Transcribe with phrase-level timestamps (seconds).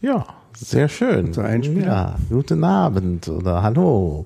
[0.00, 1.32] Ja, sehr schön.
[1.32, 1.84] So ein Spiel.
[1.84, 4.24] Ja, guten Abend oder hallo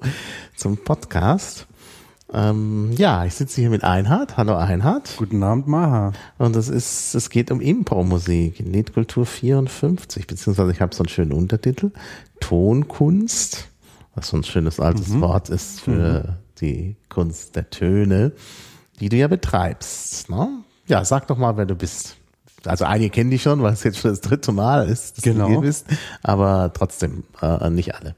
[0.56, 1.66] zum Podcast.
[2.32, 4.36] Ähm, ja, ich sitze hier mit Einhard.
[4.36, 5.14] Hallo Einhard.
[5.16, 6.12] Guten Abend, Maha.
[6.38, 11.32] Und es ist, es geht um Impro-Musik, Liedkultur 54, beziehungsweise ich habe so einen schönen
[11.32, 11.90] Untertitel,
[12.40, 13.68] Tonkunst,
[14.14, 15.20] was so ein schönes altes Mhm.
[15.20, 18.32] Wort ist für die Kunst der Töne,
[19.00, 20.30] die du ja betreibst.
[20.30, 20.48] Ne?
[20.86, 22.16] Ja, sag doch mal, wer du bist.
[22.66, 25.46] Also einige kennen dich schon, weil es jetzt schon das dritte Mal ist, dass Genau.
[25.46, 25.86] du hier bist,
[26.22, 28.14] aber trotzdem äh, nicht alle.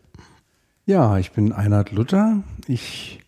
[0.87, 2.43] Ja, ich bin Einhard Luther.
[2.69, 3.21] Ich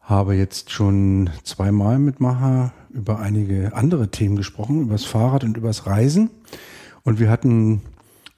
[0.00, 5.86] habe jetzt schon zweimal mit Maha über einige andere Themen gesprochen, übers Fahrrad und übers
[5.86, 6.30] Reisen.
[7.04, 7.82] Und wir hatten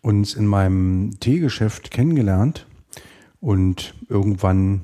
[0.02, 2.66] uns in meinem Teegeschäft kennengelernt
[3.40, 4.82] und irgendwann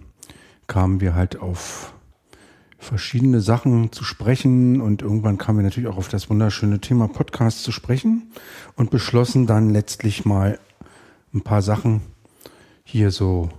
[0.67, 1.93] kamen wir halt auf
[2.82, 7.62] verschiedene Sachen zu sprechen und irgendwann kamen wir natürlich auch auf das wunderschöne Thema Podcast
[7.62, 8.32] zu sprechen
[8.76, 10.59] und beschlossen dann letztlich mal
[11.32, 12.03] ein paar Sachen
[12.84, 13.50] hier so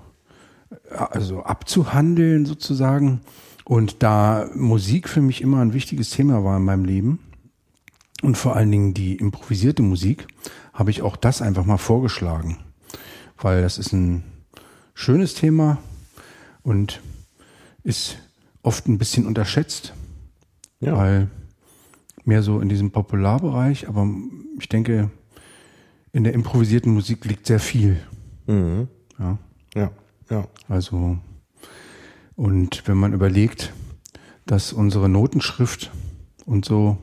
[0.92, 3.22] also abzuhandeln sozusagen.
[3.64, 7.20] Und da Musik für mich immer ein wichtiges Thema war in meinem Leben
[8.22, 10.28] und vor allen Dingen die improvisierte Musik,
[10.74, 12.58] habe ich auch das einfach mal vorgeschlagen,
[13.38, 14.24] weil das ist ein
[14.94, 15.78] schönes Thema
[16.62, 17.02] und
[17.84, 18.18] ist
[18.64, 19.94] oft ein bisschen unterschätzt,
[20.80, 20.98] Ja.
[20.98, 21.30] weil
[22.26, 24.08] mehr so in diesem Popularbereich, aber
[24.60, 25.12] ich denke,
[26.14, 28.00] in der improvisierten Musik liegt sehr viel.
[28.48, 28.88] Mhm.
[29.20, 29.38] Ja.
[29.76, 29.92] Ja,
[30.30, 30.48] ja.
[30.70, 31.18] Also,
[32.36, 33.74] und wenn man überlegt,
[34.46, 35.92] dass unsere Notenschrift
[36.46, 36.98] und so,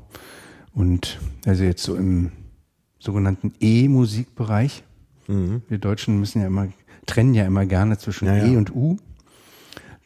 [0.72, 2.32] und also jetzt so im
[2.98, 4.84] sogenannten E-Musikbereich,
[5.28, 5.62] Mhm.
[5.68, 6.68] wir Deutschen müssen ja immer,
[7.06, 8.96] trennen ja immer gerne zwischen Ja, E und U.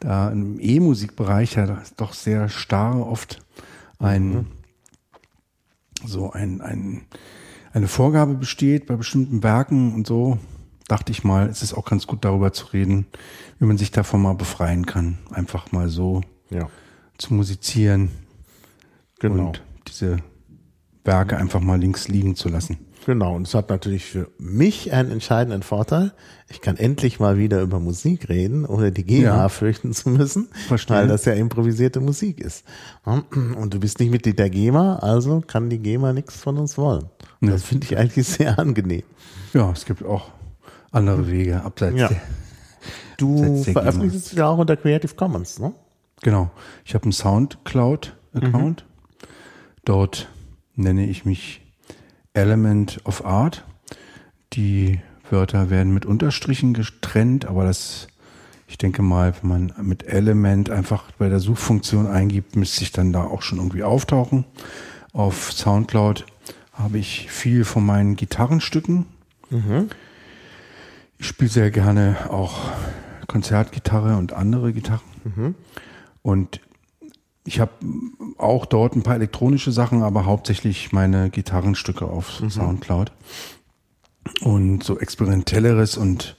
[0.00, 3.40] Da im E-Musikbereich ja doch sehr starr oft
[3.98, 4.46] ein, Mhm.
[6.04, 7.02] so ein, ein,
[7.72, 10.38] eine Vorgabe besteht bei bestimmten Werken und so,
[10.88, 13.06] dachte ich mal, es ist auch ganz gut darüber zu reden,
[13.58, 15.18] wie man sich davon mal befreien kann.
[15.30, 16.68] Einfach mal so Ja,
[17.16, 18.10] zu musizieren
[19.20, 19.46] genau.
[19.48, 20.18] und diese
[21.04, 22.78] Werke einfach mal links liegen zu lassen.
[23.06, 26.12] Genau, und es hat natürlich für mich einen entscheidenden Vorteil.
[26.48, 29.48] Ich kann endlich mal wieder über Musik reden, ohne die GEMA Ja.
[29.50, 30.96] fürchten zu müssen, Verstehe.
[30.96, 32.64] weil das ja improvisierte Musik ist.
[33.04, 37.04] Und du bist nicht Mitglied der GEMA, also kann die GEMA nichts von uns wollen.
[37.42, 39.02] Und Das finde ich eigentlich sehr angenehm.
[39.52, 40.30] Ja, es gibt auch
[40.90, 42.08] andere Wege abseits Ja.
[42.08, 42.20] der.
[43.18, 45.72] Du Abseits der veröffentlichst ja auch unter Creative Commons, ne?
[46.22, 46.50] Genau.
[46.84, 48.84] Ich habe einen Soundcloud-Account.
[49.84, 50.28] Dort
[50.74, 51.60] nenne ich mich
[52.34, 53.64] Element of Art.
[54.52, 55.00] Die
[55.30, 58.08] Wörter werden mit Unterstrichen getrennt, aber das,
[58.68, 63.12] ich denke mal, wenn man mit Element einfach bei der Suchfunktion eingibt, müsste sich dann
[63.12, 64.44] da auch schon irgendwie auftauchen.
[65.12, 66.26] Auf Soundcloud
[66.72, 69.06] habe ich viel von meinen Gitarrenstücken.
[71.18, 72.72] Ich spiele sehr gerne auch
[73.28, 75.00] Konzertgitarre und andere Gitarren.
[76.22, 76.60] Und
[77.46, 77.72] ich habe
[78.38, 83.12] auch dort ein paar elektronische Sachen, aber hauptsächlich meine Gitarrenstücke auf Soundcloud.
[84.40, 86.36] Und so experimentelleres und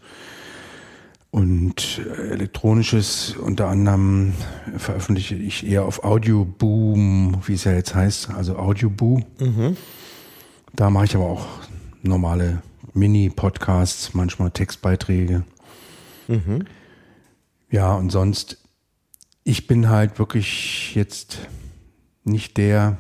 [1.30, 4.34] und äh, elektronisches unter anderem
[4.78, 9.20] veröffentliche ich eher auf Audio Boom, wie es ja jetzt heißt, also Audio Boo.
[10.74, 11.46] Da mache ich aber auch
[12.04, 12.62] normale
[12.94, 15.44] Mini-Podcasts, manchmal Textbeiträge.
[17.70, 18.65] Ja, und sonst,
[19.46, 21.38] ich bin halt wirklich jetzt
[22.26, 22.98] nicht der,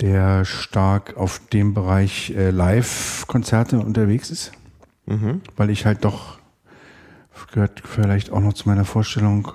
[0.00, 4.52] der stark auf dem Bereich äh, Live-Konzerte unterwegs ist,
[5.56, 6.38] weil ich halt doch,
[7.52, 9.52] gehört vielleicht auch noch zu meiner Vorstellung,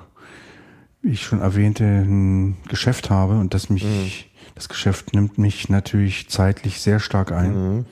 [1.01, 6.30] wie ich schon erwähnte, ein Geschäft habe und das mich, das Geschäft nimmt mich natürlich
[6.30, 7.85] zeitlich sehr stark ein.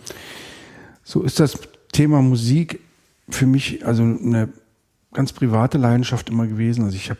[1.04, 1.60] So ist das
[1.92, 2.80] Thema Musik
[3.30, 4.50] für mich also eine
[5.14, 6.84] ganz private Leidenschaft immer gewesen.
[6.84, 7.20] Also ich habe,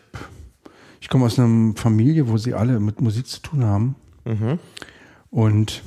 [1.00, 3.94] ich komme aus einer Familie, wo sie alle mit Musik zu tun haben.
[5.30, 5.82] Und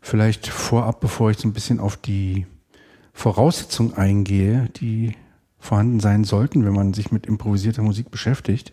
[0.00, 2.46] vielleicht vorab, bevor ich so ein bisschen auf die
[3.12, 5.14] Voraussetzungen eingehe, die
[5.58, 8.72] vorhanden sein sollten, wenn man sich mit improvisierter Musik beschäftigt,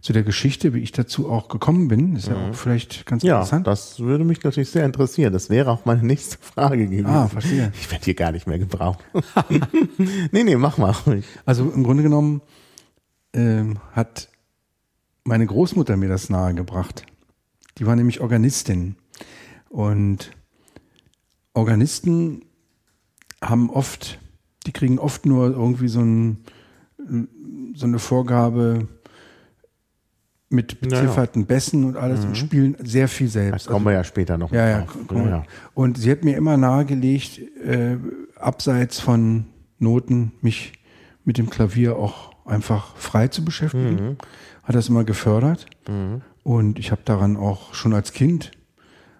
[0.00, 3.36] zu der Geschichte, wie ich dazu auch gekommen bin, ist ja auch vielleicht ganz Ja,
[3.38, 3.66] interessant.
[3.66, 5.32] das würde mich natürlich sehr interessieren.
[5.32, 7.06] Das wäre auch meine nächste Frage gewesen.
[7.06, 7.72] Ah, verstehe.
[7.80, 9.00] Ich werde hier gar nicht mehr gebraucht.
[10.30, 10.94] nee, nee, mach mal.
[11.44, 12.40] Also im Grunde genommen
[13.32, 14.28] ähm, hat
[15.26, 17.04] meine Großmutter mir das nahegebracht.
[17.78, 18.96] Die war nämlich Organistin.
[19.68, 20.30] Und
[21.52, 22.42] Organisten
[23.42, 24.18] haben oft,
[24.66, 26.38] die kriegen oft nur irgendwie so, ein,
[27.74, 28.88] so eine Vorgabe
[30.48, 31.00] mit Ja, ja.
[31.00, 33.66] bezifferten Bässen und alles und spielen sehr viel Da selbst.
[33.66, 35.44] kommen wir ja später noch Ja, ja, mal.
[35.74, 37.96] Und sie hat mir immer nahegelegt, äh,
[38.36, 39.46] abseits von
[39.78, 40.72] Noten, mich
[41.24, 44.16] mit dem Klavier auch einfach frei zu beschäftigen.
[44.66, 45.66] Hat das immer gefördert.
[46.42, 48.50] Und ich habe daran auch schon als Kind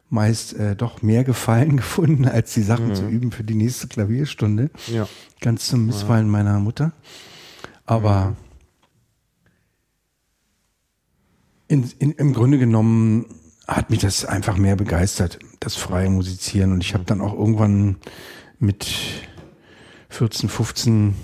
[0.09, 4.71] meist äh, doch mehr Gefallen gefunden, als die Sachen zu üben für die nächste Klavierstunde.
[4.89, 5.09] Ja.
[5.41, 6.93] Ganz zum Missfallen meiner Mutter.
[7.85, 8.37] Aber
[11.69, 13.27] in, in, im Grunde genommen
[13.67, 16.73] hat mich das einfach mehr begeistert, das freie Musizieren.
[16.73, 17.97] Und ich habe dann auch irgendwann
[18.59, 18.87] mit
[20.11, 21.15] 14, 15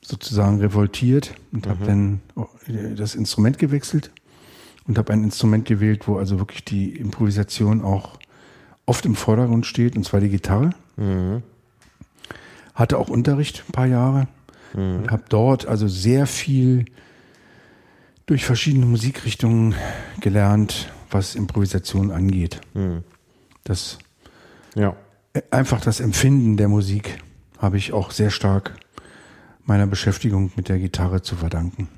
[0.00, 2.20] sozusagen revoltiert und habe dann
[2.68, 4.10] das Instrument gewechselt
[4.86, 8.18] und habe ein Instrument gewählt, wo also wirklich die Improvisation auch
[8.86, 10.70] oft im Vordergrund steht, und zwar die Gitarre.
[12.74, 14.28] Hatte auch Unterricht ein paar Jahre
[14.74, 16.84] und habe dort also sehr viel
[18.26, 19.74] durch verschiedene Musikrichtungen
[20.20, 22.60] gelernt, was Improvisation angeht.
[23.64, 23.98] Das
[24.74, 24.96] Ja.
[25.32, 27.18] äh, einfach das Empfinden der Musik
[27.58, 28.74] habe ich auch sehr stark
[29.64, 31.88] meiner Beschäftigung mit der Gitarre zu verdanken.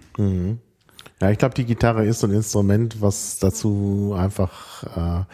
[1.20, 5.26] Ja, ich glaube, die Gitarre ist so ein Instrument, was dazu einfach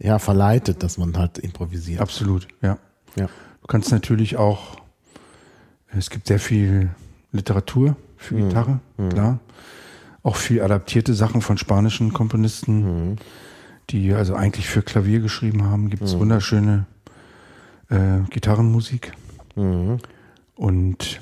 [0.00, 2.00] äh, ja verleitet, dass man halt improvisiert.
[2.00, 2.78] Absolut, ja.
[3.16, 3.26] Ja.
[3.60, 4.76] Du kannst natürlich auch,
[5.96, 6.90] es gibt sehr viel
[7.32, 9.38] Literatur für Gitarre, klar.
[10.22, 13.18] Auch viel adaptierte Sachen von spanischen Komponisten,
[13.90, 15.90] die also eigentlich für Klavier geschrieben haben.
[15.90, 16.86] Gibt es wunderschöne
[17.90, 19.12] äh, Gitarrenmusik
[20.56, 21.20] und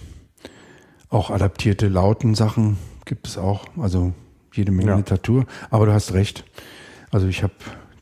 [1.09, 3.65] auch adaptierte Lautensachen gibt es auch.
[3.79, 4.13] Also
[4.53, 4.97] jede Menge Ja.
[4.97, 5.47] Literatur.
[5.71, 6.45] Aber du hast recht.
[7.11, 7.55] Also ich habe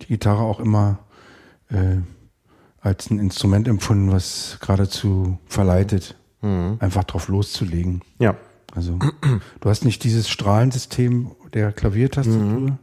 [0.03, 0.99] die Gitarre auch immer
[1.69, 1.97] äh,
[2.81, 8.01] als ein Instrument empfunden, was geradezu verleitet, einfach drauf loszulegen.
[8.19, 8.35] Ja.
[8.75, 8.99] Also
[9.61, 12.79] du hast nicht dieses Strahlensystem der Klaviertastatur,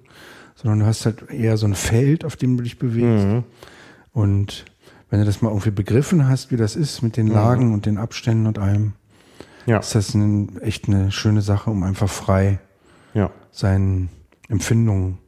[0.53, 3.25] sondern du hast halt eher so ein Feld, auf dem du dich bewegst.
[4.11, 4.65] Und
[5.09, 7.97] wenn du das mal irgendwie begriffen hast, wie das ist mit den Lagen und den
[7.97, 8.93] Abständen und allem,
[9.67, 9.77] Ja.
[9.79, 12.59] ist das ein, echt eine schöne Sache, um einfach frei
[13.13, 13.29] Ja.
[13.51, 14.09] seinen
[14.49, 15.19] Empfindungen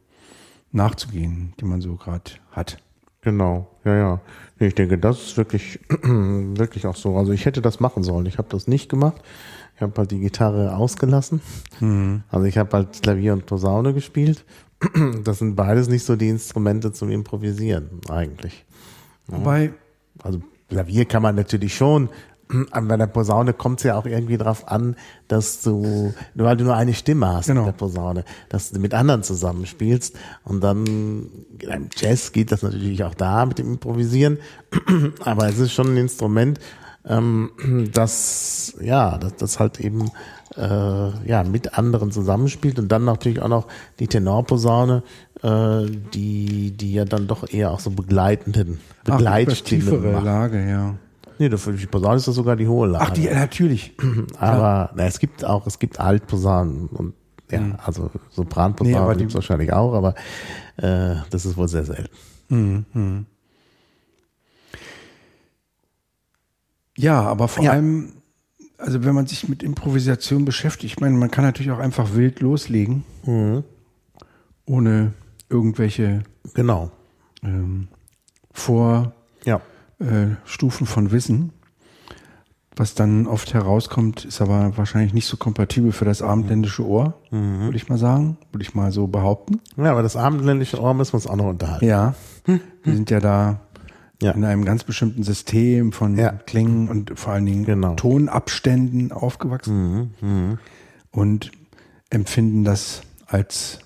[0.72, 2.78] nachzugehen, die man so gerade hat.
[3.22, 4.20] Genau, ja, ja.
[4.58, 7.16] Ich denke, das ist wirklich, wirklich auch so.
[7.16, 8.24] Also ich hätte das machen sollen.
[8.26, 9.20] Ich habe das nicht gemacht.
[9.76, 11.40] Ich habe halt die Gitarre ausgelassen.
[12.30, 14.44] Also ich habe halt Klavier und Posaune gespielt.
[15.24, 18.64] Das sind beides nicht so die Instrumente zum Improvisieren eigentlich.
[19.26, 19.74] Wobei,
[20.22, 22.08] Also Klavier kann man natürlich schon,
[22.88, 24.96] bei der Posaune kommt es ja auch irgendwie drauf an,
[25.28, 27.60] dass du, nur weil du nur eine Stimme hast Genau.
[27.62, 30.84] mit der Posaune, dass du mit anderen zusammenspielst und dann
[31.60, 34.38] im Jazz geht das natürlich auch da mit dem Improvisieren,
[35.24, 36.58] aber es ist schon ein Instrument,
[37.06, 37.50] ähm,
[37.92, 40.10] das ja, das, das halt eben
[40.56, 45.02] äh, ja mit anderen zusammenspielt und dann natürlich auch noch die Tenorposaune,
[45.42, 50.24] äh, die die ja dann doch eher auch so begleitenden ach, Begleitstimmen tiefere macht.
[50.24, 50.94] Lage, ja.
[51.40, 53.04] Nee, dafür die Posaune ist das sogar die hohe Lage.
[53.08, 53.94] Ach, die, natürlich.
[54.38, 57.14] aber na, es gibt auch, es gibt Altposaunen und
[57.50, 60.14] ja, also Sopranposaunen Nee, gibt's die- wahrscheinlich auch, aber
[60.76, 63.26] äh, das ist wohl sehr selten.
[66.96, 67.72] Ja, aber vor Ja.
[67.72, 68.12] allem,
[68.78, 72.40] also wenn man sich mit Improvisation beschäftigt, ich meine, man kann natürlich auch einfach wild
[72.40, 73.04] loslegen,
[74.66, 75.12] ohne
[75.48, 76.22] irgendwelche
[76.54, 76.90] Genau.
[77.42, 77.88] ähm,
[78.52, 79.12] Vorstufen
[79.44, 79.60] Ja.
[80.00, 81.52] Äh, Stufen von Wissen.
[82.76, 87.60] was dann oft herauskommt, ist aber wahrscheinlich nicht so kompatibel für das abendländische Ohr, Mhm.
[87.64, 89.60] würde ich mal sagen, würde ich mal so behaupten.
[89.76, 91.84] Ja, aber das abendländische Ohr müssen wir uns auch noch unterhalten.
[91.84, 92.14] Ja,
[92.46, 92.60] wir
[92.94, 93.60] sind ja da
[94.22, 94.30] Ja.
[94.30, 96.30] in einem ganz bestimmten System von Ja.
[96.32, 97.94] Klängen und vor allen Dingen Genau.
[97.96, 100.28] Tonabständen aufgewachsen Mhm.
[100.28, 100.58] Mhm.
[101.10, 101.50] und
[102.08, 103.80] empfinden das als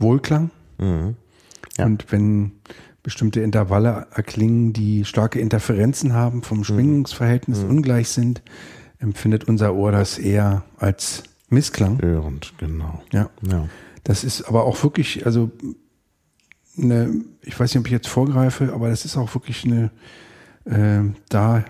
[0.00, 0.50] Wohlklang.
[0.78, 1.14] Mhm.
[1.76, 1.84] Ja.
[1.86, 2.52] Und wenn
[3.08, 6.42] bestimmte Intervalle erklingen, die starke Interferenzen haben, Mhm.
[6.42, 8.42] vom Schwingungsverhältnis ungleich sind,
[8.98, 12.02] empfindet unser Ohr das eher als Missklang.
[12.02, 13.02] Hörend, genau.
[13.10, 13.30] Ja.
[13.50, 13.66] Ja.
[14.04, 15.50] Das ist aber auch wirklich, also
[16.76, 19.90] eine, ich weiß nicht, ob ich jetzt vorgreife, aber das ist auch wirklich eine,
[20.66, 21.00] äh,
[21.30, 21.64] da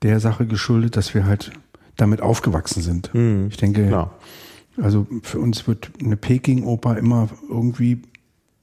[0.00, 1.52] der Sache geschuldet, dass wir halt
[1.98, 3.12] damit aufgewachsen sind.
[3.12, 3.48] Mhm.
[3.50, 4.14] Ich denke, Klar.
[4.78, 8.00] also für uns wird eine Peking-Oper immer irgendwie,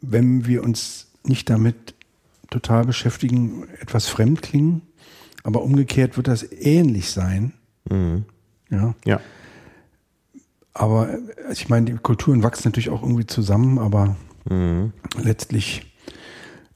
[0.02, 1.94] wenn wir uns nicht damit
[2.50, 4.82] total beschäftigen, etwas fremd klingen.
[5.44, 7.54] Aber umgekehrt wird das ähnlich sein.
[7.90, 8.26] Mhm.
[8.70, 8.96] Ja.
[9.06, 9.22] Ja.
[10.74, 11.20] Aber äh,
[11.52, 14.16] ich meine, die Kulturen wachsen natürlich auch irgendwie zusammen, aber
[14.50, 14.94] Mhm.
[15.22, 15.94] letztlich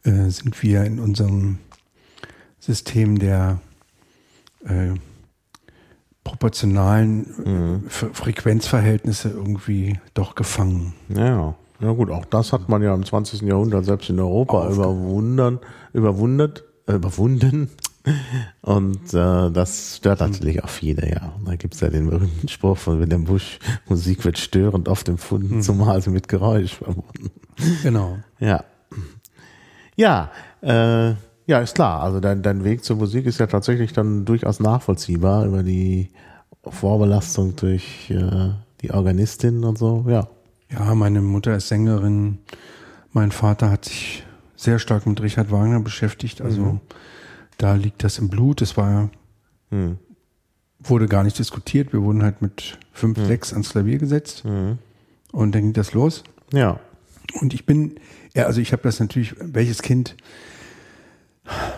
[0.04, 1.60] äh, sind wir in unserem
[2.60, 3.62] System der
[4.66, 4.94] äh,
[6.24, 10.94] proportionalen äh, Fre Frequenzverhältnisse irgendwie doch gefangen.
[11.10, 11.56] Ja.
[11.82, 13.42] Ja gut, auch das hat man ja im 20.
[13.42, 15.60] Jahrhundert selbst in Europa überwundern,
[15.94, 17.70] überwundert, äh, überwunden.
[18.62, 21.34] Und äh, das stört natürlich auch viele, ja.
[21.38, 25.62] Und da gibt's ja den berühmten Spruch von Wilhelm Busch, Musik wird störend oft empfunden,
[25.62, 27.32] zumal sie mit Geräusch verbunden.
[27.84, 28.18] Genau.
[28.40, 28.64] Ja.
[29.96, 31.14] Ja, äh,
[31.46, 32.02] ja, ist klar.
[32.02, 36.10] Also dein, dein Weg zur Musik ist ja tatsächlich dann durchaus nachvollziehbar über die
[36.64, 38.50] Vorbelastung durch äh,
[38.82, 40.28] die Organistin und so, ja.
[40.72, 42.40] Ja, meine Mutter ist Sängerin.
[43.12, 44.24] Mein Vater hat sich
[44.56, 46.42] sehr stark mit Richard Wagner beschäftigt.
[46.42, 46.80] Also
[47.58, 48.62] da liegt das im Blut.
[48.62, 49.10] Es war,
[49.70, 49.98] Hm.
[50.80, 51.94] wurde gar nicht diskutiert.
[51.94, 54.44] Wir wurden halt mit fünf, sechs ans Klavier gesetzt.
[54.46, 54.78] Mhm.
[55.32, 56.24] Und dann ging das los.
[56.52, 56.80] Ja.
[57.40, 57.96] Und ich bin,
[58.36, 60.16] ja, also ich habe das natürlich, welches Kind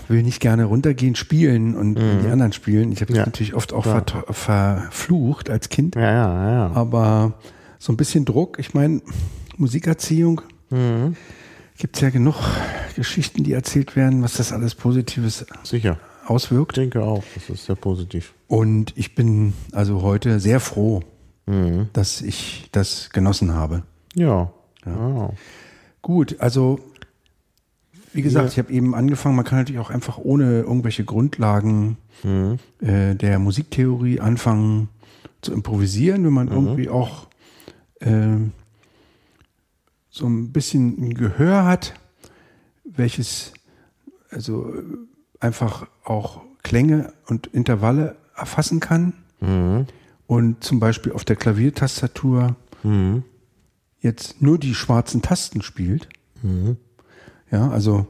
[0.07, 2.91] will nicht gerne runtergehen, spielen und die anderen spielen.
[2.91, 4.03] Ich habe das Ja, natürlich oft auch klar.
[4.05, 5.95] ver verflucht als Kind.
[5.95, 6.71] Ja, ja, ja.
[6.73, 7.33] Aber
[7.83, 9.01] so ein bisschen Druck, ich meine,
[9.57, 11.17] Musikerziehung, Mhm.
[11.77, 12.35] gibt es ja genug
[12.95, 15.99] Geschichten, die erzählt werden, was das alles Positives Sicher.
[16.23, 16.77] Ich auswirkt.
[16.77, 18.33] denke auch, das ist sehr positiv.
[18.47, 21.01] Und ich bin also heute sehr froh,
[21.45, 21.89] Mhm.
[21.91, 23.83] dass ich das genossen habe.
[24.15, 24.49] Ja.
[24.85, 25.31] ja.
[26.01, 26.79] Gut, also
[28.13, 28.51] wie gesagt, Ja.
[28.53, 32.59] ich habe eben angefangen, man kann natürlich auch einfach ohne irgendwelche Grundlagen Mhm.
[32.79, 34.87] äh, der Musiktheorie anfangen
[35.41, 37.27] zu improvisieren, wenn man irgendwie auch
[40.09, 41.93] so ein bisschen ein Gehör hat,
[42.83, 43.53] welches
[44.29, 44.73] also
[45.39, 49.85] einfach auch Klänge und Intervalle erfassen kann Mhm.
[50.27, 53.23] und zum Beispiel auf der Klaviertastatur Mhm.
[53.99, 56.07] jetzt nur die schwarzen Tasten spielt.
[56.41, 56.77] Mhm.
[57.51, 58.07] Ja, also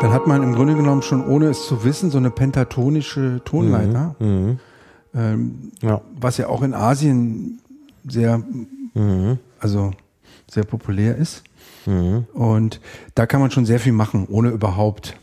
[0.00, 4.16] dann hat man im Grunde genommen schon, ohne es zu wissen, so eine pentatonische Tonleiter,
[4.18, 4.58] Mhm.
[5.14, 6.00] Ähm, Ja.
[6.20, 7.60] was ja auch in Asien
[8.06, 8.42] sehr,
[8.94, 9.38] Mhm.
[9.58, 9.92] also
[10.50, 11.42] sehr populär ist.
[11.86, 12.24] Mhm.
[12.32, 12.80] Und
[13.14, 15.16] da kann man schon sehr viel machen, ohne überhaupt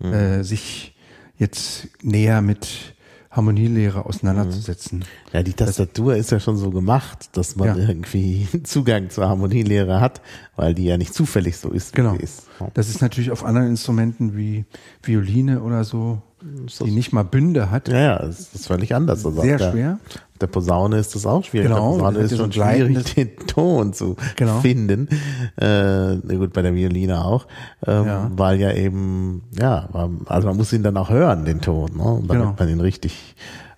[0.00, 0.94] äh, sich
[1.38, 2.94] jetzt näher mit
[3.36, 5.04] Harmonielehre auseinanderzusetzen.
[5.32, 7.88] Ja, die Tastatur ist ja schon so gemacht, dass man Ja.
[7.88, 10.20] irgendwie Zugang zur Harmonielehre hat,
[10.56, 12.14] weil die ja nicht zufällig so ist, Genau.
[12.14, 12.44] ist.
[12.60, 12.68] Ja.
[12.74, 14.64] Das ist natürlich auf anderen Instrumenten wie
[15.02, 16.22] Violine oder so,
[16.64, 19.24] das- die nicht mal Bünde hat, Ja, ja, das ist völlig anders.
[19.26, 19.98] Also sehr schwer.
[20.04, 21.68] Auf der Posaune ist das auch schwierig.
[21.68, 24.60] Genau, der Posaune ist schon schwierig, den Ton zu Genau.
[24.60, 25.08] finden.
[25.56, 27.46] Äh, gut, bei der Violine auch.
[27.86, 28.30] Ähm, Ja.
[28.34, 29.88] Weil ja eben, ja,
[30.26, 32.04] also man muss ihn dann auch hören, den Ton, ne?
[32.26, 32.54] damit Genau.
[32.58, 33.34] man ihn richtig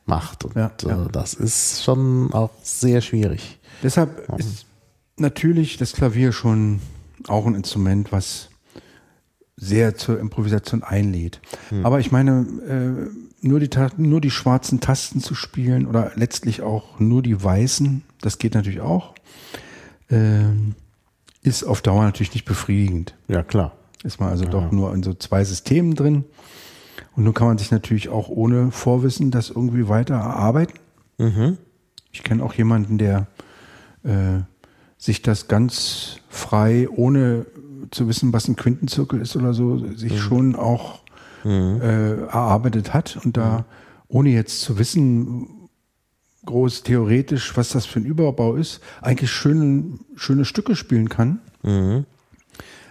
[0.06, 0.44] macht.
[0.44, 1.06] Und Ja, äh, ja.
[1.12, 3.58] das ist schon auch sehr schwierig.
[3.82, 4.66] Deshalb ist
[5.16, 6.80] natürlich das Klavier schon
[7.28, 8.48] auch ein Instrument, was
[9.56, 11.40] sehr zur Improvisation einlädt.
[11.82, 16.98] Aber ich meine, äh, nur, die, nur die schwarzen Tasten zu spielen oder letztlich auch
[16.98, 19.14] nur die weißen, das geht natürlich auch,
[20.10, 20.74] ähm,
[21.42, 23.14] ist auf Dauer natürlich nicht befriedigend.
[23.28, 23.72] Ja, klar.
[24.04, 26.24] Ist man also doch nur in so zwei Systemen drin.
[27.16, 30.78] Und nun kann man sich natürlich auch ohne Vorwissen das irgendwie weiter erarbeiten.
[31.18, 31.58] Mhm.
[32.12, 33.26] Ich kenne auch jemanden, der
[34.04, 34.40] äh,
[34.98, 37.46] sich das ganz frei, ohne
[37.90, 41.00] zu wissen, was ein Quintenzirkel ist oder so, sich schon auch
[41.44, 43.64] äh, erarbeitet hat und da,
[44.08, 45.68] ohne jetzt zu wissen,
[46.46, 51.40] groß theoretisch, was das für ein Überbau ist, eigentlich schöne, schöne Stücke spielen kann.
[51.62, 52.06] Mhm.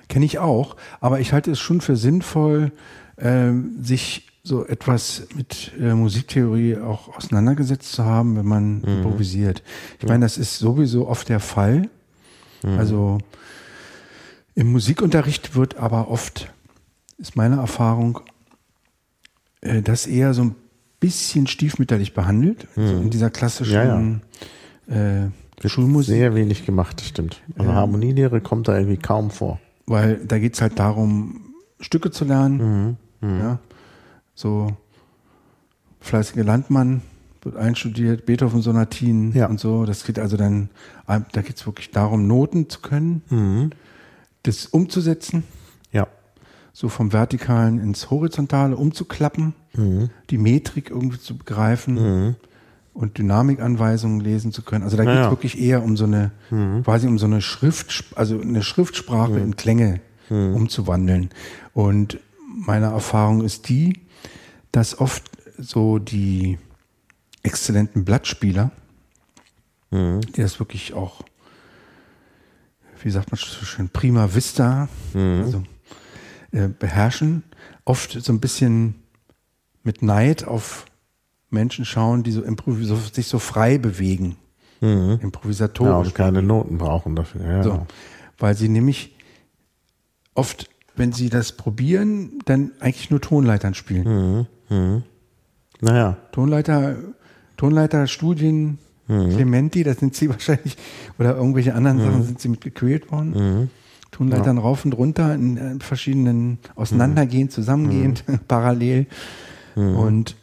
[0.10, 2.72] Kenne ich auch, aber ich halte es schon für sinnvoll,
[3.18, 9.62] ähm, sich so etwas mit äh, Musiktheorie auch auseinandergesetzt zu haben, wenn man improvisiert.
[10.00, 11.90] Ich meine, das ist sowieso oft der Fall.
[12.64, 13.20] Also
[14.56, 16.52] im Musikunterricht wird aber oft,
[17.18, 18.22] ist meine Erfahrung,
[19.68, 20.56] äh, das eher so ein
[21.00, 22.68] bisschen stiefmütterlich behandelt.
[22.76, 24.22] Also in dieser klassischen
[24.90, 25.28] Äh,
[25.68, 26.14] Schulmusik.
[26.16, 27.42] Sehr wenig gemacht, das stimmt.
[27.58, 29.60] Also Harmonielehre kommt da irgendwie kaum vor.
[29.86, 31.42] weil da geht's halt darum,
[31.80, 32.98] Stücke zu lernen.
[33.22, 33.60] Ja,
[34.36, 34.76] so
[36.00, 37.02] fleißige Landmann
[37.42, 39.48] wird einstudiert, Beethoven Sonatinen Ja.
[39.48, 39.86] und so.
[39.86, 40.70] Das geht also dann,
[41.08, 43.72] da geht's wirklich darum, Noten zu können,
[44.44, 45.44] das umzusetzen, Ja.
[46.78, 49.56] So vom Vertikalen ins Horizontale umzuklappen,
[50.30, 52.36] die Metrik irgendwie zu begreifen
[52.94, 54.84] und Dynamikanweisungen lesen zu können.
[54.84, 55.32] Also da geht's ja.
[55.32, 56.30] wirklich eher um so eine,
[56.84, 61.32] quasi um so eine Schrift, also eine Schriftsprache in Klänge umzuwandeln.
[61.74, 64.02] Und meine Erfahrung ist die,
[64.72, 65.24] dass oft
[65.58, 66.60] so die
[67.42, 68.70] exzellenten Blattspieler,
[69.92, 71.24] die das wirklich auch,
[73.02, 75.64] wie sagt man so schön, prima vista, also
[76.52, 77.44] äh, beherrschen,
[77.86, 78.96] oft so ein bisschen
[79.84, 80.86] mit Neid auf
[81.50, 82.44] Menschen schauen, die so,
[82.82, 84.36] so sich so frei bewegen,
[84.82, 86.08] Ja, improvisatorisch.
[86.10, 87.42] und keine Noten brauchen dafür.
[87.46, 87.88] Ja, So,
[88.38, 89.16] weil sie nämlich
[90.34, 94.48] oft, wenn sie das probieren, dann eigentlich nur Tonleitern spielen.
[95.80, 96.18] Naja.
[96.32, 96.98] Tonleiter,
[97.56, 100.76] Tonleiterstudien, Clementi, da sind sie wahrscheinlich,
[101.18, 102.62] oder irgendwelche anderen Sachen sind sie mit
[104.12, 104.30] gequält worden.
[104.32, 109.08] Tonleitern rauf und runter in äh, verschiedenen auseinandergehend, zusammengehend, parallel.
[109.76, 110.36] Und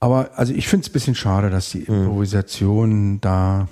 [0.00, 3.68] aber also ich finde es ein bisschen schade, dass die Improvisation da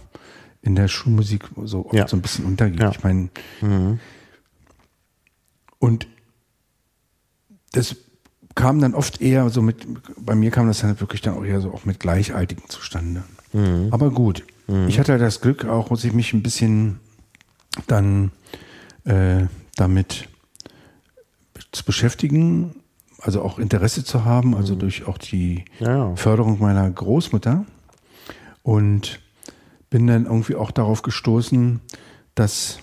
[0.62, 2.08] in der Schulmusik so oft Ja.
[2.08, 2.80] so ein bisschen untergeht.
[2.80, 2.90] Ja.
[2.90, 3.28] Ich meine,
[5.78, 6.06] und
[7.72, 7.96] das
[8.54, 9.86] kam dann oft eher so mit,
[10.18, 13.22] bei mir kam das dann wirklich dann auch eher so auch mit Gleichaltigen zustande.
[13.90, 14.44] Aber gut,
[14.88, 16.98] ich hatte das Glück auch, sich mich ein bisschen
[17.86, 18.32] dann
[19.06, 20.28] äh, damit
[21.72, 22.74] zu beschäftigen,
[23.20, 26.14] also auch Interesse zu haben, also durch auch die Ja.
[26.16, 27.64] Förderung meiner Großmutter.
[28.62, 29.20] Und
[29.90, 31.80] bin dann irgendwie auch darauf gestoßen,
[32.34, 32.78] dass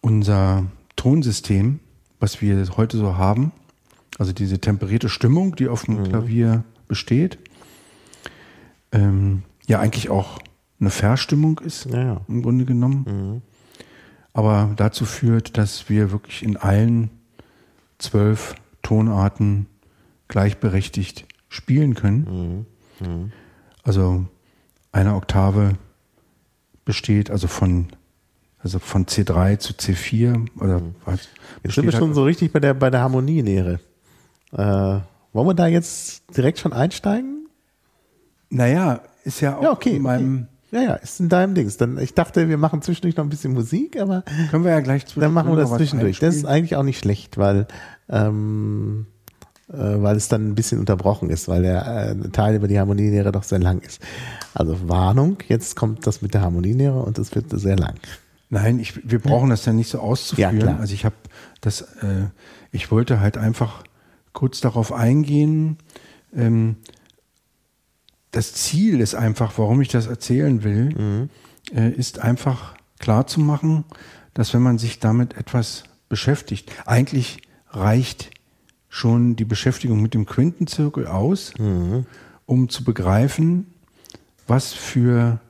[0.00, 1.80] unser Tonsystem,
[2.20, 3.52] was wir heute so haben,
[4.18, 7.38] also diese temperierte Stimmung, die auf dem Klavier besteht,
[8.92, 10.38] ähm, ja eigentlich auch
[10.80, 13.42] eine Verstimmung ist, Ja, im Grunde genommen.
[14.34, 17.08] Aber dazu führt, dass wir wirklich in allen
[17.98, 19.66] zwölf Tonarten
[20.28, 22.66] gleichberechtigt spielen können.
[23.82, 24.26] Also
[24.92, 25.76] eine Oktave
[26.84, 27.88] besteht also von
[28.58, 31.28] also von C3 zu C4 oder was?
[31.62, 33.78] Jetzt sind wir schon halt- so richtig bei der, bei der Harmonielehre.
[34.52, 37.46] Äh, wollen wir da jetzt direkt schon einsteigen?
[38.48, 39.96] Naja, ist ja auch Ja, okay.
[39.96, 41.76] in meinem, Ja, ja, ist in deinem Dings.
[41.76, 45.04] Dann, ich dachte, wir machen zwischendurch noch ein bisschen Musik, aber können wir ja gleich
[45.14, 46.18] dann machen wir das zwischendurch.
[46.18, 47.68] Das ist eigentlich auch nicht schlecht, weil,
[48.08, 49.06] ähm,
[49.68, 53.30] äh, weil es dann ein bisschen unterbrochen ist, weil der äh, Teil über die Harmonielehre
[53.30, 54.02] doch sehr lang ist.
[54.52, 57.94] Also Warnung, jetzt kommt das mit der Harmonielehre und es wird sehr lang.
[58.50, 60.56] Nein, ich, wir brauchen das ja nicht so auszuführen.
[60.56, 60.80] Ja, klar.
[60.80, 61.14] Also ich habe
[61.60, 62.26] das, äh,
[62.72, 63.84] ich wollte halt einfach
[64.32, 65.78] kurz darauf eingehen.
[66.34, 66.78] Ähm,
[68.34, 71.28] das Ziel ist einfach, warum ich das erzählen will,
[71.74, 73.84] äh, ist einfach klar zu machen,
[74.32, 78.30] dass wenn man sich damit etwas beschäftigt, eigentlich reicht
[78.88, 81.52] schon die Beschäftigung mit dem Quintenzirkel aus,
[82.46, 83.72] um zu begreifen,
[84.46, 85.40] was für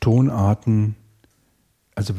[0.00, 0.94] Tonarten
[1.98, 2.14] also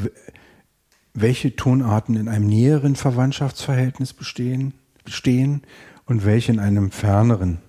[1.13, 4.73] welche Tonarten in einem näheren Verwandtschaftsverhältnis bestehen,
[5.07, 5.61] stehen
[6.05, 7.59] und welche in einem ferneren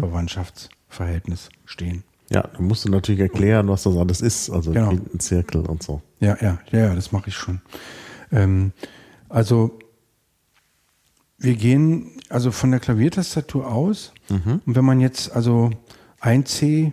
[0.00, 0.75] Verwandtschaftsverhältnis
[1.64, 2.04] stehen.
[2.30, 4.88] Ja, dann musst du natürlich erklären, was das alles ist, also Genau.
[4.88, 6.02] Quintenzirkel und so.
[6.20, 7.60] Ja, ja, ja, das mache ich schon.
[8.32, 8.72] Ähm,
[9.28, 9.78] also
[11.38, 15.70] wir gehen also von der Klaviertastatur aus und wenn man jetzt also
[16.20, 16.86] ein C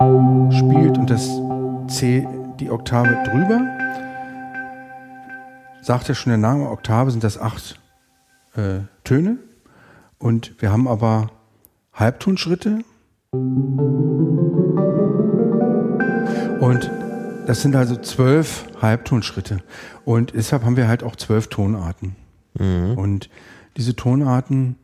[0.52, 1.28] spielt und das
[1.88, 2.28] C
[2.60, 3.62] die Oktave drüber,
[5.82, 7.80] sagt ja schon der Name Oktave, sind das acht
[8.56, 9.38] äh, Töne
[10.20, 11.32] und wir haben aber
[11.94, 12.84] Halbtonschritte
[16.60, 16.91] und
[17.48, 19.63] das sind also zwölf Halbtonschritte.
[20.06, 22.15] Und deshalb haben wir halt auch zwölf Tonarten.
[22.96, 23.30] Und
[23.76, 24.76] diese Tonarten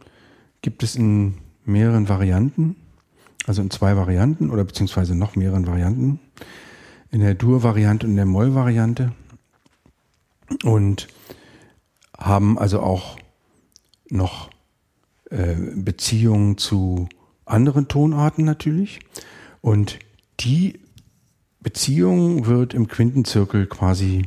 [0.63, 2.75] gibt es in mehreren Varianten,
[3.45, 6.19] also in zwei Varianten oder beziehungsweise noch mehreren Varianten.
[7.12, 9.12] In der Dur-Variante und in der Moll-Variante.
[10.63, 11.07] Und
[12.17, 13.17] haben also auch
[14.09, 14.49] noch
[15.29, 17.07] äh, Beziehungen zu
[17.49, 18.99] anderen Tonarten natürlich.
[19.62, 19.99] Und
[20.39, 20.79] die
[21.62, 24.23] Beziehung wird im Quintenzirkel quasi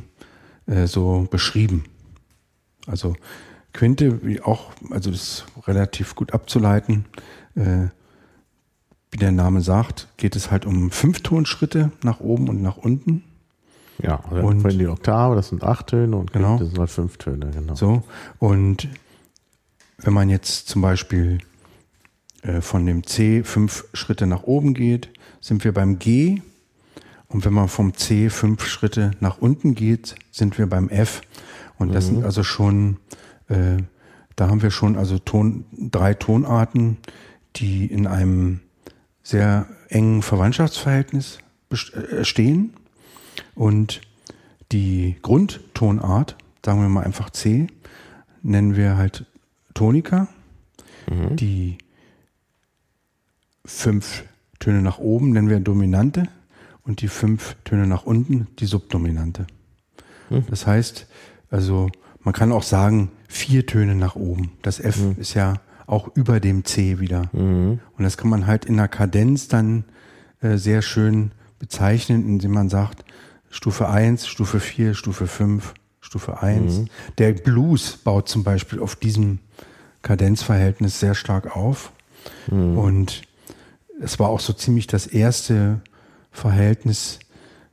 [0.67, 1.85] äh, so beschrieben.
[2.85, 3.15] Also
[3.73, 7.05] Quinte, wie auch, also das ist relativ gut abzuleiten.
[7.55, 7.87] Äh,
[9.11, 13.23] wie der Name sagt, geht es halt um fünf Tonschritte nach oben und nach unten.
[14.01, 16.57] Ja, also und die Oktave, das sind acht Töne und genau.
[16.57, 17.75] das sind halt fünf Töne, genau.
[17.75, 18.03] So,
[18.39, 18.87] und
[19.99, 21.37] wenn man jetzt zum Beispiel
[22.61, 26.41] von dem C fünf Schritte nach oben geht, sind wir beim G.
[27.27, 31.21] Und wenn man vom C fünf Schritte nach unten geht, sind wir beim F.
[31.77, 32.15] Und das mhm.
[32.15, 32.97] sind also schon,
[33.47, 33.77] äh,
[34.35, 36.97] da haben wir schon also Ton, drei Tonarten,
[37.55, 38.59] die in einem
[39.23, 41.39] sehr engen Verwandtschaftsverhältnis
[41.71, 42.73] äh, stehen.
[43.55, 44.01] Und
[44.71, 47.67] die Grundtonart, sagen wir mal einfach C,
[48.41, 49.25] nennen wir halt
[49.73, 50.27] Tonika.
[51.09, 51.35] Mhm.
[51.35, 51.77] Die
[53.65, 54.23] fünf
[54.59, 56.27] Töne nach oben nennen wir Dominante
[56.83, 59.47] und die fünf Töne nach unten die Subdominante.
[60.29, 60.45] Mhm.
[60.49, 61.07] Das heißt,
[61.49, 61.89] also
[62.21, 64.51] man kann auch sagen, vier Töne nach oben.
[64.61, 65.15] Das F mhm.
[65.19, 67.29] ist ja auch über dem C wieder.
[67.33, 67.79] Mhm.
[67.97, 69.83] Und das kann man halt in der Kadenz dann
[70.41, 73.03] äh, sehr schön bezeichnen, indem man sagt,
[73.49, 76.79] Stufe 1, Stufe 4, Stufe 5, Stufe 1.
[76.79, 76.87] Mhm.
[77.17, 79.39] Der Blues baut zum Beispiel auf diesem
[80.01, 81.91] Kadenzverhältnis sehr stark auf.
[82.49, 82.77] Mhm.
[82.77, 83.21] Und
[84.01, 85.81] es war auch so ziemlich das erste
[86.31, 87.19] Verhältnis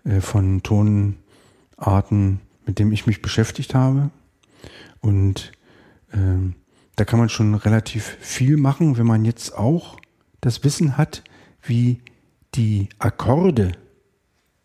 [0.04, 4.11] äh, von Tonarten, mit dem ich mich beschäftigt habe.
[5.00, 5.52] Und
[6.12, 6.54] ähm,
[6.96, 9.98] da kann man schon relativ viel machen, wenn man jetzt auch
[10.40, 11.22] das Wissen hat,
[11.62, 12.00] wie
[12.54, 13.72] die Akkorde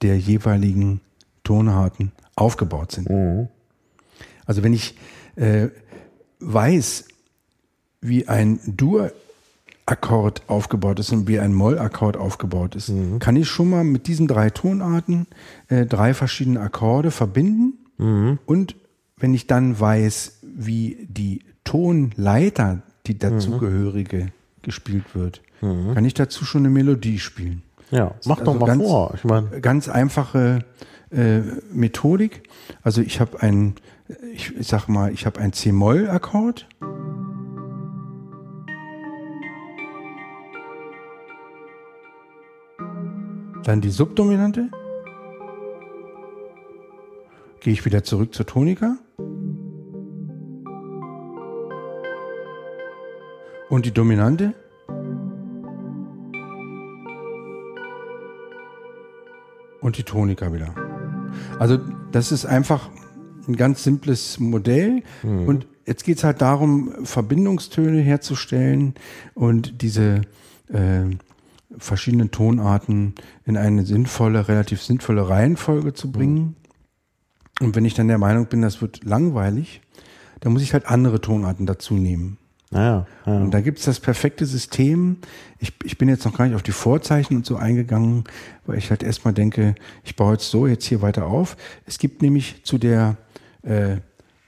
[0.02, 1.02] der jeweiligen
[1.44, 3.10] Tonarten aufgebaut sind.
[3.10, 3.48] Mhm.
[4.46, 4.96] Also wenn ich
[5.36, 5.70] äh,
[6.40, 7.08] weiß,
[8.02, 8.60] wie ein
[9.86, 13.20] Dur-Akkord aufgebaut ist und wie ein Moll-Akkord aufgebaut ist, mhm.
[13.20, 15.28] kann ich schon mal mit diesen drei Tonarten
[15.68, 17.74] äh, drei verschiedene Akkorde verbinden.
[17.98, 18.40] Mhm.
[18.46, 18.76] Und
[19.18, 24.32] wenn ich dann weiß, wie die Tonleiter, die dazugehörige, mhm.
[24.64, 25.94] gespielt wird, mhm.
[25.94, 27.62] kann ich dazu schon eine Melodie spielen.
[27.92, 29.14] Ja, mach also doch mal ganz, vor.
[29.16, 30.66] Ich meine, ganz einfache
[31.12, 32.50] äh, Methodik.
[32.82, 33.76] Also ich habe ein,
[34.34, 36.68] ich, ich sag mal, ich habe ein C-Moll-Akkord.
[43.66, 44.70] Dann die Subdominante.
[47.62, 48.98] Gehe ich wieder zurück zur Tonika.
[53.68, 54.54] Und die Dominante.
[59.82, 60.76] Und die Tonika wieder.
[61.58, 61.80] Also
[62.12, 62.92] das ist einfach
[63.48, 65.02] ein ganz simples Modell.
[65.24, 65.48] Mhm.
[65.48, 68.94] Und jetzt geht es halt darum, Verbindungstöne herzustellen
[69.34, 70.22] und diese
[70.72, 71.06] äh,
[71.78, 76.36] verschiedenen Tonarten in eine sinnvolle, relativ sinnvolle Reihenfolge zu bringen.
[76.36, 76.56] Mhm.
[77.62, 79.82] Und wenn ich dann der Meinung bin, das wird langweilig,
[80.42, 82.38] dann muss ich halt andere Tonarten dazu nehmen.
[82.72, 83.38] Ja, ja.
[83.38, 85.18] Und da gibt's das perfekte System.
[85.60, 88.26] Ich, ich bin jetzt noch gar nicht auf die Vorzeichen und so eingegangen,
[88.66, 91.56] weil ich halt erstmal denke, ich baue jetzt so jetzt hier weiter auf.
[91.86, 93.18] Es gibt nämlich zu der
[93.62, 93.98] äh,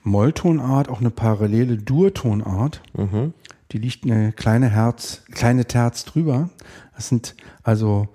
[0.02, 2.82] Molltonart auch eine parallele Durtonart.
[2.96, 3.32] Mhm.
[3.72, 6.50] Die liegt eine kleine Herz, kleine Terz drüber.
[6.94, 8.08] Das sind also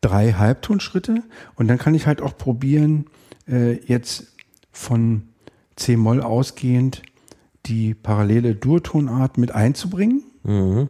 [0.00, 1.22] drei Halbtonschritte.
[1.54, 3.06] Und dann kann ich halt auch probieren,
[3.48, 4.36] äh, jetzt
[4.70, 5.28] von
[5.76, 7.02] C-Moll ausgehend
[7.66, 10.22] die parallele Dur-Tonart mit einzubringen.
[10.42, 10.88] Mhm.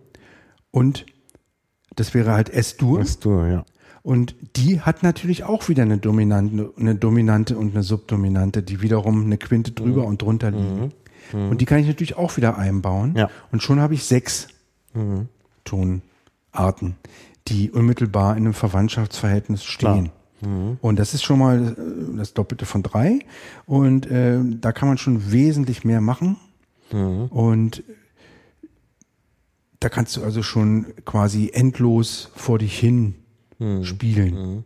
[0.70, 1.06] Und
[1.96, 3.00] das wäre halt S-Dur.
[3.00, 3.64] S-Dur, ja.
[4.02, 9.24] Und die hat natürlich auch wieder eine dominante, eine dominante und eine Subdominante, die wiederum
[9.24, 10.08] eine Quinte drüber mhm.
[10.08, 10.80] und drunter liegen.
[10.80, 10.92] Mhm.
[11.32, 11.50] Mhm.
[11.50, 13.14] Und die kann ich natürlich auch wieder einbauen.
[13.16, 13.30] Ja.
[13.52, 14.48] Und schon habe ich sechs
[14.94, 15.28] mhm.
[15.64, 16.96] Tonarten,
[17.48, 20.10] die unmittelbar in einem Verwandtschaftsverhältnis stehen.
[20.40, 20.78] Mhm.
[20.80, 23.20] Und das ist schon mal äh, das Doppelte von drei.
[23.66, 26.36] Und äh, da kann man schon wesentlich mehr machen.
[26.92, 27.26] Mhm.
[27.26, 27.82] Und
[29.80, 33.14] da kannst du also schon quasi endlos vor dich hin
[33.58, 33.84] mhm.
[33.84, 34.34] spielen.
[34.34, 34.64] Mhm.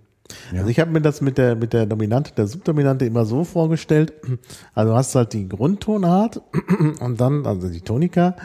[0.53, 0.59] Ja.
[0.59, 4.13] Also ich habe mir das mit der mit der Dominante, der Subdominante immer so vorgestellt.
[4.75, 6.41] Also du hast halt die Grundtonart
[7.01, 8.37] und dann also die Tonika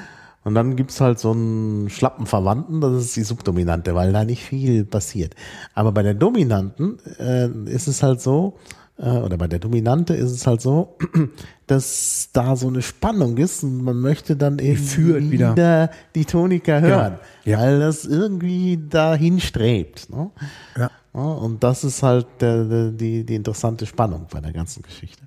[0.44, 4.44] und dann gibt's halt so einen schlappen Verwandten, das ist die Subdominante, weil da nicht
[4.44, 5.36] viel passiert.
[5.74, 8.58] Aber bei der Dominanten äh, ist es halt so,
[8.98, 10.98] äh, oder bei der Dominante ist es halt so,
[11.68, 16.26] dass da so eine Spannung ist und man möchte dann eben Führt wieder, wieder die
[16.26, 17.52] Tonika hören, ja.
[17.52, 17.60] Ja.
[17.60, 20.10] weil das irgendwie dahin strebt.
[20.10, 20.32] Ne?
[20.78, 20.90] Ja.
[21.14, 25.24] Und das ist halt der, der, die, die interessante Spannung bei der ganzen Geschichte.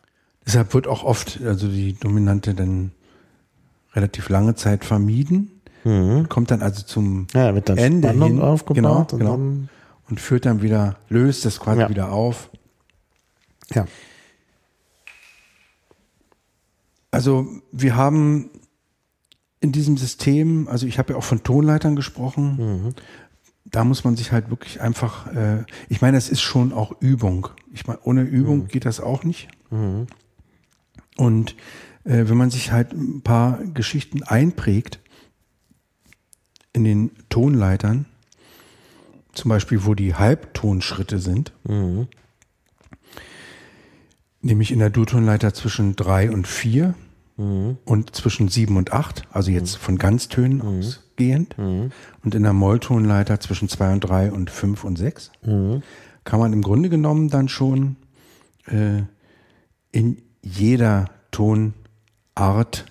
[0.46, 2.92] Deshalb wird auch oft also die Dominante dann
[3.94, 5.60] relativ lange Zeit vermieden,
[6.28, 9.68] kommt dann also zum Ja, wird dann Ende Spannung hin, aufgebaut genau, und genau, dann-
[10.08, 11.88] und führt dann wieder, löst das quasi Ja.
[11.88, 12.50] wieder auf.
[13.74, 13.86] Ja.
[17.10, 18.50] Also wir haben
[19.60, 22.94] in diesem System, also ich habe ja auch von Tonleitern gesprochen,
[23.64, 27.48] da muss man sich halt wirklich einfach, äh, ich meine, es ist schon auch Übung.
[27.72, 29.48] Ich meine, ohne Übung geht das auch nicht.
[31.16, 31.56] Und
[32.04, 35.00] äh, wenn man sich halt ein paar Geschichten einprägt
[36.72, 38.06] in den Tonleitern,
[39.32, 41.52] zum Beispiel wo die Halbtonschritte sind,
[44.42, 46.94] nämlich in der Durtonleiter zwischen drei und vier
[47.84, 53.68] und zwischen sieben und acht, also jetzt von Ganztönen ausgehend, und in der Molltonleiter zwischen
[53.68, 55.30] zwei und drei und fünf und sechs,
[56.24, 57.96] kann man im Grunde genommen dann schon
[58.66, 59.02] äh,
[59.90, 62.86] in jeder Tonart,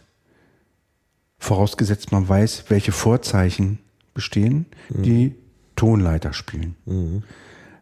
[1.38, 3.80] vorausgesetzt man weiß, welche Vorzeichen
[4.14, 5.36] bestehen, die
[5.76, 6.76] Tonleiter spielen.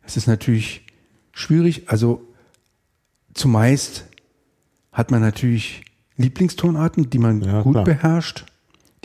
[0.04, 0.86] Es ist natürlich
[1.34, 2.22] schwierig, also
[3.34, 4.06] zumeist
[4.92, 5.84] hat man natürlich
[6.24, 7.84] Lieblingstonarten, die man Ja, gut klar.
[7.86, 8.46] beherrscht,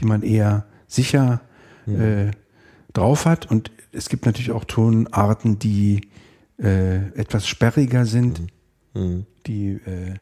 [0.01, 1.41] die man eher sicher
[1.87, 2.31] äh,
[2.93, 3.51] drauf hat.
[3.51, 6.09] Und es gibt natürlich auch Tonarten, die
[6.59, 8.43] äh, etwas sperriger sind,
[8.95, 9.27] Mhm.
[9.47, 10.15] die, äh,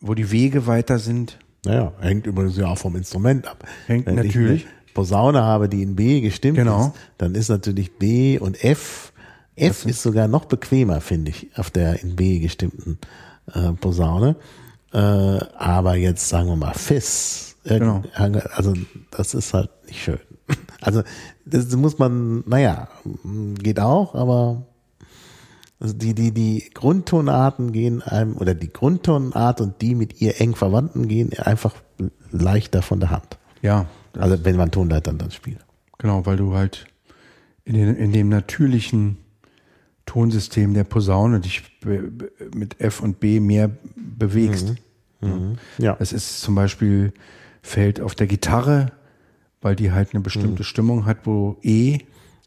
[0.00, 1.38] wo die Wege weiter sind.
[1.64, 3.64] Naja, hängt übrigens ja auch vom Instrument ab.
[3.86, 4.62] Hängt Wenn natürlich.
[4.64, 6.86] ich eine Posaune habe, die in B gestimmt Genau.
[6.88, 9.12] ist, dann ist natürlich B und F.
[9.54, 12.98] F ist sogar noch bequemer, finde ich, auf der in B gestimmten
[13.54, 14.36] äh, Posaune.
[14.92, 17.56] Äh, aber jetzt sagen wir mal Fis.
[17.64, 18.02] Genau.
[18.14, 18.74] Also
[19.10, 20.20] das ist halt nicht schön.
[20.80, 21.02] Also
[21.44, 22.88] das muss man, naja,
[23.58, 24.66] geht auch, aber
[25.80, 30.54] also die, die, die Grundtonarten gehen einem, oder die Grundtonart und die mit ihr eng
[30.54, 31.74] verwandten gehen einfach
[32.30, 33.38] leichter von der Hand.
[33.62, 35.58] Ja, Also wenn man Tonleitern dann spielt.
[35.98, 36.86] genau, weil du halt
[37.64, 39.16] in, den, in dem natürlichen
[40.06, 41.62] Tonsystem der Posaune dich
[42.54, 44.74] mit F und B mehr bewegst.
[45.78, 45.96] Ja.
[45.98, 47.12] Es ist zum Beispiel
[47.62, 48.92] fällt auf der Gitarre,
[49.60, 51.98] weil die halt eine bestimmte Stimmung hat, wo E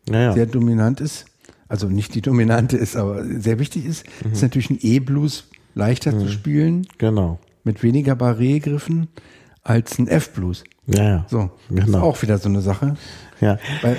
[0.10, 1.26] Ja, sehr dominant ist.
[1.68, 4.06] Also nicht die dominante ist, aber sehr wichtig ist.
[4.32, 7.40] Ist natürlich ein E-Blues leichter zu spielen, Genau.
[7.64, 9.08] mit weniger Barré-Griffen,
[9.64, 10.64] als ein F-Blues.
[10.88, 11.26] Ja, ja.
[11.30, 12.02] So, das ist Genau.
[12.02, 12.96] auch wieder so eine Sache.
[13.42, 13.60] ja.
[13.82, 13.98] Weil,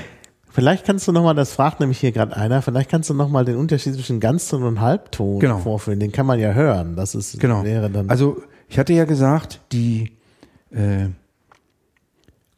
[0.53, 3.57] Vielleicht kannst du nochmal, das fragt nämlich hier gerade einer, vielleicht kannst du nochmal den
[3.57, 5.59] Unterschied zwischen Ganzton und Halbton Genau.
[5.59, 6.01] vorführen.
[6.01, 6.97] Den kann man ja hören.
[6.97, 7.63] Das ist, genau.
[7.65, 8.11] wäre dann.
[8.11, 10.13] Also, ich hatte ja gesagt, die
[10.71, 11.07] äh,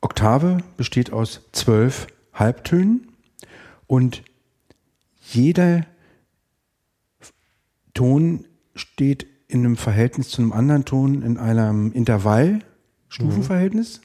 [0.01, 3.09] Oktave besteht aus zwölf Halbtönen
[3.87, 4.23] und
[5.21, 5.85] jeder
[7.95, 14.01] Ton steht in einem Verhältnis zu einem anderen Ton in einem Intervall-Stufenverhältnis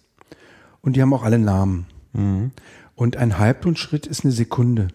[0.82, 1.86] und die haben auch alle Namen.
[2.98, 4.88] Und ein Halbtonschritt ist eine Sekunde.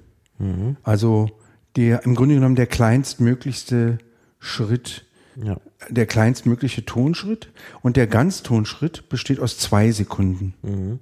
[0.82, 1.30] Also
[1.76, 3.98] der im Grunde genommen der kleinstmöglichste
[4.40, 5.58] Schritt, ja.
[5.88, 11.00] der kleinstmögliche Tonschritt und der Ganztonschritt besteht aus zwei Sekunden.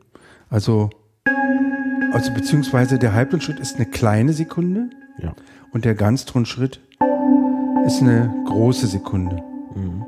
[0.50, 0.90] Also,
[2.12, 5.34] also beziehungsweise der Halbtonschritt ist eine kleine Sekunde ja.
[5.72, 6.80] und der Ganztonschritt
[7.86, 9.42] ist eine große Sekunde.
[9.74, 10.02] Mhm.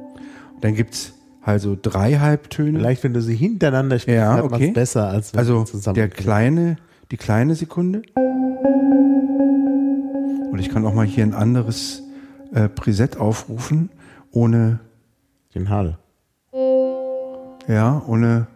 [0.55, 2.79] Und dann gibt's also drei Halbtöne.
[2.79, 4.69] Vielleicht, wenn du sie hintereinander spielst, Ja, man okay.
[4.69, 6.77] es besser, als wenn Also zusammen der kleine,
[7.11, 8.03] die kleine Sekunde.
[10.51, 12.03] Und ich kann auch mal hier ein anderes
[12.53, 13.91] äh, Preset aufrufen,
[14.31, 14.81] ohne,
[15.55, 15.99] den Hall.
[17.69, 18.47] ja, ohne,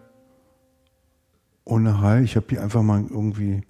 [1.64, 2.22] ohne Hall.
[2.22, 3.62] Ich habe hier einfach mal irgendwie.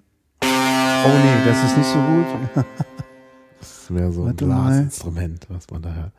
[0.43, 2.65] Oh nee, das ist nicht so gut.
[3.59, 4.35] Das wäre so ein.
[4.35, 6.11] Blasinstrument, was man da hört.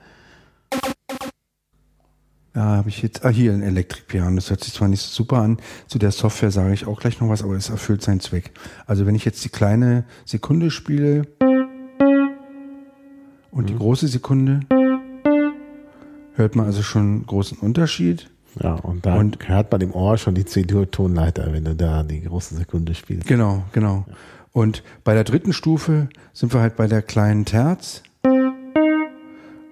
[2.55, 4.35] Da habe ich jetzt, ah hier ein Elektrikpiano.
[4.37, 5.59] Das hört sich zwar nicht so super an.
[5.87, 8.53] Zu der Software sage ich auch gleich noch was, aber es erfüllt seinen Zweck.
[8.87, 11.23] Also wenn ich jetzt die kleine Sekunde spiele
[13.51, 14.61] und die große Sekunde,
[16.35, 18.31] hört man also schon einen großen Unterschied.
[18.61, 22.23] Ja, und da Und- hört man im Ohr schon die C-Dur-Tonleiter, wenn du da die
[22.23, 23.29] große Sekunde spielst.
[23.29, 24.05] Genau, genau.
[24.53, 28.03] Und bei der dritten Stufe sind wir halt bei der kleinen Terz.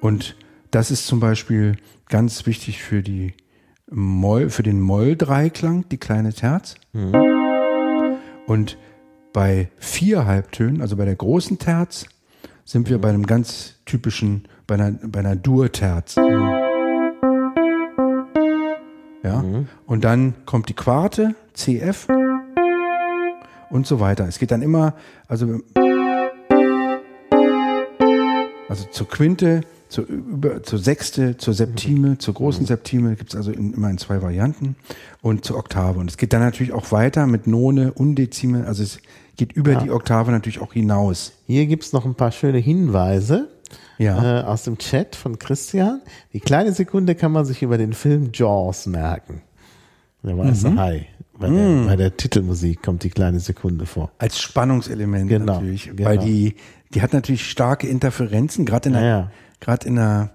[0.01, 0.37] Und
[0.71, 1.77] das ist zum Beispiel
[2.09, 3.35] ganz wichtig für die
[3.91, 6.77] Moll, für den Moll-Dreiklang, die kleine Terz.
[8.47, 8.79] Und
[9.33, 12.07] bei vier Halbtönen, also bei der großen Terz,
[12.65, 16.17] sind wir bei einem ganz typischen, bei einer, bei einer Dur-Terz.
[19.23, 19.45] Ja.
[19.87, 22.09] Und dann kommt die Quarte, CF
[23.71, 24.27] und so weiter.
[24.27, 24.95] Es geht dann immer,
[25.29, 25.61] also,
[28.69, 32.67] also zur Quinte zur, über, zur Sechste, zur Septime, zur großen Mhm.
[32.67, 34.77] Septime gibt es also in, immer in zwei Varianten
[35.23, 36.01] und zur Oktave.
[36.01, 38.99] Und es geht dann natürlich auch weiter mit None, Undezime, also es
[39.37, 41.33] geht über die Oktave natürlich auch hinaus.
[41.47, 43.49] Hier gibt's noch ein paar schöne Hinweise
[43.99, 44.41] Ja.
[44.41, 46.01] äh, aus dem Chat von Christian.
[46.33, 49.43] Die kleine Sekunde kann man sich über den Film Jaws merken.
[50.23, 50.79] Der weiße Mhm.
[50.81, 51.07] Hai.
[51.39, 54.11] Bei, der, bei der Titelmusik kommt die kleine Sekunde vor.
[54.19, 55.91] Als Spannungselement Genau, natürlich.
[55.95, 56.09] genau.
[56.09, 56.57] Weil die,
[56.95, 59.31] die hat natürlich starke Interferenzen, gerade in Ja, ja.
[59.61, 60.31] gerade in der,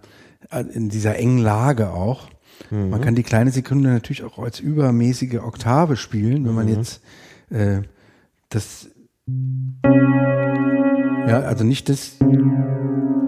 [0.73, 2.27] in dieser engen Lage auch.
[2.69, 2.89] Mhm.
[2.91, 6.73] Man kann die kleine Sekunde natürlich auch als übermäßige Oktave spielen, wenn man Mhm.
[6.75, 7.01] jetzt
[7.49, 7.81] äh,
[8.49, 8.87] das
[11.27, 12.17] ja, also nicht das,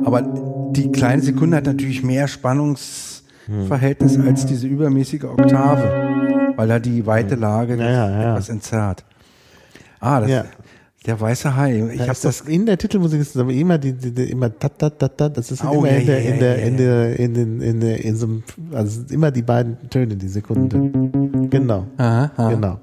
[0.03, 0.21] aber
[0.71, 4.27] die kleine Sekunde hat natürlich mehr Spannungsverhältnis Mhm.
[4.27, 6.09] als diese übermäßige Oktave,
[6.55, 8.31] weil da die weite Lage Ja, ja, ja.
[8.33, 9.03] etwas entzerrt.
[9.99, 10.45] Ah, das, Ja.
[11.05, 11.83] der weiße Hai.
[11.93, 14.77] Ich Ich habe das, in der Titelmusik ist aber immer die, die, die immer tat
[14.79, 16.77] tat tat tat das ist Oh, immer ja, in der ja, in der ja, in
[16.77, 20.91] der in den in der in so einem, also immer die beiden Töne die Sekunde
[21.49, 22.49] genau Aha, aha.
[22.49, 22.79] genau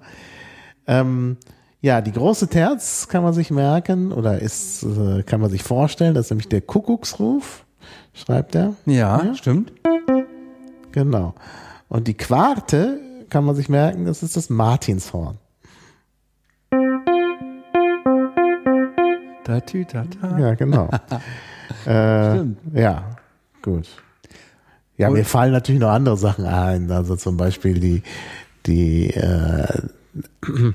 [0.86, 1.36] ähm,
[1.80, 6.14] ja die große Terz kann man sich merken oder ist äh, kann man sich vorstellen
[6.14, 7.64] das ist nämlich der Kuckucksruf
[8.12, 9.72] schreibt er ja, stimmt.
[10.92, 11.34] genau
[11.88, 12.98] und die Quarte
[13.30, 15.38] kann man sich merken das ist das Martinshorn
[19.44, 20.38] Da, tü, ta, ta.
[20.38, 20.88] Ja, genau.
[21.86, 22.58] äh, Stimmt.
[22.74, 23.16] ja,
[23.62, 23.88] gut.
[24.96, 26.90] Ja, Und- mir fallen natürlich noch andere Sachen ein.
[26.90, 28.02] Also zum Beispiel die,
[28.66, 29.66] die, äh,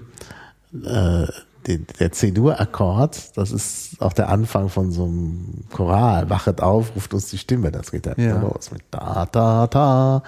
[0.84, 1.28] äh,
[1.68, 6.30] die der C-Dur-Akkord, das ist auch der Anfang von so einem Choral.
[6.30, 7.72] Wachet auf, ruft uns die Stimme.
[7.72, 8.40] Das geht dann Ja.
[8.40, 10.24] los mit da, da, da.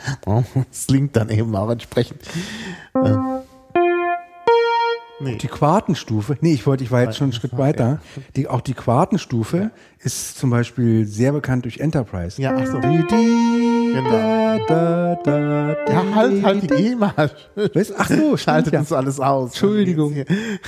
[0.69, 2.21] Das klingt dann eben auch entsprechend.
[2.95, 3.15] Äh,
[5.19, 5.35] nee.
[5.37, 7.99] Die Quartenstufe, nee, ich wollte, ich war jetzt schon einen Schritt weiter.
[8.35, 12.41] Die, auch die Quartenstufe ist zum Beispiel sehr bekannt durch Enterprise.
[12.41, 12.79] Ja, ach so.
[12.79, 14.11] Die, die, Genau.
[14.11, 16.67] da, da, da, Ja, halt, halt die.
[16.67, 17.13] GEMA.
[17.73, 17.93] Was?
[17.97, 18.79] Ach so, Schaltet ja.
[18.79, 19.51] uns alles aus.
[19.51, 20.13] Entschuldigung.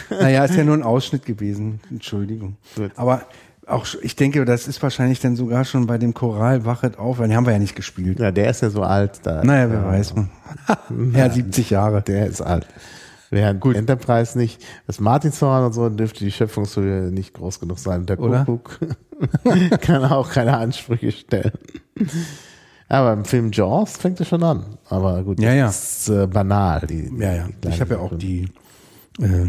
[0.10, 1.80] Naja, ist ja nur ein Ausschnitt gewesen.
[1.92, 2.56] Entschuldigung.
[2.76, 2.92] Gut.
[2.96, 3.24] Aber
[3.68, 7.28] auch, ich denke, das ist wahrscheinlich dann sogar schon bei dem Choral Wachet auf, weil
[7.28, 8.20] den haben wir ja nicht gespielt.
[8.20, 9.44] Ja, der ist ja so alt da.
[9.44, 10.16] Naja, wer weiß.
[11.14, 12.02] ja, 70 Jahre.
[12.02, 12.66] Der ist alt.
[13.32, 13.76] Während Gut.
[13.76, 18.06] Enterprise nicht, das Martinshorn und so dürfte die Schöpfungshöhe nicht groß genug sein.
[18.06, 18.46] Der Oder?
[18.46, 18.80] Kuckuck
[19.82, 21.52] kann auch keine Ansprüche stellen.
[22.88, 24.78] Aber im Film Jaws fängt es schon an.
[24.90, 25.68] Aber gut, Ja, ja.
[25.68, 26.88] das ist äh, banal.
[26.88, 27.48] Die, Ja, ja.
[27.64, 28.50] die Ich habe ja auch die
[29.20, 29.48] äh,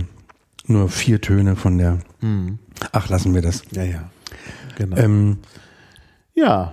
[0.66, 2.01] nur vier Töne von der.
[2.93, 3.62] Ach, lassen wir das.
[3.73, 4.11] Ja, ja.
[4.77, 4.97] Genau.
[4.97, 5.38] Ähm,
[6.35, 6.73] ja.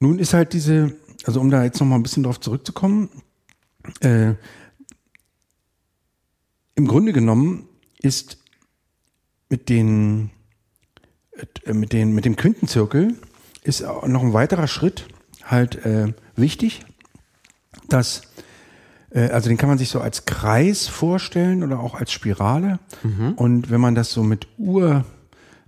[0.00, 3.08] nun ist halt diese, also um da jetzt noch mal ein bisschen drauf zurückzukommen,
[4.00, 4.34] äh,
[6.74, 7.68] im Grunde genommen
[8.00, 8.38] ist
[9.48, 10.30] mit den
[11.64, 13.14] äh, mit den mit dem Quintenzirkel
[13.62, 15.06] ist noch ein weiterer Schritt
[15.42, 16.84] halt äh, wichtig,
[17.88, 18.22] dass
[19.10, 22.78] äh, also den kann man sich so als Kreis vorstellen oder auch als Spirale.
[23.36, 25.04] Und wenn man das so mit Uhr,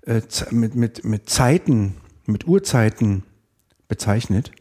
[0.03, 3.23] äh, mit, mit, mit Zeiten, mit Uhrzeiten
[3.89, 4.53] bezeichnet,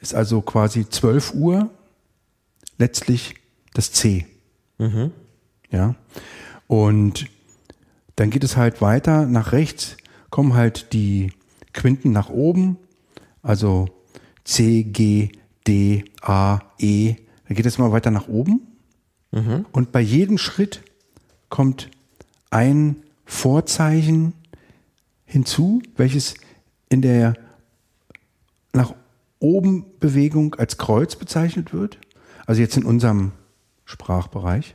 [0.00, 1.70] ist also quasi 12 Uhr
[2.78, 3.36] letztlich
[3.74, 4.26] das C.
[5.72, 5.96] Ja.
[6.68, 7.26] Und
[8.16, 9.96] dann geht es halt weiter nach rechts,
[10.30, 11.32] kommen halt die
[11.72, 12.76] Quinten nach oben,
[13.42, 13.88] also
[14.44, 15.30] C, G,
[15.66, 17.16] D, A, E.
[17.48, 18.60] Dann geht es mal weiter nach oben.
[19.72, 20.82] Und bei jedem Schritt
[21.48, 21.90] kommt
[22.50, 24.34] ein Vorzeichen
[25.24, 26.34] hinzu, welches
[26.90, 27.34] in der
[28.74, 28.94] nach
[29.38, 31.98] oben Bewegung als Kreuz bezeichnet wird.
[32.46, 33.32] Also jetzt in unserem
[33.84, 34.74] Sprachbereich.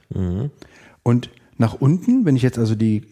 [1.07, 3.03] Und nach unten, wenn ich jetzt also die,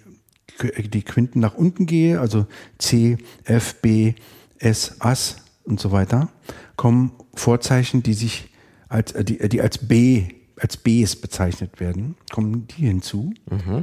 [0.93, 2.46] die Quinten nach unten gehe, also
[2.78, 4.16] C, F, B,
[4.60, 6.28] S, As und so weiter,
[6.76, 8.50] kommen Vorzeichen, die sich
[8.89, 10.28] als, äh, die, die als B,
[10.60, 13.34] als Bs bezeichnet werden, kommen die hinzu.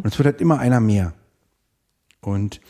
[0.02, 1.14] Und es wird halt immer einer mehr.
[2.20, 2.60] Und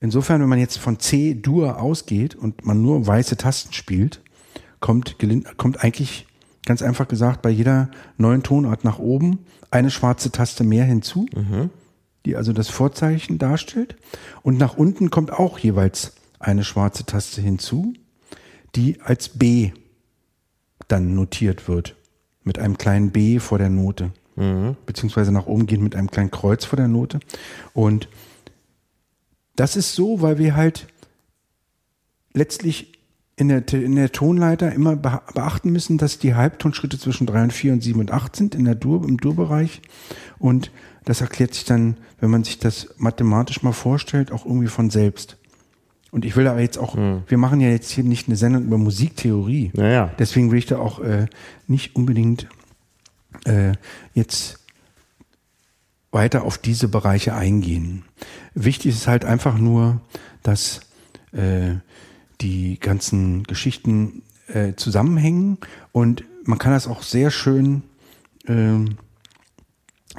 [0.00, 4.20] insofern, wenn man jetzt von C-Dur ausgeht und man nur weiße Tasten spielt,
[4.80, 5.16] kommt,
[5.56, 6.26] kommt eigentlich
[6.66, 9.38] ganz einfach gesagt bei jeder neuen Tonart nach oben
[9.74, 11.26] eine schwarze Taste mehr hinzu,
[12.24, 13.96] die also das Vorzeichen darstellt.
[14.42, 17.94] Und nach unten kommt auch jeweils eine schwarze Taste hinzu,
[18.76, 19.72] die als B
[20.88, 21.96] dann notiert wird.
[22.44, 24.12] Mit einem kleinen B vor der Note.
[24.86, 27.20] Beziehungsweise nach oben gehen mit einem kleinen Kreuz vor der Note.
[27.72, 28.08] Und
[29.56, 30.86] das ist so, weil wir halt
[32.32, 32.93] letztlich
[33.36, 37.52] in der, in der Tonleiter immer bea- beachten müssen, dass die Halbtonschritte zwischen 3 und
[37.52, 39.82] 4 und 7 und 8 sind in der Dur, im Durbereich.
[40.38, 40.70] Und
[41.04, 45.36] das erklärt sich dann, wenn man sich das mathematisch mal vorstellt, auch irgendwie von selbst.
[46.12, 48.78] Und ich will aber jetzt auch, wir machen ja jetzt hier nicht eine Sendung über
[48.78, 49.72] Musiktheorie.
[49.74, 50.10] Ja, ja.
[50.18, 51.26] Deswegen will ich da auch äh,
[51.66, 52.46] nicht unbedingt
[53.46, 53.72] äh,
[54.14, 54.60] jetzt
[56.12, 58.04] weiter auf diese Bereiche eingehen.
[58.54, 60.00] Wichtig ist halt einfach nur,
[60.44, 60.82] dass
[61.32, 61.74] äh,
[62.44, 65.56] die ganzen Geschichten äh, zusammenhängen
[65.92, 67.82] und man kann das auch sehr schön
[68.46, 68.84] äh,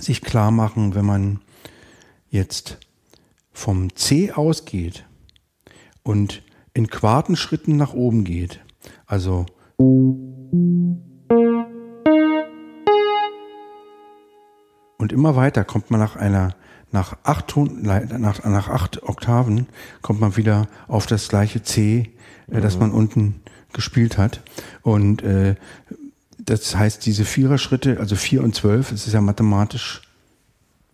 [0.02, 1.40] sich klar machen, wenn man
[2.30, 2.80] jetzt
[3.54, 5.06] vom C ausgeht
[6.02, 6.42] und
[6.74, 8.60] in Quartenschritten nach oben geht.
[9.06, 9.46] Also
[14.98, 16.56] und immer weiter kommt man nach einer
[16.92, 19.68] nach acht nach, nach acht Oktaven
[20.02, 22.15] kommt man wieder auf das gleiche C,
[22.52, 23.42] äh, das man unten
[23.74, 24.42] gespielt hat.
[24.82, 25.56] Und äh,
[26.40, 30.02] das heißt, diese Viererschritte, also vier und zwölf, es ist ja mathematisch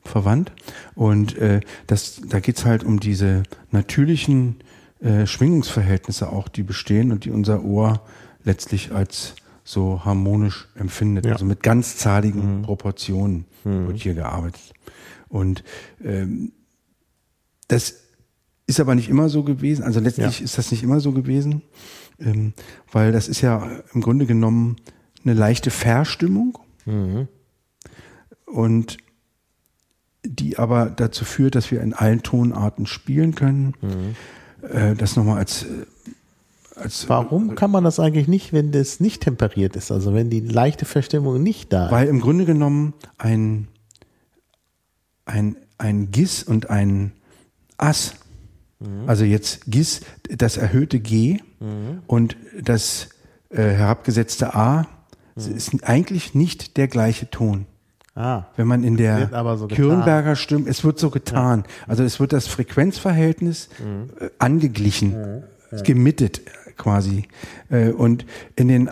[0.04, 0.52] verwandt.
[0.96, 4.58] Und äh, das, da geht's halt um diese natürlichen
[5.02, 8.02] äh, Schwingungsverhältnisse auch, die bestehen und die unser Ohr
[8.44, 11.26] letztlich als so harmonisch empfindet.
[11.26, 11.34] Ja.
[11.34, 14.74] Also mit ganzzahligen Proportionen wird hier gearbeitet.
[15.30, 15.64] Und
[16.04, 16.52] ähm,
[17.68, 17.96] das
[18.72, 19.84] ist aber nicht immer so gewesen.
[19.84, 20.46] Also letztlich Ja.
[20.46, 21.62] ist das nicht immer so gewesen,
[22.20, 22.54] ähm,
[22.92, 24.78] weil das ist ja im Grunde genommen
[25.24, 26.58] eine leichte Verstimmung
[28.46, 28.98] und
[30.24, 33.74] die aber dazu führt, dass wir in allen Tonarten spielen können.
[34.62, 35.68] Äh, das nochmal als, äh,
[36.76, 39.92] als Warum kann man das eigentlich nicht, wenn das nicht temperiert ist?
[39.92, 41.92] Also wenn die leichte Verstimmung nicht da ist?
[41.92, 43.68] Weil im Grunde genommen ein,
[45.26, 47.14] ein, ein Gis und ein
[47.78, 48.14] Ass,
[49.08, 51.40] also jetzt Gis, das erhöhte G
[52.08, 53.10] und das
[53.50, 54.88] äh, herabgesetzte A,
[55.36, 57.66] es ist eigentlich nicht der gleiche Ton.
[58.14, 59.68] Ah, Wenn man in der so.
[59.68, 61.64] Kirnberger Stimme, es wird so getan.
[61.88, 63.70] Also es wird das Frequenzverhältnis
[64.20, 65.44] äh, angeglichen,
[65.84, 67.28] gemittet äh, quasi.
[67.70, 68.26] Äh, und
[68.58, 68.92] in den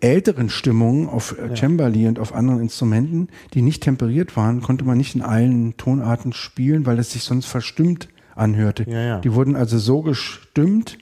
[0.00, 4.98] älteren Stimmungen auf äh, Cembali und auf anderen Instrumenten, die nicht temperiert waren, konnte man
[4.98, 8.08] nicht in allen Tonarten spielen, weil es sich sonst verstimmt
[8.38, 8.84] anhörte.
[8.88, 9.20] Ja, ja.
[9.20, 10.98] Die wurden also so gestimmt,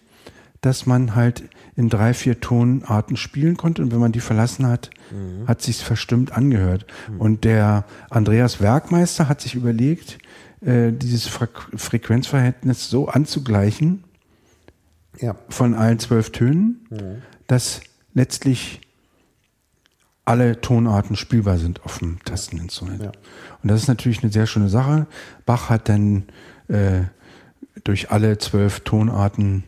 [0.60, 1.44] dass man halt
[1.76, 4.90] in drei, vier Tonarten spielen konnte und wenn man die verlassen hat,
[5.46, 6.86] hat sich's verstimmt angehört.
[7.18, 10.18] Und der Andreas Werkmeister hat sich überlegt,
[10.62, 14.04] äh, dieses Fre Frequenzverhältnis so anzugleichen
[15.20, 15.36] ja.
[15.48, 16.86] von allen zwölf Tönen,
[17.46, 17.82] dass
[18.14, 18.80] letztlich
[20.24, 23.02] alle Tonarten spielbar sind auf dem Tasteninstrument.
[23.02, 23.12] Ja.
[23.62, 25.06] Und das ist natürlich eine sehr schöne Sache.
[25.46, 26.24] Bach hat dann
[26.68, 27.02] äh,
[27.86, 29.64] durch alle zwölf Tonarten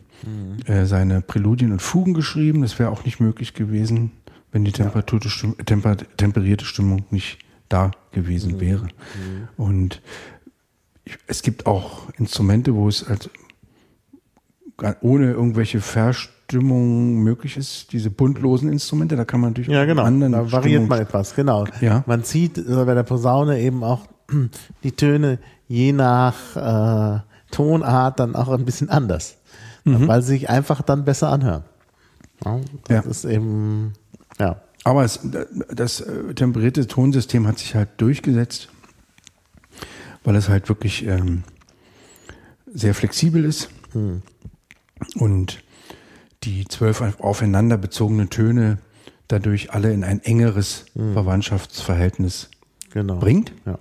[0.65, 2.61] äh, seine Präludien und Fugen geschrieben.
[2.61, 4.11] Das wäre auch nicht möglich gewesen,
[4.51, 7.39] wenn die temperaturte Stimm temper temperierte Stimmung nicht
[7.69, 8.87] da gewesen wäre.
[9.57, 10.01] Und
[11.05, 13.05] ich, es gibt auch Instrumente, wo es
[14.77, 17.93] gar- ohne irgendwelche Verstimmung möglich ist.
[17.93, 20.03] Diese buntlosen Instrumente, da kann man natürlich Ja, auch genau.
[20.03, 21.65] anderen Da variiert man etwas, genau.
[21.81, 22.03] Ja.
[22.07, 24.01] Man zieht äh, bei der Posaune eben auch
[24.83, 27.19] die Töne je nach äh,
[27.51, 29.37] Tonart dann auch ein bisschen anders,
[29.85, 31.63] weil sie sich einfach dann besser anhören.
[32.45, 33.11] Ja, das Ja.
[33.11, 33.93] ist eben,
[34.39, 34.61] ja.
[34.85, 35.19] Aber es,
[35.73, 38.69] das äh, temperierte Tonsystem hat sich halt durchgesetzt,
[40.23, 41.43] weil es halt wirklich ähm,
[42.73, 43.69] sehr flexibel ist
[45.15, 45.63] und
[46.43, 48.77] die zwölf auf- aufeinander bezogenen Töne
[49.27, 52.49] dadurch alle in ein engeres Verwandtschaftsverhältnis
[52.91, 53.17] Genau.
[53.17, 53.51] bringt.
[53.65, 53.77] Ja.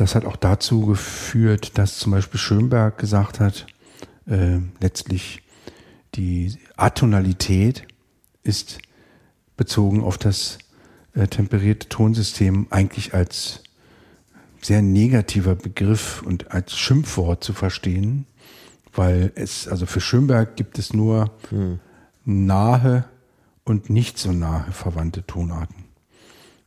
[0.00, 3.66] Das hat auch dazu geführt, dass zum Beispiel Schönberg gesagt hat,
[4.26, 5.42] äh, letztlich
[6.14, 7.86] die Atonalität
[8.42, 8.78] ist
[9.58, 10.56] bezogen auf das
[11.12, 13.62] äh, temperierte Tonsystem eigentlich als
[14.62, 18.24] sehr negativer Begriff und als Schimpfwort zu verstehen,
[18.94, 21.30] weil es, also für Schönberg gibt es nur
[22.24, 23.04] nahe
[23.64, 25.84] und nicht so nahe verwandte Tonarten.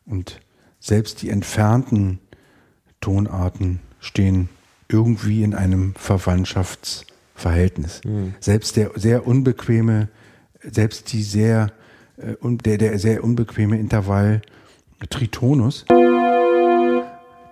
[0.05, 0.39] Und
[0.79, 2.19] selbst die entfernten
[3.03, 4.47] Tonarten stehen
[4.87, 8.01] irgendwie in einem Verwandtschaftsverhältnis.
[8.39, 10.07] Selbst der sehr unbequeme,
[10.71, 11.71] selbst die sehr,
[12.17, 14.41] äh, der, der sehr unbequeme Intervall
[15.09, 15.85] Tritonus,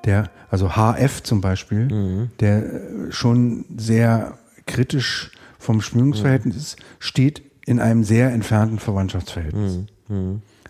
[0.05, 7.79] der, also HF zum Beispiel, der äh, schon sehr kritisch vom Schwingungsverhältnis ist, steht in
[7.79, 9.79] einem sehr entfernten Verwandtschaftsverhältnis.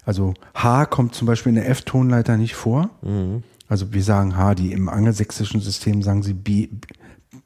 [0.06, 2.90] Also H kommt zum Beispiel in der F-Tonleiter nicht vor.
[3.72, 6.68] Also wir sagen H, die im angelsächsischen System sagen sie B,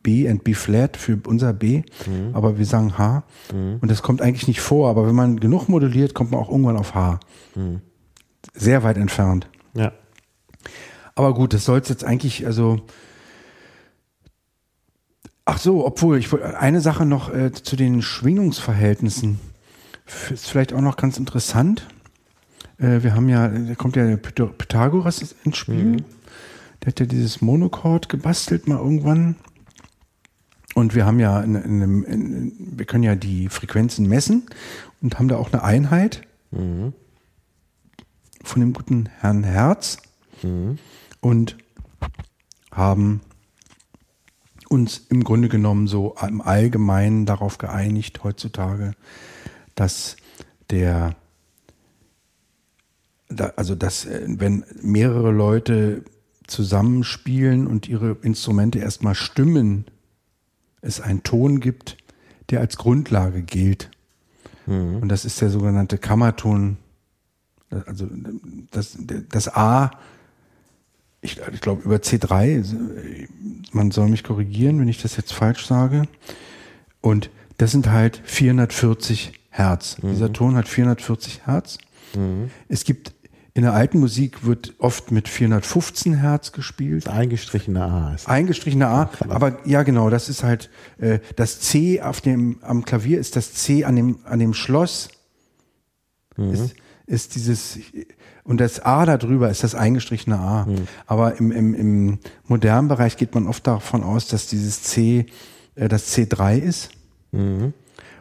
[0.02, 1.84] B and B flat für unser B,
[2.34, 3.26] aber wir sagen H.
[3.52, 6.78] Und das kommt eigentlich nicht vor, aber wenn man genug moduliert, kommt man auch irgendwann
[6.78, 7.20] auf H.
[8.56, 9.48] Sehr weit entfernt.
[9.76, 9.92] Ja.
[11.14, 12.82] Aber gut, das soll es jetzt eigentlich, also
[15.48, 19.40] Ach so, obwohl, ich wollte eine Sache noch äh, zu den Schwingungsverhältnissen.
[20.32, 21.88] Ist vielleicht auch noch ganz interessant.
[22.78, 25.98] Äh, wir haben ja, da kommt ja der Pytha- Pythagoras ins Spiel.
[26.82, 29.36] Der hat ja dieses Monochord gebastelt mal irgendwann.
[30.76, 34.44] Und wir haben ja, in, in, in, wir können ja die Frequenzen messen
[35.02, 36.22] und haben da auch eine Einheit
[38.44, 39.98] von dem guten Herrn Herz
[41.22, 41.58] und
[42.72, 43.22] haben
[44.70, 48.94] uns im Grunde genommen so im Allgemeinen darauf geeinigt heutzutage,
[49.76, 50.18] dass
[50.70, 51.16] der,
[53.30, 56.04] da, also dass äh, wenn mehrere Leute
[56.48, 59.86] zusammenspielen und ihre Instrumente erstmal stimmen,
[60.82, 61.98] es einen Ton gibt,
[62.52, 63.90] der als Grundlage gilt.
[65.02, 66.78] Und das ist der sogenannte Kammerton.
[67.88, 68.08] Also
[68.72, 68.98] das,
[69.30, 69.92] das A,
[71.22, 73.28] ich, ich glaube über C3,
[73.72, 76.08] man soll mich korrigieren, wenn ich das jetzt falsch sage.
[77.02, 79.98] Und das sind halt 440 Hertz.
[80.04, 81.78] Dieser Ton hat 440 Hertz.
[82.70, 83.14] Es gibt
[83.56, 87.08] in der alten Musik wird oft mit 415 Hertz gespielt.
[87.08, 88.28] Das eingestrichene A ist.
[88.28, 93.18] Eingestrichene A, aber ja genau, das ist halt äh, das C auf dem am Klavier
[93.18, 95.08] ist das C an dem an dem Schloss
[96.52, 96.76] ist,
[97.06, 97.80] ist dieses
[98.44, 100.68] und das A da drüber ist das eingestrichene A.
[101.08, 105.28] Aber im, im, im modernen Bereich geht man oft davon aus, dass dieses C
[105.76, 106.90] äh, das C3 ist.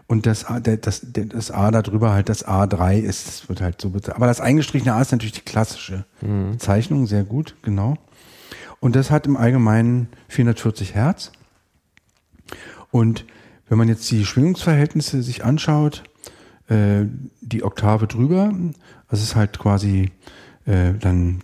[0.06, 3.26] Und das A, das, das A da drüber halt das A3 ist.
[3.26, 4.16] Das wird halt so bezeichnet.
[4.16, 6.04] Aber das eingestrichene A ist natürlich die klassische
[6.52, 7.96] Bezeichnung, sehr gut, genau.
[8.80, 11.32] Und das hat im Allgemeinen 440 Hertz.
[12.90, 13.24] Und
[13.68, 16.04] wenn man jetzt die Schwingungsverhältnisse sich anschaut,
[16.68, 17.06] äh,
[17.40, 18.52] die Oktave drüber,
[19.08, 20.10] das ist halt quasi
[20.66, 21.42] äh, dann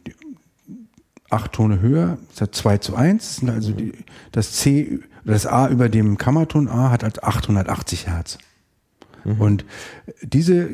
[1.31, 3.93] acht Tone höher, ist ja 2 zu 1, das, sind also die,
[4.33, 8.39] das C, das A über dem Kammerton A hat halt 880 Hertz.
[9.25, 9.65] Und
[10.23, 10.67] diese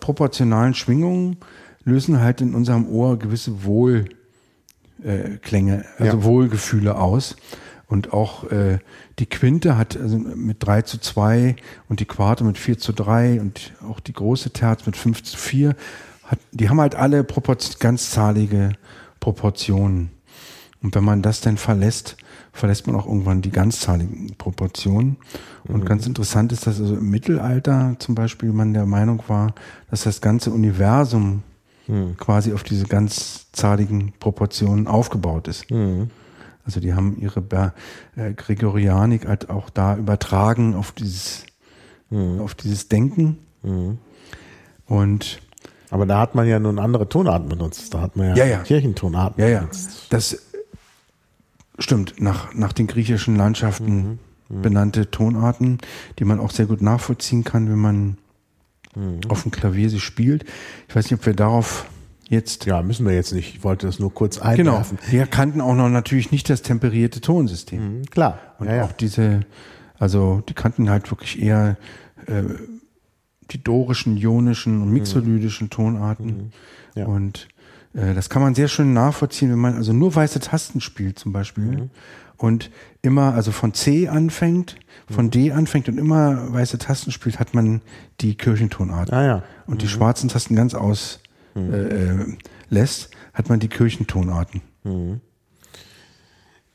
[0.00, 1.38] proportionalen Schwingungen
[1.84, 4.14] lösen halt in unserem Ohr gewisse Wohlklänge,
[5.02, 6.24] äh, also Ja.
[6.24, 7.36] Wohlgefühle aus.
[7.86, 8.78] Und auch äh,
[9.18, 11.56] die Quinte hat also mit 3 zu 2
[11.88, 15.36] und die Quarte mit 4 zu 3 und auch die große Terz mit 5 zu
[15.36, 15.74] 4,
[16.24, 18.74] hat, die haben halt alle Propor- ganzzahlige
[19.18, 20.10] Proportionen.
[20.82, 22.16] Und wenn man das dann verlässt,
[22.52, 25.16] verlässt man auch irgendwann die ganzzahligen Proportionen.
[25.68, 29.54] Und ganz interessant ist, dass also im Mittelalter zum Beispiel man der Meinung war,
[29.90, 31.42] dass das ganze Universum
[32.18, 35.66] quasi auf diese ganzzahligen Proportionen aufgebaut ist.
[36.64, 37.72] Also die haben ihre
[38.16, 41.44] äh, Gregorianik halt auch da übertragen auf dieses,
[42.10, 43.38] auf dieses Denken.
[44.86, 45.40] Und
[45.90, 47.92] Aber da hat man ja nun andere Tonarten benutzt.
[47.92, 48.58] Da hat man ja, Ja, ja.
[48.58, 49.58] Kirchentonarten Ja, ja.
[49.60, 50.06] benutzt.
[50.10, 50.38] Das
[51.80, 52.20] stimmt.
[52.20, 54.18] Nach, nach den griechischen Landschaften
[54.48, 55.78] benannte Tonarten,
[56.18, 58.18] die man auch sehr gut nachvollziehen kann, wenn man
[59.28, 60.44] auf dem Klavier sie spielt.
[60.88, 61.86] Ich weiß nicht, ob wir darauf
[62.28, 62.66] jetzt.
[62.66, 63.54] Ja, müssen wir jetzt nicht.
[63.54, 64.72] Ich wollte das nur kurz Genau.
[64.72, 64.98] einwerfen.
[65.08, 67.98] Wir kannten auch noch natürlich nicht das temperierte Tonsystem.
[68.00, 68.40] Mhm, Klar.
[68.58, 68.84] Und ja, ja.
[68.84, 69.40] auch diese,
[69.98, 71.76] also die kannten halt wirklich eher
[72.26, 72.42] äh,
[73.52, 76.52] die dorischen, ionischen und mixolydischen Tonarten.
[76.96, 77.06] Ja.
[77.06, 77.46] Und
[77.92, 81.90] das kann man sehr schön nachvollziehen, wenn man also nur weiße Tasten spielt zum Beispiel
[82.36, 82.70] und
[83.02, 84.76] immer also von C anfängt,
[85.10, 87.82] von D anfängt und immer weiße Tasten spielt, hat man
[88.20, 89.12] die Kirchentonart.
[89.12, 89.42] Ah, ja.
[89.66, 91.20] Und die schwarzen Tasten ganz aus
[91.56, 92.36] äh, äh,
[92.68, 94.62] lässt, hat man die Kirchentonarten.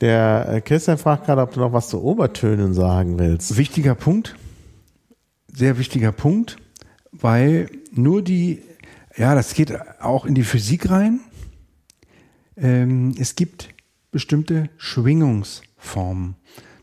[0.00, 3.56] Der äh, Christian fragt gerade, ob du noch was zu Obertönen sagen willst.
[3.56, 4.36] Wichtiger Punkt,
[5.52, 6.58] sehr wichtiger Punkt,
[7.12, 8.62] weil nur die,
[9.16, 11.20] ja, das geht auch in die Physik rein.
[12.56, 13.70] Ähm, es gibt
[14.10, 16.36] bestimmte Schwingungsformen.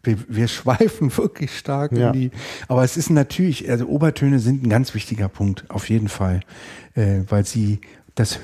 [0.03, 2.07] Wir, wir schweifen wirklich stark Ja.
[2.07, 2.31] in die,
[2.67, 6.41] aber es ist natürlich, also Obertöne sind ein ganz wichtiger Punkt, auf jeden Fall,
[6.95, 7.79] äh, weil sie,
[8.15, 8.39] das,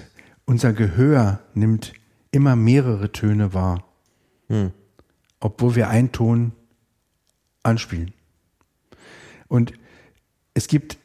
[0.45, 1.93] unser Gehör nimmt
[2.31, 3.83] immer mehrere Töne wahr,
[5.39, 6.53] obwohl wir einen Ton
[7.61, 8.13] anspielen.
[9.47, 9.73] Und
[10.55, 10.97] es gibt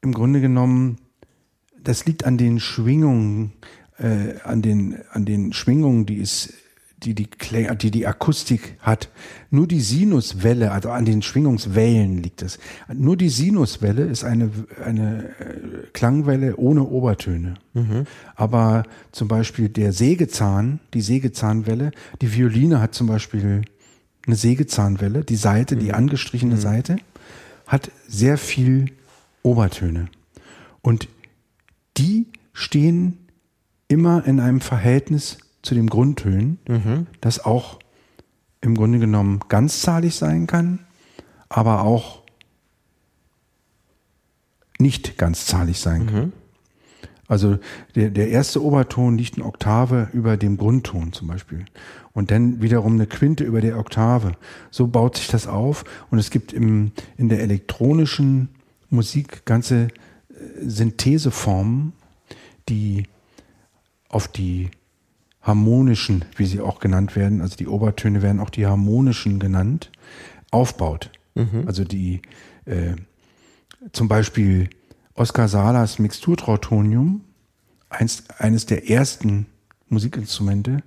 [0.00, 0.96] im Grunde genommen,
[1.84, 3.52] das liegt an den Schwingungen,
[3.98, 6.52] äh, an den an den Schwingungen, die es,
[7.02, 9.10] die die, Klä- die die Akustik hat.
[9.50, 12.58] Nur die Sinuswelle, also an den Schwingungswellen liegt es.
[12.92, 14.50] Nur die Sinuswelle ist eine
[14.84, 17.54] eine äh, Klangwelle ohne Obertöne.
[18.36, 21.90] Aber zum Beispiel der Sägezahn, die Sägezahnwelle,
[22.22, 23.62] die Violine hat zum Beispiel
[24.26, 26.96] eine Sägezahnwelle, die Seite, die angestrichene Seite,
[27.66, 28.86] hat sehr viel
[29.42, 30.08] Obertöne.
[30.80, 31.08] Und
[31.96, 33.18] die stehen
[33.88, 36.58] immer in einem Verhältnis zu den Grundtönen,
[37.20, 37.78] das auch
[38.60, 40.80] im Grunde genommen ganzzahlig sein kann,
[41.48, 42.22] aber auch
[44.78, 46.32] nicht ganzzahlig sein kann.
[47.26, 47.58] Also
[47.94, 51.64] der, der erste Oberton liegt eine Oktave über dem Grundton zum Beispiel.
[52.12, 54.32] Und dann wiederum eine Quinte über der Oktave.
[54.70, 55.84] So baut sich das auf.
[56.10, 58.50] Und es gibt im, in der elektronischen
[58.90, 59.88] Musik ganze
[60.60, 61.92] Syntheseformen,
[62.68, 63.04] die
[64.08, 64.70] auf die
[65.42, 69.90] harmonischen, wie sie auch genannt werden, also die Obertöne werden auch die harmonischen genannt,
[70.50, 71.10] aufbaut.
[71.66, 72.22] Also die
[72.64, 72.94] äh,
[73.92, 74.70] zum Beispiel
[75.14, 77.22] Oskar Salas Mixturtrautonium,
[77.88, 79.46] eins, eines der ersten
[79.88, 80.82] Musikinstrumente,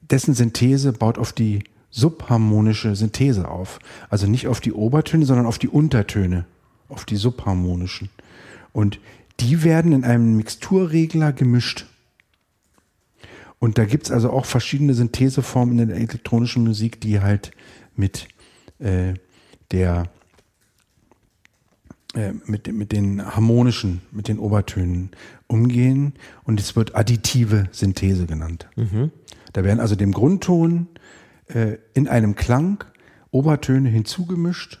[0.00, 3.78] dessen Synthese baut auf die subharmonische Synthese auf.
[4.10, 6.44] Also nicht auf die Obertöne, sondern auf die Untertöne,
[6.88, 8.10] auf die subharmonischen.
[8.74, 9.00] Und
[9.40, 11.86] die werden in einem Mixturregler gemischt.
[13.58, 17.52] Und da gibt's also auch verschiedene Syntheseformen in der elektronischen Musik, die halt
[17.96, 18.28] mit
[18.80, 19.14] äh,
[19.70, 20.10] der
[22.14, 25.12] äh, mit, mit den harmonischen, mit den Obertönen
[25.46, 26.14] umgehen.
[26.42, 28.68] Und es wird additive Synthese genannt.
[29.52, 30.88] Da werden also dem Grundton
[31.46, 32.84] äh, in einem Klang
[33.30, 34.80] Obertöne hinzugemischt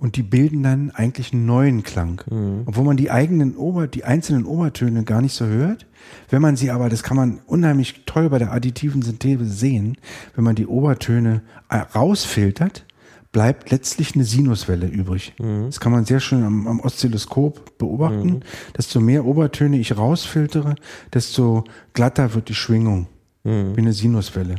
[0.00, 2.22] und die bilden dann eigentlich einen neuen Klang.
[2.64, 5.86] Obwohl man die eigenen Ober, die einzelnen Obertöne gar nicht so hört.
[6.30, 9.98] Wenn man sie aber, das kann man unheimlich toll bei der additiven Synthese sehen,
[10.34, 12.86] wenn man die Obertöne äh, rausfiltert,
[13.30, 15.34] bleibt letztlich eine Sinuswelle übrig.
[15.66, 18.40] Das kann man sehr schön am, am Oszilloskop beobachten.
[18.76, 20.76] Desto mehr Obertöne ich rausfiltere,
[21.12, 23.06] desto glatter wird die Schwingung.
[23.42, 24.56] Wie eine Sinuswelle.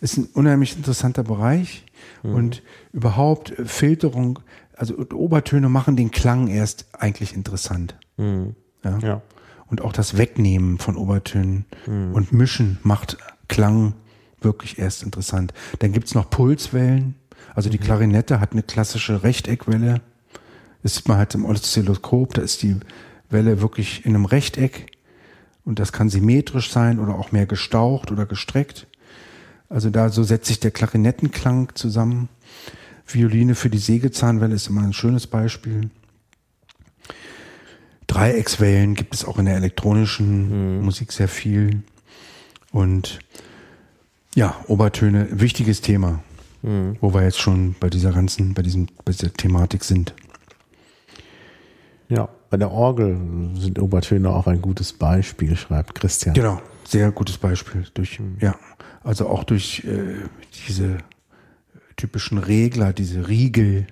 [0.00, 1.84] Ist ein unheimlich interessanter Bereich.
[2.22, 2.62] Und
[2.92, 4.38] überhaupt äh, Filterung,
[4.80, 7.96] also Obertöne machen den Klang erst eigentlich interessant.
[8.16, 8.98] Ja.
[9.02, 9.22] Ja.
[9.66, 13.92] Und auch das Wegnehmen von Obertönen und Mischen macht Klang
[14.40, 15.52] wirklich erst interessant.
[15.80, 17.14] Dann gibt's noch Pulswellen.
[17.54, 20.00] Also die Klarinette hat eine klassische Rechteckwelle.
[20.82, 22.32] Das sieht man halt im Oszilloskop.
[22.32, 22.76] Da ist die
[23.28, 24.86] Welle wirklich in einem Rechteck.
[25.66, 28.86] Und das kann symmetrisch sein oder auch mehr gestaucht oder gestreckt.
[29.68, 32.30] Also da so setzt sich der Klarinettenklang zusammen.
[33.14, 35.90] Violine für die Sägezahnwelle ist immer ein schönes Beispiel.
[38.06, 41.82] Dreieckswellen gibt es auch in der elektronischen Musik sehr viel.
[42.72, 43.20] Und
[44.34, 46.22] ja, Obertöne, wichtiges Thema,
[46.62, 50.14] wo wir jetzt schon bei dieser ganzen, bei diesem, bei dieser Thematik sind.
[52.08, 53.16] Ja, bei der Orgel
[53.54, 56.34] sind Obertöne auch ein gutes Beispiel, schreibt Christian.
[56.34, 57.86] Genau, sehr gutes Beispiel.
[57.94, 58.56] Durch, ja,
[59.04, 60.16] also auch durch äh,
[60.66, 60.98] diese
[62.00, 63.86] typischen Regler, diese Riegel,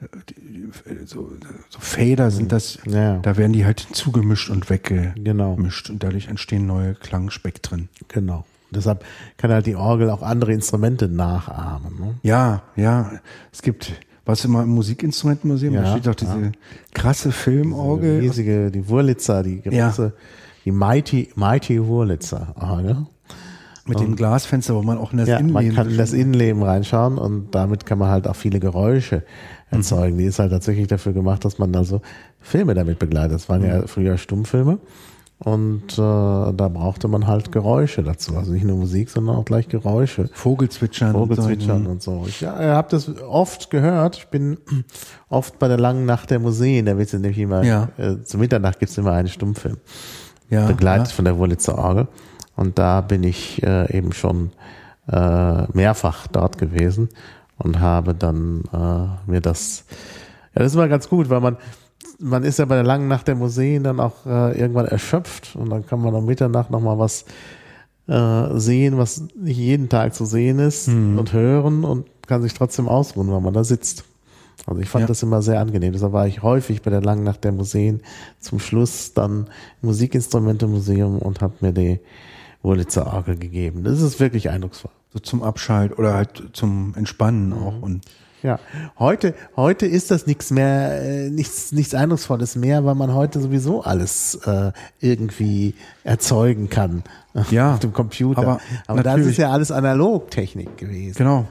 [0.00, 1.30] äh, so,
[1.70, 3.18] so Fader sind das, Ja.
[3.18, 5.54] da werden die halt hinzugemischt und weggemischt Genau.
[5.54, 7.88] und dadurch entstehen neue Klangspektren.
[8.08, 8.44] Genau.
[8.70, 9.04] Deshalb
[9.36, 11.98] kann halt die Orgel auch andere Instrumente nachahmen.
[12.00, 12.14] Ne?
[12.22, 13.12] Ja, ja,
[13.52, 13.92] es gibt,
[14.24, 16.52] was immer im Musikinstrumentenmuseum, da Ja, steht doch diese
[16.92, 18.20] krasse Filmorgel.
[18.20, 19.88] Die riesige, die Wurlitzer, die Ja.
[19.88, 20.12] große,
[20.64, 23.06] die Mighty, Mighty Wurlitzer Orgel.
[23.86, 26.62] Mit dem Glasfenster, wo man auch in das Ja, man Innenleben kann in das Innenleben
[26.62, 29.24] reinschauen und damit kann man halt auch viele Geräusche
[29.70, 30.16] erzeugen.
[30.18, 32.00] Die ist halt tatsächlich dafür gemacht, dass man also
[32.40, 33.32] Filme damit begleitet.
[33.34, 34.78] Das waren ja früher Stummfilme
[35.38, 38.36] und äh, da brauchte man halt Geräusche dazu.
[38.36, 40.30] Also nicht nur Musik, sondern auch gleich Geräusche.
[40.32, 41.12] Vogelzwitschern.
[41.12, 42.24] Vogelzwitschern und so.
[42.26, 44.16] Ich ja, habe das oft gehört.
[44.16, 44.56] Ich bin
[45.28, 46.86] oft bei der langen Nacht der Museen.
[46.86, 47.88] Da wird nämlich immer, Ja.
[47.98, 49.76] äh, zu Mitternacht gibt's immer einen Stummfilm
[50.48, 51.14] Ja, begleitet ja.
[51.14, 52.08] von der Wurlitzer Orgel.
[52.56, 54.52] Und da bin ich äh, eben schon
[55.10, 57.08] äh, mehrfach dort gewesen
[57.58, 59.84] und habe dann äh, mir das,
[60.54, 61.56] ja, das ist immer ganz gut, weil man,
[62.18, 65.68] man ist ja bei der langen Nacht der Museen dann auch äh, irgendwann erschöpft und
[65.70, 67.24] dann kann man um Mitternacht nochmal was
[68.06, 71.18] äh, sehen, was nicht jeden Tag zu sehen ist Mhm.
[71.18, 74.04] und hören und kann sich trotzdem ausruhen, weil man da sitzt.
[74.66, 75.06] Also ich fand Ja.
[75.08, 75.92] das immer sehr angenehm.
[75.92, 78.00] Deshalb war ich häufig bei der langen Nacht der Museen
[78.40, 79.48] zum Schluss dann
[79.82, 82.00] im Musikinstrumente-Museum und habe mir die
[82.64, 83.84] Wurlitzer Orgel gegeben.
[83.84, 84.90] Das ist wirklich eindrucksvoll.
[85.12, 87.80] So zum Abschalt oder halt zum Entspannen auch.
[87.80, 88.04] Und
[88.42, 88.58] Ja,
[88.98, 93.82] heute, heute ist das nichts mehr, äh, nichts, nichts Eindrucksvolles mehr, weil man heute sowieso
[93.82, 97.04] alles äh, irgendwie erzeugen kann
[97.50, 98.40] Ja, auf dem Computer.
[98.40, 101.14] aber aber das ist ja alles Analogtechnik gewesen.
[101.16, 101.46] genau.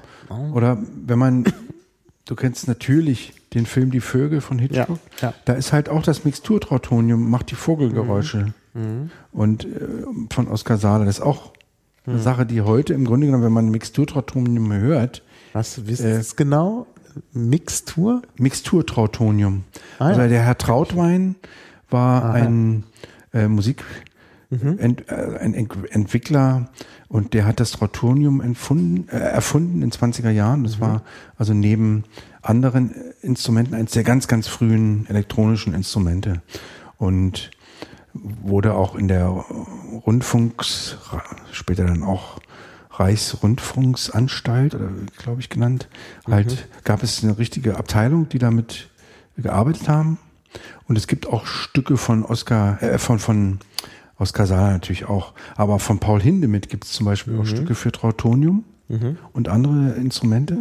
[0.54, 1.46] Oder wenn man,
[2.26, 5.00] du kennst natürlich den Film Die Vögel von Hitchcock.
[5.22, 5.34] Ja, ja.
[5.46, 8.54] Da ist halt auch das Mixturtrautonium, macht die Vogelgeräusche.
[8.74, 9.12] Mhm.
[9.34, 9.70] Und äh,
[10.32, 11.52] von Oskar Sahler, das ist auch
[12.06, 12.22] eine Mhm.
[12.22, 15.24] Sache, die heute im Grunde genommen, wenn man Mixturtrautonium hört,
[15.54, 16.86] Was wisst Äh, ihr es genau?
[17.32, 18.22] Mixtur?
[18.38, 19.64] Mixturtrautonium.
[20.00, 20.16] Ah, ja.
[20.16, 21.36] Also der Herr Trautwein
[21.90, 22.84] war ein
[23.34, 23.94] äh, Musikmeister
[24.78, 26.70] Ent, äh, ein Ent Entwickler
[27.08, 30.64] und der hat das Trautonium äh, erfunden in 20er Jahren.
[30.64, 31.02] Das war
[31.38, 32.04] also neben
[32.44, 36.42] anderen Instrumenten eines der ganz, ganz frühen elektronischen Instrumente
[36.98, 37.50] und
[38.14, 40.98] wurde auch in der Rundfunks,
[41.52, 42.40] später dann auch
[42.92, 45.88] Reichsrundfunksanstalt oder glaube ich genannt,
[46.30, 48.90] halt gab es eine richtige Abteilung, die damit
[49.36, 50.20] gearbeitet haben.
[50.88, 53.60] Und es gibt auch Stücke von Oskar, äh, von, von
[54.20, 57.92] Oskar Sala natürlich auch, aber von Paul Hindemith gibt es zum Beispiel auch Stücke für
[57.92, 58.64] Trautonium
[59.34, 60.60] und andere Instrumente.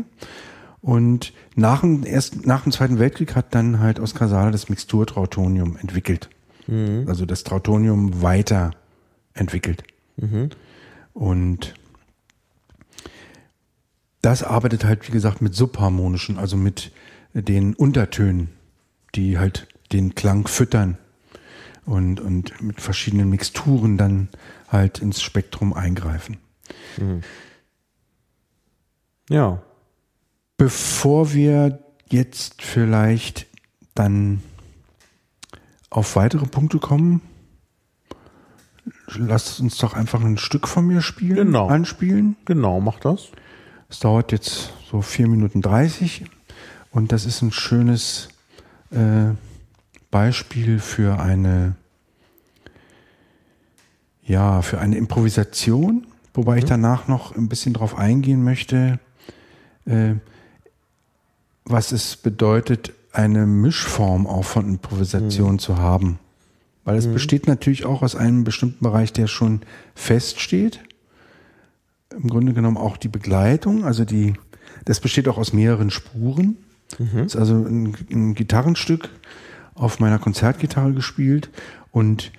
[0.80, 5.76] Und nach dem, ersten, nach dem Zweiten Weltkrieg hat dann halt Oskar Sala das Mixturtrautonium
[5.76, 6.30] entwickelt.
[7.06, 9.84] Also das Trautonium weiterentwickelt.
[11.12, 11.74] Und
[14.22, 16.92] das arbeitet halt, wie gesagt, mit subharmonischen, also mit
[17.34, 18.50] den Untertönen,
[19.14, 20.96] die halt den Klang füttern
[21.84, 24.28] und, und mit verschiedenen Mixturen dann
[24.68, 26.36] halt ins Spektrum eingreifen.
[29.28, 29.62] Ja.
[30.56, 33.46] Bevor wir jetzt vielleicht
[33.94, 34.42] dann
[35.92, 37.20] auf weitere Punkte kommen,
[39.14, 41.68] lasst uns doch einfach ein Stück von mir spielen, Genau.
[41.68, 42.36] anspielen.
[42.44, 43.28] Genau, mach das.
[43.88, 46.24] Es dauert jetzt so 4 Minuten 30
[46.90, 48.28] und das ist ein schönes
[48.90, 49.34] äh,
[50.10, 51.76] Beispiel für eine
[54.24, 59.00] ja, für eine Improvisation, wobei ich danach noch ein bisschen drauf eingehen möchte,
[59.84, 60.14] äh,
[61.64, 66.18] was es bedeutet, eine Mischform auch von Improvisation zu haben.
[66.84, 69.60] Weil es besteht natürlich auch aus einem bestimmten Bereich, der schon
[69.94, 70.80] feststeht.
[72.10, 74.34] Im Grunde genommen auch die Begleitung, also die,
[74.84, 76.56] das besteht auch aus mehreren Spuren.
[77.14, 79.08] Das ist also ein, ein Gitarrenstück
[79.74, 81.50] auf meiner Konzertgitarre gespielt
[81.90, 82.32] und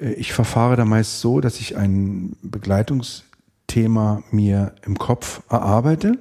[0.00, 6.18] äh, ich verfahre da meist so, dass ich ein Begleitungsthema mir im Kopf erarbeite.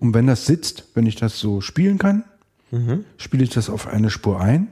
[0.00, 2.24] Und wenn das sitzt, wenn ich das so spielen kann,
[3.18, 4.68] spiele ich das auf eine Spur ein.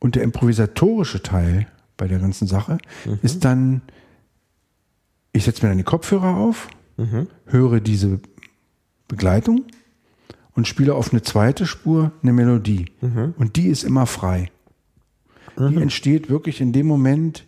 [0.00, 1.66] Und der improvisatorische Teil
[1.96, 2.78] bei der ganzen Sache
[3.22, 3.82] ist dann,
[5.32, 6.68] ich setze mir dann die Kopfhörer auf,
[7.46, 8.20] höre diese
[9.08, 9.64] Begleitung
[10.52, 12.86] und spiele auf eine zweite Spur eine Melodie.
[13.38, 14.50] Und die ist immer frei.
[15.58, 17.44] Die entsteht wirklich in dem Moment,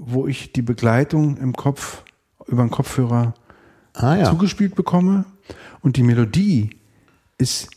[0.00, 2.02] wo ich die Begleitung im Kopf
[2.46, 3.34] über den Kopfhörer
[3.94, 4.30] Ah ja.
[4.30, 5.24] zugespielt bekomme
[5.82, 6.70] und die Melodie
[7.38, 7.68] ist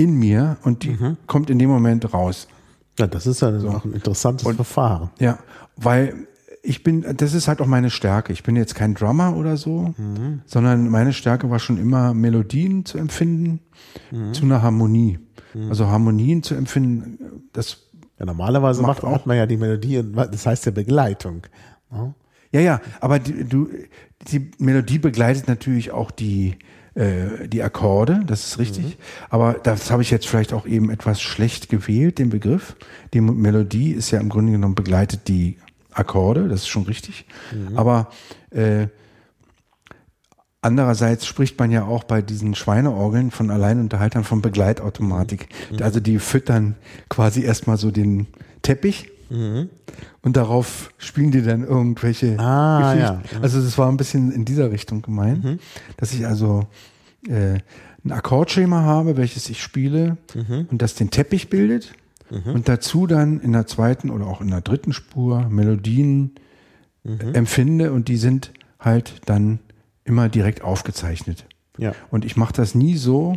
[0.00, 0.96] in mir und die
[1.26, 2.48] kommt in dem Moment raus.
[2.98, 5.10] ja das ist ja auch ein interessantes Verfahren.
[5.18, 5.38] Ja,
[5.76, 6.26] weil
[6.62, 8.32] ich bin, das ist halt auch meine Stärke.
[8.32, 9.94] Ich bin jetzt kein Drummer oder so,
[10.46, 13.60] sondern meine Stärke war schon immer Melodien zu empfinden
[14.32, 15.18] zu einer Harmonie.
[15.68, 17.78] Also Harmonien zu empfinden, das
[18.18, 21.46] Ja, normalerweise Macht macht, macht man ja die Melodie, und das heißt ja Begleitung.
[21.90, 22.14] Ja.
[22.52, 23.68] Ja, ja, aber die, du,
[24.28, 26.56] die Melodie begleitet natürlich auch die,
[27.00, 28.98] äh, die Akkorde, das ist richtig.
[29.30, 32.76] Aber das habe ich jetzt vielleicht auch eben etwas schlecht gewählt, den Begriff.
[33.14, 35.56] Die Melodie ist ja im Grunde genommen begleitet die
[35.92, 37.26] Akkorde, das ist schon richtig.
[37.74, 38.08] Aber
[38.50, 38.86] äh,
[40.62, 45.48] Andererseits spricht man ja auch bei diesen Schweineorgeln von Alleinunterhaltern von Begleitautomatik.
[45.80, 46.74] Also die füttern
[47.08, 48.26] quasi erstmal so den
[48.60, 53.20] Teppich und darauf spielen die dann irgendwelche Ah, Geschichten.
[53.36, 53.40] ja.
[53.40, 55.60] Also das war ein bisschen in dieser Richtung gemeint,
[55.96, 56.66] dass ich also
[57.28, 57.58] äh,
[58.04, 60.16] ein Akkordschema habe, welches ich spiele
[60.70, 61.94] und das den Teppich bildet
[62.30, 66.36] und dazu dann in der zweiten oder auch in der dritten Spur Melodien
[67.04, 69.58] äh, empfinde und die sind halt dann
[70.04, 71.46] immer direkt aufgezeichnet.
[71.76, 71.94] Ja.
[72.10, 73.36] Und ich mache das nie so.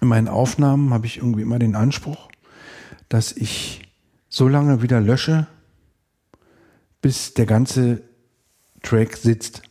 [0.00, 2.28] In meinen Aufnahmen habe ich irgendwie immer den Anspruch,
[3.08, 3.82] dass ich
[4.28, 5.46] so lange wieder lösche,
[7.02, 8.02] bis der ganze
[8.82, 9.62] Track sitzt.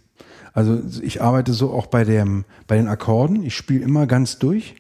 [0.55, 3.43] Also ich arbeite so auch bei, dem, bei den Akkorden.
[3.43, 4.75] Ich spiele immer ganz durch.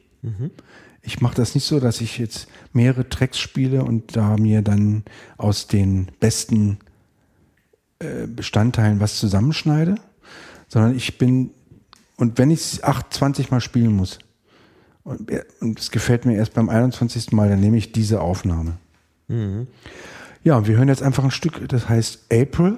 [1.01, 5.03] Ich mache das nicht so, dass ich jetzt mehrere Tracks spiele und da mir dann
[5.37, 6.79] aus den besten
[7.99, 9.95] äh, Bestandteilen was zusammenschneide,
[10.69, 11.51] sondern ich bin,
[12.15, 14.19] und wenn ich es 28 Mal spielen muss,
[15.03, 17.33] und, und es gefällt mir erst beim 21.
[17.33, 18.77] Mal, dann nehme ich diese Aufnahme.
[20.43, 22.77] Ja, und wir hören jetzt einfach ein Stück, das heißt April.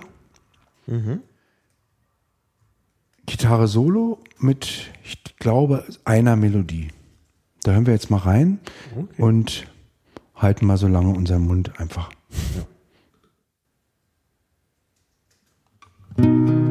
[3.27, 6.87] Gitarre Solo mit, ich glaube, einer Melodie.
[7.61, 8.59] Da hören wir jetzt mal rein
[9.17, 9.67] und
[10.35, 12.09] halten mal so lange unseren Mund einfach.
[16.17, 16.66] April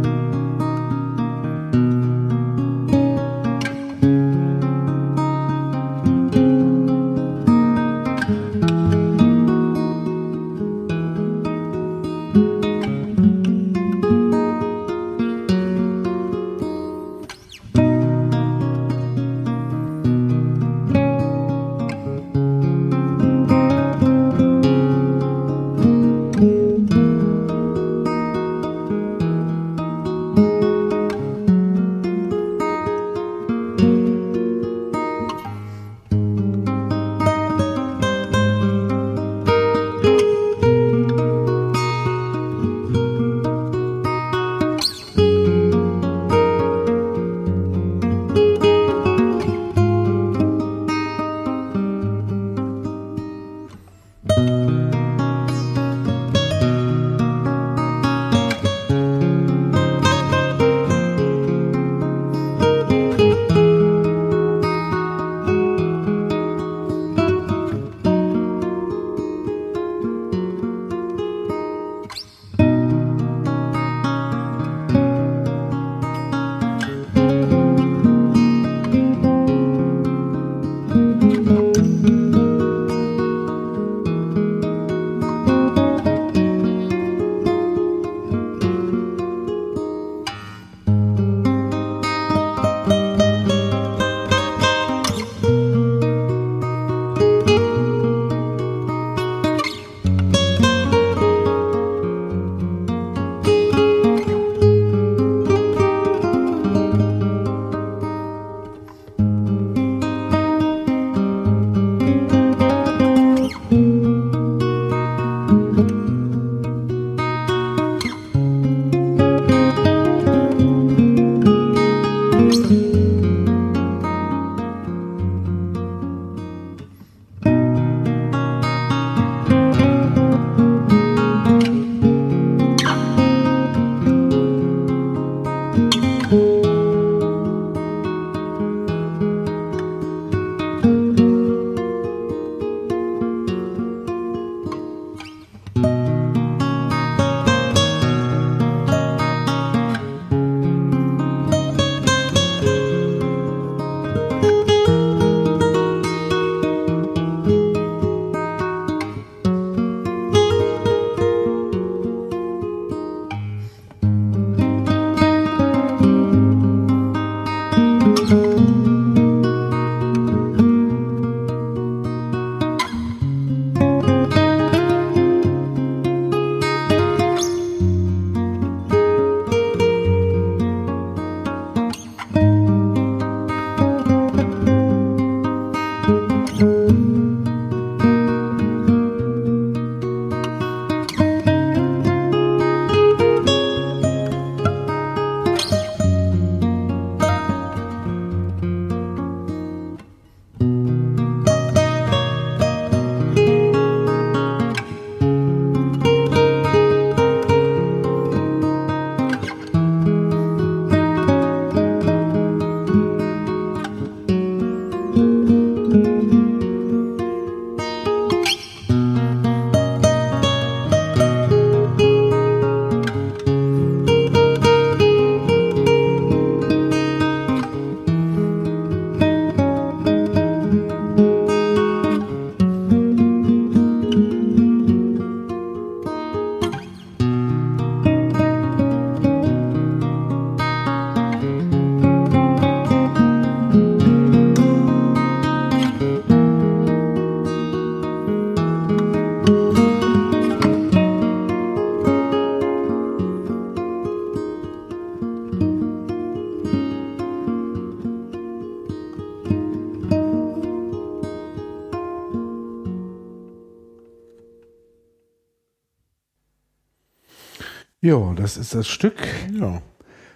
[268.06, 269.16] Ja, das ist das Stück.
[269.52, 269.82] Ja.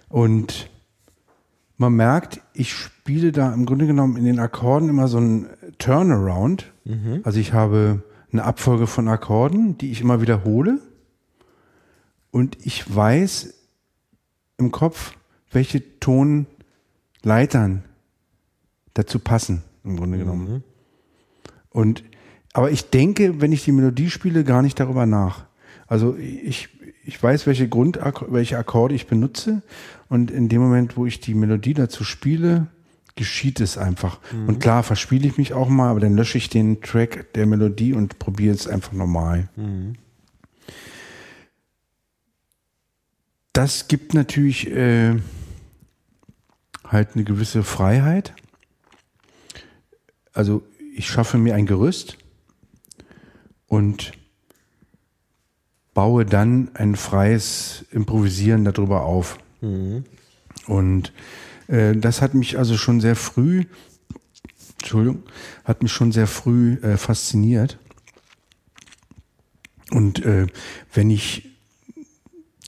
[0.09, 0.69] Und
[1.77, 5.47] man merkt, ich spiele da im Grunde genommen in den Akkorden immer so einen
[5.77, 6.69] Turnaround.
[7.23, 8.03] Also ich habe
[8.33, 10.79] eine Abfolge von Akkorden, die ich immer wiederhole.
[12.29, 13.53] Und ich weiß
[14.57, 15.13] im Kopf,
[15.49, 17.85] welche Tonleitern
[18.93, 20.61] dazu passen, im Grunde genommen.
[21.69, 22.03] Und,
[22.51, 25.45] aber ich denke, wenn ich die Melodie spiele, gar nicht darüber nach.
[25.87, 26.69] Also ich,
[27.03, 29.61] ich weiß, welche Grund, welche Akkorde ich benutze.
[30.09, 32.67] Und in dem Moment, wo ich die Melodie dazu spiele,
[33.15, 34.19] geschieht es einfach.
[34.47, 37.93] Und klar, verspiele ich mich auch mal, aber dann lösche ich den Track der Melodie
[37.93, 39.49] und probiere es einfach normal.
[43.53, 45.15] Das gibt natürlich äh,
[46.87, 48.33] halt eine gewisse Freiheit.
[50.33, 50.63] Also
[50.95, 52.17] ich schaffe mir ein Gerüst
[53.67, 54.13] und
[55.93, 59.37] baue dann ein freies Improvisieren darüber auf.
[60.67, 61.13] Und
[61.67, 63.65] äh, das hat mich also schon sehr früh,
[64.79, 65.23] Entschuldigung,
[65.63, 67.77] hat mich schon sehr früh äh, fasziniert.
[69.91, 70.47] Und äh,
[70.93, 71.49] wenn ich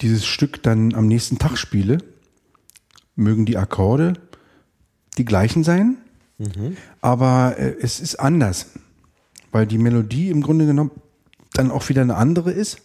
[0.01, 1.99] dieses Stück dann am nächsten Tag spiele,
[3.15, 4.13] mögen die Akkorde
[5.17, 5.97] die gleichen sein,
[7.01, 8.71] aber äh, es ist anders,
[9.51, 10.91] weil die Melodie im Grunde genommen
[11.53, 12.81] dann auch wieder eine andere ist,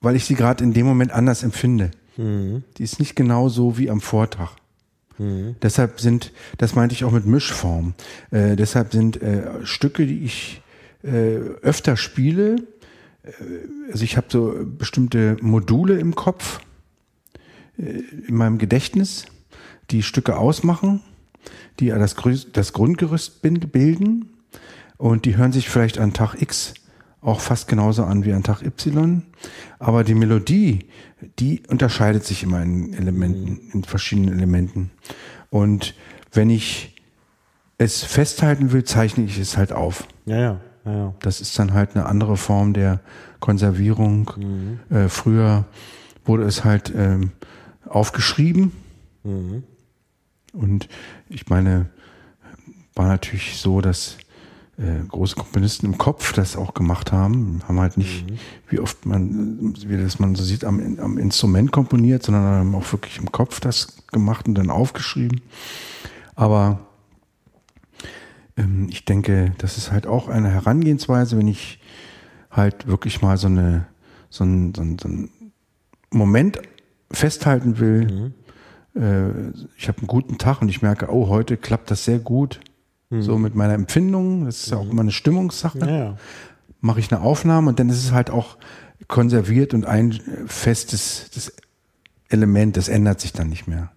[0.00, 1.90] weil ich sie gerade in dem Moment anders empfinde.
[2.18, 4.52] Die ist nicht genau so wie am Vortag.
[5.62, 7.94] Deshalb sind, das meinte ich auch mit Mischform,
[8.30, 10.60] äh, deshalb sind äh, Stücke, die ich
[11.02, 12.56] äh, öfter spiele,
[13.22, 13.30] äh,
[13.90, 16.60] also ich habe so bestimmte Module im Kopf,
[17.78, 19.24] äh, in meinem Gedächtnis,
[19.90, 21.00] die Stücke ausmachen,
[21.80, 22.14] die ja das,
[22.52, 24.28] das Grundgerüst bilden
[24.98, 26.74] und die hören sich vielleicht an Tag X
[27.26, 29.22] auch fast genauso an wie an Tag Y.
[29.78, 30.86] Aber die Melodie,
[31.38, 34.90] die unterscheidet sich immer in Elementen, in verschiedenen Elementen.
[35.50, 35.94] Und
[36.32, 36.94] wenn ich
[37.78, 40.06] es festhalten will, zeichne ich es halt auf.
[40.24, 41.14] Ja, ja, ja, ja.
[41.20, 43.00] Das ist dann halt eine andere Form der
[43.40, 44.30] Konservierung.
[44.88, 45.64] Äh, früher
[46.24, 47.32] wurde es halt ähm,
[47.86, 48.72] aufgeschrieben.
[50.52, 50.88] Und
[51.28, 51.90] ich meine,
[52.94, 54.16] war natürlich so, dass
[54.78, 57.62] äh, große Komponisten im Kopf das auch gemacht haben.
[57.66, 58.24] Haben halt nicht,
[58.68, 62.92] wie oft man, wie das man so sieht, am, am Instrument komponiert, sondern haben auch
[62.92, 65.40] wirklich im Kopf das gemacht und dann aufgeschrieben.
[66.34, 66.80] Aber
[68.56, 71.80] ähm, ich denke, das ist halt auch eine Herangehensweise, wenn ich
[72.50, 73.86] halt wirklich mal so eine
[74.36, 75.30] so einen, so einen, so einen
[76.10, 76.60] Moment
[77.10, 78.32] festhalten will.
[78.94, 82.60] Äh, ich habe einen guten Tag und ich merke, oh, heute klappt das sehr gut.
[83.10, 85.78] So mit meiner Empfindung, das ist ja auch immer eine Stimmungssache.
[85.78, 86.16] Ja.
[86.80, 88.56] Mache ich eine Aufnahme und dann ist es halt auch
[89.06, 90.12] konserviert und ein
[90.46, 91.52] festes das
[92.28, 93.92] Element, das ändert sich dann nicht mehr.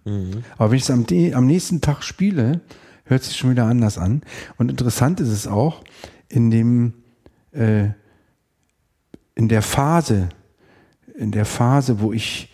[0.56, 1.04] Aber wenn ich es am,
[1.34, 2.60] am nächsten Tag spiele,
[3.04, 4.22] hört sich schon wieder anders an.
[4.56, 5.82] Und interessant ist es auch,
[6.28, 6.94] in dem,
[7.50, 7.88] äh,
[9.34, 10.28] in der Phase,
[11.18, 12.52] in der Phase, wo ich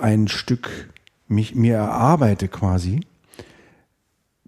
[0.00, 0.88] ein Stück
[1.28, 3.00] mich, mir erarbeite quasi,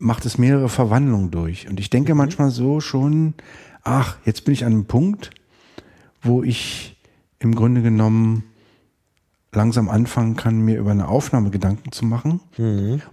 [0.03, 1.69] macht es mehrere Verwandlungen durch.
[1.69, 3.35] Und ich denke manchmal so schon,
[3.83, 5.31] ach, jetzt bin ich an einem Punkt,
[6.21, 6.97] wo ich
[7.39, 8.45] im Grunde genommen
[9.53, 12.41] langsam anfangen kann, mir über eine Aufnahme Gedanken zu machen.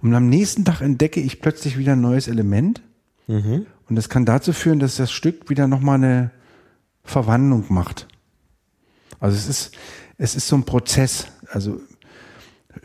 [0.02, 2.82] Und am nächsten Tag entdecke ich plötzlich wieder ein neues Element.
[3.88, 6.32] Und das kann dazu führen, dass das Stück wieder nochmal eine
[7.04, 8.08] Verwandlung macht.
[9.20, 9.78] Also es ist,
[10.18, 11.28] es ist so ein Prozess.
[11.52, 11.82] Also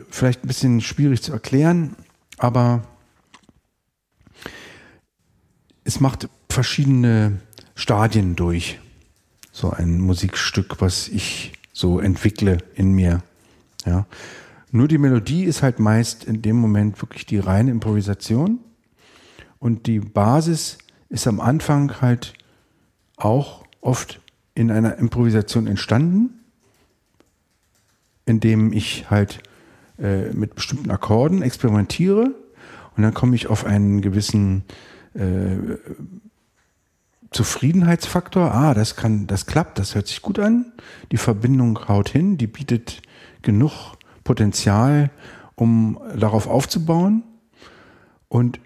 [0.09, 1.95] vielleicht ein bisschen schwierig zu erklären,
[2.37, 2.83] aber
[5.85, 7.39] es macht verschiedene
[7.75, 8.79] Stadien durch.
[9.51, 13.23] So ein Musikstück, was ich so entwickle in mir.
[13.85, 14.05] Ja.
[14.71, 18.59] Nur die Melodie ist halt meist in dem Moment wirklich die reine Improvisation.
[19.59, 22.33] Und die Basis ist am Anfang halt
[23.15, 24.19] auch oft
[24.55, 26.41] in einer Improvisation entstanden,
[28.25, 29.43] indem ich halt
[29.99, 32.33] äh, mit bestimmten Akkorden experimentiere
[32.97, 34.63] und dann komme ich auf einen gewissen
[35.15, 35.77] äh,
[37.31, 38.53] Zufriedenheitsfaktor.
[38.53, 40.71] Ah, das kann, das klappt, das hört sich gut an.
[41.11, 43.01] Die Verbindung haut hin, die bietet
[43.41, 45.11] genug Potenzial,
[45.55, 47.23] um darauf aufzubauen.
[48.29, 48.59] Und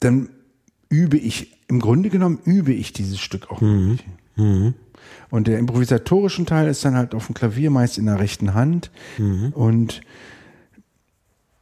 [0.00, 0.28] dann
[0.88, 3.60] übe ich, im Grunde genommen übe ich dieses Stück auch.
[3.90, 4.74] wirklich.
[5.30, 8.90] Und der improvisatorischen Teil ist dann halt auf dem Klavier meist in der rechten Hand.
[9.52, 10.02] Und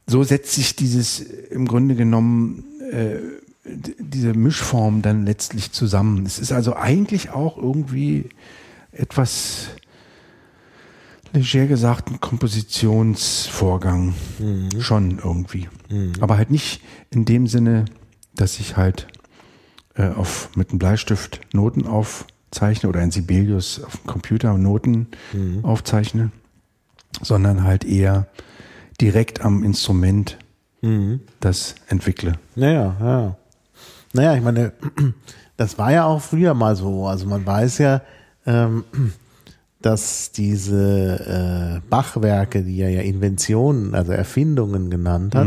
[0.07, 3.17] so setzt sich dieses im Grunde genommen äh,
[3.65, 6.25] diese Mischform dann letztlich zusammen.
[6.25, 8.29] Es ist also eigentlich auch irgendwie
[8.91, 9.69] etwas
[11.33, 14.13] leger gesagt ein Kompositionsvorgang.
[14.79, 15.67] Schon irgendwie.
[16.21, 17.85] Aber halt nicht in dem Sinne,
[18.35, 19.07] dass ich halt
[19.95, 25.07] äh, auf, mit einem Bleistift Noten aufzeichne oder ein Sibelius auf dem Computer Noten
[25.63, 26.31] aufzeichne,
[27.21, 28.27] sondern halt eher
[29.01, 30.37] direkt am Instrument
[31.39, 32.33] das entwickle.
[32.55, 33.37] Naja, ja.
[34.15, 34.71] Naja, ich meine,
[35.57, 37.05] das war ja auch früher mal so.
[37.05, 38.01] Also man weiß ja,
[38.45, 38.85] ähm,
[39.81, 45.45] dass diese äh, Bachwerke, die er ja Inventionen, also Erfindungen genannt hat,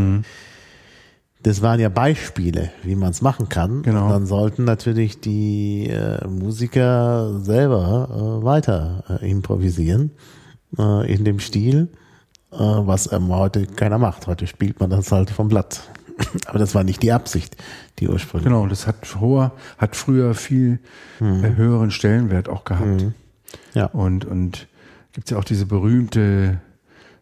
[1.42, 3.82] das waren ja Beispiele, wie man es machen kann.
[3.82, 4.06] Genau.
[4.06, 8.08] Und dann sollten natürlich die äh, Musiker selber
[8.40, 10.12] äh, weiter äh, improvisieren
[10.78, 11.88] äh, in dem Stil,
[12.52, 14.26] äh, was ähm, heute keiner macht.
[14.26, 15.82] Heute spielt man das halt vom Blatt.
[16.46, 17.56] Aber das war nicht die Absicht,
[17.98, 18.44] die ursprünglich.
[18.44, 20.80] Genau, das hat hoher, hat früher viel
[21.20, 23.06] äh, höheren Stellenwert auch gehabt.
[23.74, 23.86] Ja.
[23.86, 24.66] Und, und
[25.12, 26.60] gibt ja auch diese berühmte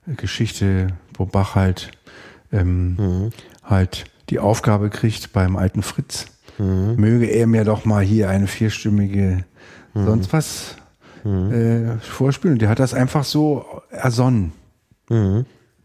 [0.06, 1.90] Geschichte, wo Bach halt,
[2.52, 3.30] ähm,
[3.62, 6.26] halt die Aufgabe kriegt beim alten Fritz,
[6.58, 9.44] möge er mir doch mal hier eine vierstimmige
[9.94, 10.76] sonst was
[11.24, 12.54] äh, vorspielen.
[12.54, 14.52] Und der hat das einfach so ersonnen.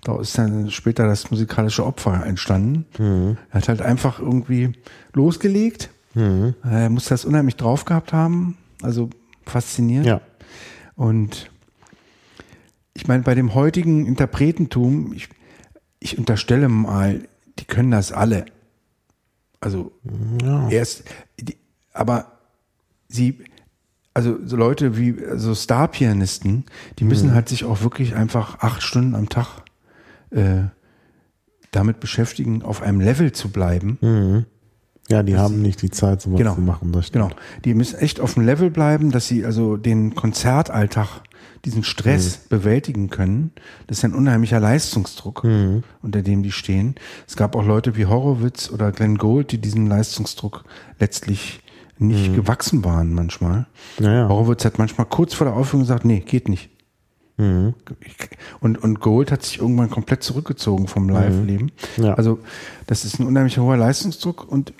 [0.03, 3.37] Da ist dann später das musikalische Opfer entstanden.
[3.51, 4.73] Er hat halt einfach irgendwie
[5.13, 5.89] losgelegt.
[6.15, 8.57] Er muss das unheimlich drauf gehabt haben.
[8.81, 9.09] Also
[9.45, 10.07] faszinierend.
[10.07, 10.21] Ja.
[10.95, 11.51] Und
[12.93, 15.29] ich meine, bei dem heutigen Interpretentum, ich,
[15.99, 17.27] ich unterstelle mal,
[17.59, 18.45] die können das alle.
[19.59, 19.91] Also
[20.69, 21.03] erst,
[21.39, 21.57] die,
[21.93, 22.39] aber
[23.07, 23.37] sie,
[24.13, 26.65] also so Leute wie so Star-Pianisten,
[26.97, 29.63] die müssen halt sich auch wirklich einfach acht Stunden am Tag
[30.31, 30.63] äh,
[31.71, 34.45] damit beschäftigen, auf einem Level zu bleiben.
[35.09, 36.55] Ja, die haben nicht die Zeit, sowas Genau.
[36.55, 36.91] zu machen.
[37.11, 37.29] Genau.
[37.65, 41.21] Die müssen echt auf dem Level bleiben, dass sie also den Konzertalltag,
[41.65, 43.51] diesen Stress bewältigen können.
[43.87, 45.45] Das ist ein unheimlicher Leistungsdruck,
[46.01, 46.95] unter dem die stehen.
[47.27, 50.63] Es gab auch Leute wie Horowitz oder Glenn Gould, die diesem Leistungsdruck
[50.99, 51.61] letztlich
[51.99, 53.67] nicht gewachsen waren manchmal.
[53.99, 54.27] Naja.
[54.27, 56.69] Horowitz hat manchmal kurz vor der Aufführung gesagt, nee, geht nicht.
[58.59, 61.71] Und, und Gold hat sich irgendwann komplett zurückgezogen vom Live-Leben.
[61.97, 62.13] Ja.
[62.13, 62.39] Also
[62.87, 64.73] das ist ein unheimlich hoher Leistungsdruck und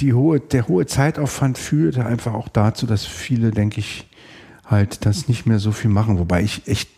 [0.00, 4.08] die hohe, der hohe Zeitaufwand führte einfach auch dazu, dass viele, denke ich,
[4.64, 6.18] halt das nicht mehr so viel machen.
[6.18, 6.88] Wobei ich echt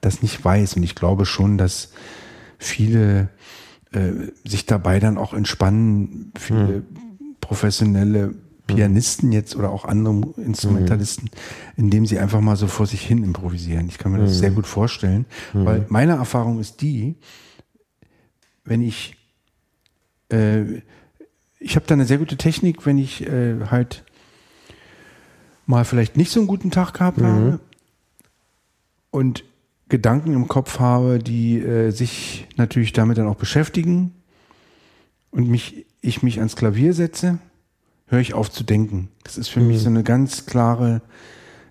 [0.00, 1.92] das nicht weiß und ich glaube schon, dass
[2.58, 3.28] viele
[3.92, 4.12] äh,
[4.44, 6.82] sich dabei dann auch entspannen, viele
[7.40, 8.34] professionelle
[8.74, 11.30] Pianisten jetzt oder auch andere Instrumentalisten,
[11.76, 13.88] indem sie einfach mal so vor sich hin improvisieren.
[13.88, 17.16] Ich kann mir das sehr gut vorstellen, weil meine Erfahrung ist die,
[18.64, 19.16] wenn ich
[20.30, 20.82] äh,
[21.62, 24.04] ich habe da eine sehr gute Technik, wenn ich äh, halt
[25.66, 27.60] mal vielleicht nicht so einen guten Tag gehabt habe
[29.10, 29.44] und
[29.88, 34.14] Gedanken im Kopf habe, die äh, sich natürlich damit dann auch beschäftigen
[35.30, 37.38] und mich, ich mich ans Klavier setze,
[38.12, 39.08] höre ich auf zu denken.
[39.24, 41.00] Das ist für mich so eine ganz klare,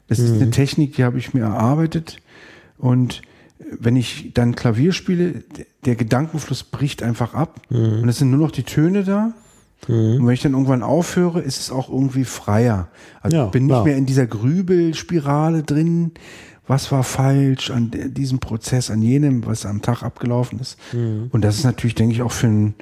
[0.08, 2.18] das ist eine Technik, die habe ich mir erarbeitet
[2.78, 3.22] und
[3.80, 5.44] wenn ich dann Klavier spiele,
[5.86, 9.34] der Gedankenfluss bricht einfach ab und es sind nur noch die Töne da.
[10.20, 12.90] Und wenn ich dann irgendwann aufhöre, ist es auch irgendwie freier.
[13.22, 13.80] Also Ja, ich bin klar.
[13.80, 16.12] nicht mehr in dieser Grübelspirale drin.
[16.68, 20.78] Was war falsch an diesem Prozess, an jenem, was am Tag abgelaufen ist.
[21.32, 22.76] Und das ist natürlich, denke ich, auch für, einen,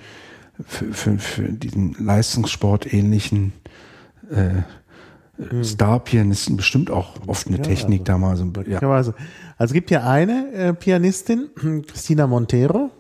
[0.66, 3.54] für, für, für diesen Leistungssport ähnlichen
[4.30, 4.62] äh,
[5.64, 8.44] Star-Pianisten bestimmt auch oft eine Technik da mal so.
[8.44, 8.80] ein be- Ja.
[8.80, 9.14] Also,
[9.58, 11.50] also es gibt ja eine äh, Pianistin,
[11.88, 12.92] Christina Montero,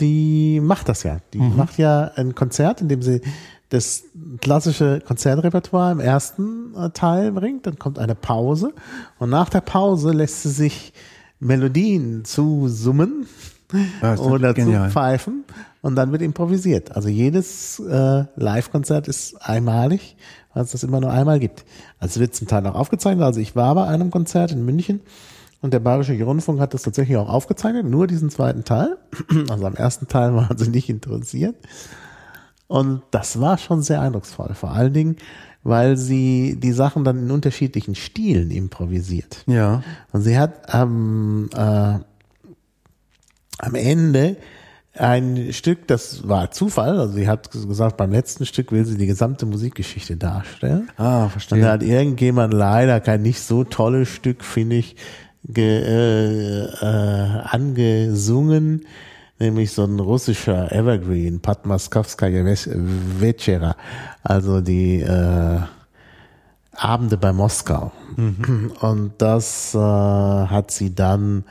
[0.00, 1.18] die macht das ja.
[1.34, 3.20] Die macht ja ein Konzert, in dem sie
[3.68, 4.04] das
[4.40, 8.72] klassische Konzertrepertoire im ersten äh, Teil bringt, dann kommt eine Pause
[9.18, 10.92] und nach der Pause lässt sie sich
[11.38, 13.26] Melodien zu summen
[14.02, 15.44] Ja, ist oder zu pfeifen
[15.82, 16.94] und dann wird improvisiert.
[16.94, 20.16] Also jedes äh, Live-Konzert ist einmalig,
[20.52, 21.64] weil es das immer nur einmal gibt.
[21.98, 23.24] Also es wird zum Teil auch aufgezeichnet.
[23.24, 25.00] Also ich war bei einem Konzert in München
[25.62, 28.96] und der Bayerische Rundfunk hat das tatsächlich auch aufgezeichnet, nur diesen zweiten Teil.
[29.50, 31.56] Also am ersten Teil waren sie nicht interessiert.
[32.66, 34.54] Und das war schon sehr eindrucksvoll.
[34.54, 35.16] Vor allen Dingen,
[35.62, 39.44] weil sie die Sachen dann in unterschiedlichen Stilen improvisiert.
[39.46, 39.82] Ja.
[40.12, 41.98] Und sie hat am, äh,
[43.58, 44.36] am Ende
[45.00, 49.06] ein Stück, das war Zufall, also sie hat gesagt, beim letzten Stück will sie die
[49.06, 50.90] gesamte Musikgeschichte darstellen.
[50.96, 51.60] Ah, Und verstehe.
[51.60, 54.96] da hat irgendjemand leider kein nicht so tolles Stück, finde ich,
[55.44, 58.86] ge, äh, äh, angesungen,
[59.38, 63.76] nämlich so ein russischer Evergreen, Padmaskowskaja Vechera,
[64.22, 65.60] also die äh,
[66.76, 67.92] Abende bei Moskau.
[68.80, 71.44] Und das äh, hat sie dann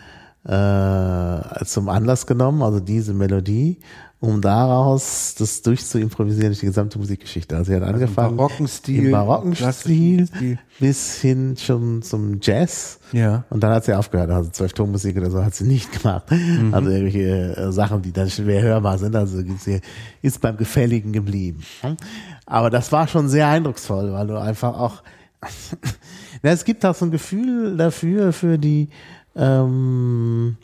[0.46, 3.80] äh, zum Anlass genommen, also diese Melodie,
[4.22, 7.56] um daraus das durchzuimprovisieren durch die gesamte Musikgeschichte.
[7.56, 10.60] Also sie hat angefangen barocken Stil, im barocken Stil Stil.
[10.80, 13.00] bis hin schon zum Jazz.
[13.14, 13.46] Ja.
[13.50, 14.30] Und dann hat sie aufgehört.
[14.30, 16.26] Also zwölf Tonmusik oder so hat sie nicht gemacht.
[16.72, 19.16] Also irgendwelche äh, Sachen, die dann schwer hörbar sind.
[19.16, 19.80] Also sie
[20.22, 21.64] ist beim Gefälligen geblieben.
[22.46, 25.02] Aber das war schon sehr eindrucksvoll, weil du einfach auch
[26.44, 28.90] ja, es gibt auch so ein Gefühl dafür, für die
[29.40, 30.58] ähm,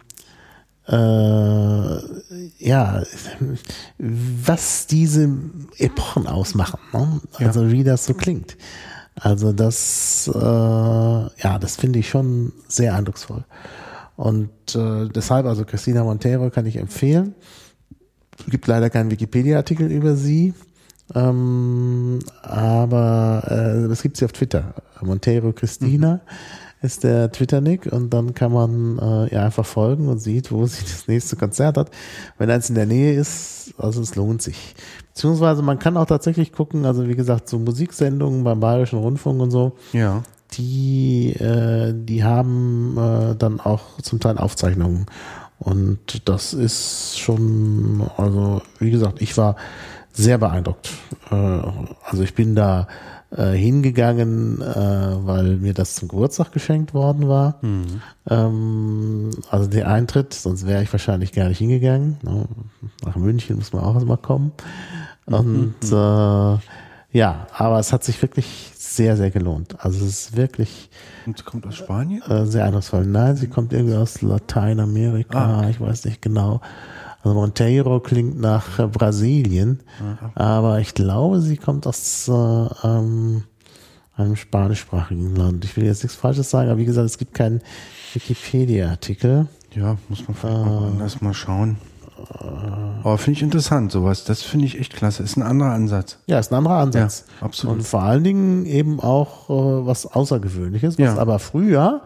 [0.88, 1.98] äh,
[2.60, 3.04] ja,
[3.98, 5.30] was diese
[5.78, 7.22] Epochen ausmachen, ne?
[7.40, 8.58] also wie das so klingt.
[9.16, 13.46] Also das, äh, ja, das finde ich schon sehr eindrucksvoll.
[14.18, 17.34] Und äh, deshalb, also Christina Montero kann ich empfehlen.
[18.38, 20.54] Es gibt leider keinen Wikipedia-Artikel über sie,
[21.14, 24.74] ähm, aber äh, das gibt sie auf Twitter.
[25.02, 26.22] Montero Christina
[26.86, 30.84] ist der Twitter-Nick und dann kann man äh, ihr einfach folgen und sieht, wo sie
[30.84, 31.92] das nächste Konzert hat.
[32.38, 34.76] Wenn eins in der Nähe ist, also es lohnt sich.
[35.14, 39.52] Beziehungsweise man kann auch tatsächlich gucken, also wie gesagt, so Musiksendungen beim Bayerischen Rundfunk und
[39.52, 40.24] so, Ja.
[40.54, 45.06] die, äh, die haben äh, dann auch zum Teil Aufzeichnungen.
[45.58, 49.56] Und das ist schon, also wie gesagt, ich war
[50.12, 50.90] sehr beeindruckt.
[51.32, 52.88] Äh, also ich bin da
[53.32, 54.66] äh, hingegangen, äh,
[55.26, 57.60] weil mir das zum Geburtstag geschenkt worden war.
[58.30, 62.18] Ähm, also der Eintritt, sonst wäre ich wahrscheinlich gar nicht hingegangen.
[62.24, 62.46] Ne?
[63.06, 64.52] Nach München muss man auch erstmal kommen.
[65.26, 66.58] Und äh,
[67.18, 69.76] ja, aber es hat sich wirklich sehr, sehr gelohnt.
[69.84, 70.90] Also es ist wirklich
[71.26, 72.22] Und sie kommt aus Spanien?
[72.24, 73.06] äh, sehr eindrucksvoll.
[73.06, 75.70] Nein, sie kommt irgendwie aus Lateinamerika, Ah.
[75.70, 76.62] ich weiß nicht genau.
[77.26, 79.80] Also Monteiro klingt nach äh, Brasilien,
[80.36, 82.32] aber ich glaube, sie kommt aus äh,
[82.88, 83.44] ähm,
[84.16, 85.66] einem spanischsprachigen Land.
[85.66, 87.62] Ich will jetzt nichts Falsches sagen, aber wie gesagt, es gibt keinen
[88.14, 89.48] Wikipedia-Artikel.
[89.74, 91.78] Ja, muss man vielleicht mal anders mal schauen.
[93.04, 94.24] Aber finde ich interessant, sowas.
[94.24, 95.24] Das finde ich echt klasse.
[95.24, 96.20] Ist ein anderer Ansatz.
[96.28, 97.26] Ja, ist ein anderer Ansatz.
[97.42, 97.78] Ja, absolut.
[97.78, 101.18] Und vor allen Dingen eben auch äh, was Außergewöhnliches, was Ja.
[101.18, 102.02] aber früher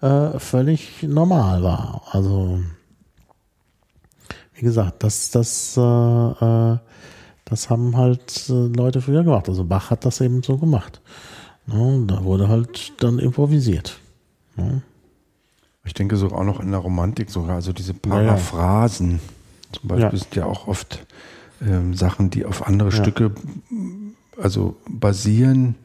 [0.00, 2.02] äh, völlig normal war.
[2.12, 2.60] Also
[4.58, 6.78] wie gesagt, das, das, äh, äh,
[7.44, 9.48] das haben halt äh, Leute früher gemacht.
[9.48, 11.00] Also Bach hat das eben so gemacht.
[11.66, 13.98] Ne, da wurde halt dann improvisiert.
[14.56, 14.82] Ne?
[15.84, 17.56] Ich denke sogar auch noch in der Romantik sogar.
[17.56, 17.98] Also diese ja.
[18.02, 19.20] Paraphrasen
[19.72, 20.24] zum Beispiel Ja.
[20.24, 21.06] sind ja auch oft
[21.62, 23.32] ähm, Sachen, die auf andere Stücke
[24.40, 25.76] also basieren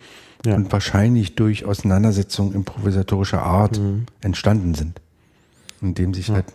[0.45, 0.55] Ja.
[0.55, 4.05] und wahrscheinlich durch Auseinandersetzungen improvisatorischer Art Mhm.
[4.21, 4.99] entstanden sind.
[5.81, 6.45] Indem sich halt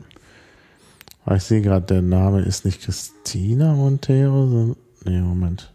[1.29, 5.75] Aber ich sehe gerade, der Name ist nicht Christina Montero, sondern, nee, Moment.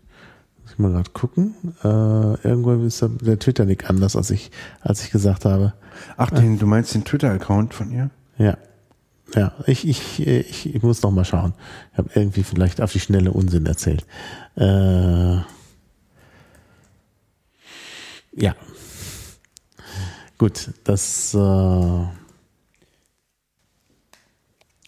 [0.63, 1.53] Muss ich mal gerade gucken.
[1.84, 4.49] Äh, irgendwo ist der, der Twitter-Nick anders, als ich,
[4.81, 5.73] als ich gesagt habe.
[6.17, 8.09] Ach, den, du meinst den Twitter-Account von ihr?
[8.39, 8.57] Ja.
[9.35, 11.53] Ja, ich, ich, ich, ich muss noch mal schauen.
[11.91, 14.07] Ich habe irgendwie vielleicht auf die schnelle Unsinn erzählt.
[14.55, 15.35] Äh,
[18.35, 18.55] ja.
[20.39, 22.07] Gut, das, äh,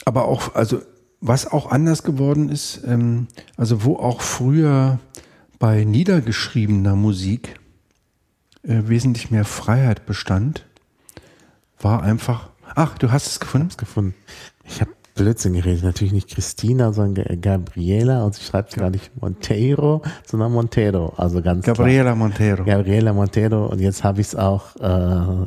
[0.05, 0.81] Aber auch, also
[1.19, 3.27] was auch anders geworden ist, ähm,
[3.57, 4.99] also wo auch früher
[5.59, 7.59] bei niedergeschriebener Musik
[8.63, 10.65] äh, wesentlich mehr Freiheit bestand,
[11.79, 12.49] war einfach.
[12.75, 13.69] Ach, du hast es gefunden?
[13.77, 14.15] gefunden.
[14.63, 15.83] Ich habe Blödsinn geredet.
[15.83, 18.23] Natürlich nicht Christina, sondern Ga- Gabriela.
[18.25, 21.13] Und sie schreibt gar nicht Monteiro, sondern Montero.
[21.17, 21.75] Also ganz klar.
[21.77, 22.65] Gabriela Montero.
[22.65, 23.67] Gabriela Montero.
[23.67, 24.83] Und jetzt habe ich es auch äh,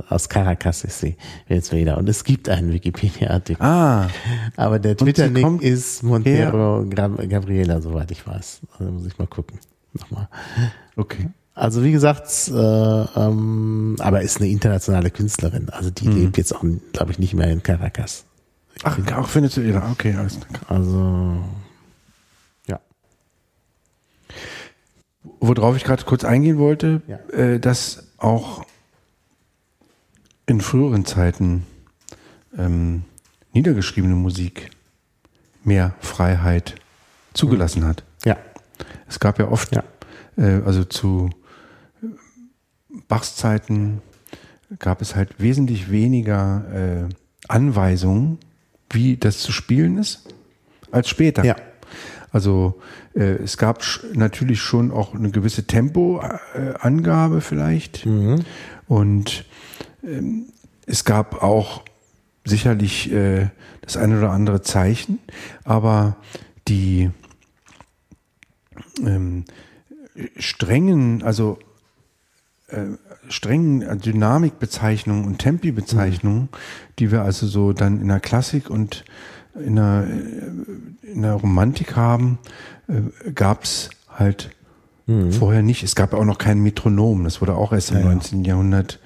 [0.09, 1.17] aus Caracas ist sie
[1.49, 1.99] jetzt wieder.
[1.99, 3.63] Und es gibt einen Wikipedia-Artikel.
[3.63, 4.09] Ah,
[4.57, 8.61] Aber der Twitter-Nick ist Montero Gabriela, soweit ich weiß.
[8.79, 9.59] Also muss ich mal gucken.
[9.93, 10.29] Nochmal.
[10.97, 11.29] okay.
[11.55, 15.69] Also wie gesagt, äh, ähm, aber ist eine internationale Künstlerin.
[15.71, 16.63] Also die lebt jetzt auch,
[16.93, 18.25] glaube ich, nicht mehr in Caracas.
[18.85, 19.91] Ach, auch Venezuela.
[19.93, 20.61] Okay, alles klar.
[20.69, 21.43] Also
[22.67, 22.81] ja.
[25.41, 27.17] Worauf ich gerade kurz eingehen wollte, Ja.
[27.37, 28.65] äh, dass auch
[30.47, 31.67] in früheren Zeiten
[32.57, 33.03] ähm,
[33.53, 34.71] niedergeschriebene Musik
[35.65, 36.77] mehr Freiheit
[37.35, 38.03] zugelassen hat.
[38.25, 38.37] Ja.
[39.09, 39.85] Es gab ja oft, Ja.
[40.37, 41.31] äh, also zu
[43.09, 44.01] Bachs Zeiten
[44.79, 46.65] gab es halt wesentlich weniger
[47.07, 47.09] äh,
[47.49, 48.39] Anweisungen,
[48.91, 50.27] wie das zu spielen ist,
[50.91, 51.45] als später.
[51.45, 51.57] Ja.
[52.31, 52.81] Also
[53.15, 58.07] äh, es gab sch natürlich schon auch eine gewisse Tempoangabe vielleicht
[58.87, 59.45] und
[60.05, 60.47] ähm,
[60.87, 61.83] es gab auch
[62.45, 63.49] sicherlich äh,
[63.83, 65.19] das eine oder andere Zeichen,
[65.65, 66.17] aber
[66.67, 67.11] die
[69.05, 69.45] ähm,
[70.37, 71.68] strengen, also äh,
[73.29, 76.49] strengen äh, Dynamikbezeichnungen und Tempi-Bezeichnungen, mhm.
[76.99, 79.05] die wir also so dann in der Klassik und
[79.55, 82.39] in der, äh, in der Romantik haben,
[82.89, 84.51] äh, gab es halt
[85.07, 85.33] mhm.
[85.33, 85.83] vorher nicht.
[85.83, 87.25] Es gab auch noch kein Metronom.
[87.25, 88.45] Das wurde auch erst im ja, 19.
[88.45, 88.51] Ja.
[88.51, 89.01] Jahrhundert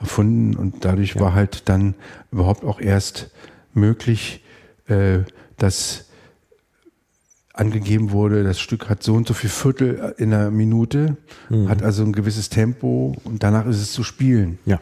[0.00, 1.20] erfunden und dadurch ja.
[1.20, 1.94] war halt dann
[2.30, 3.30] überhaupt auch erst
[3.72, 4.42] möglich,
[4.86, 5.20] äh,
[5.56, 6.06] dass
[7.54, 11.16] angegeben wurde, das Stück hat so und so viel Viertel in einer Minute,
[11.48, 11.68] mhm.
[11.68, 14.58] hat also ein gewisses Tempo und danach ist es zu spielen.
[14.66, 14.80] Ja.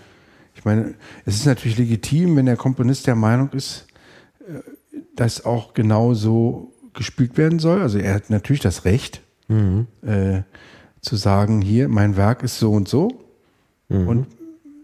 [0.55, 0.94] Ich meine,
[1.27, 3.86] es ist natürlich legitim, wenn der Komponist der Meinung ist,
[4.40, 4.61] äh,
[5.15, 7.82] dass auch genau so gespielt werden soll.
[7.82, 9.86] Also er hat natürlich das Recht, mhm.
[10.03, 10.43] äh,
[11.03, 13.11] zu sagen, hier, mein Werk ist so und so
[13.89, 14.09] mhm.
[14.09, 14.27] und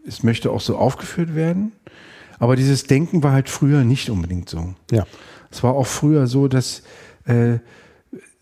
[0.07, 1.73] es möchte auch so aufgeführt werden.
[2.39, 4.75] Aber dieses Denken war halt früher nicht unbedingt so.
[4.91, 5.07] Ja.
[5.51, 6.83] Es war auch früher so, dass
[7.29, 7.59] äh,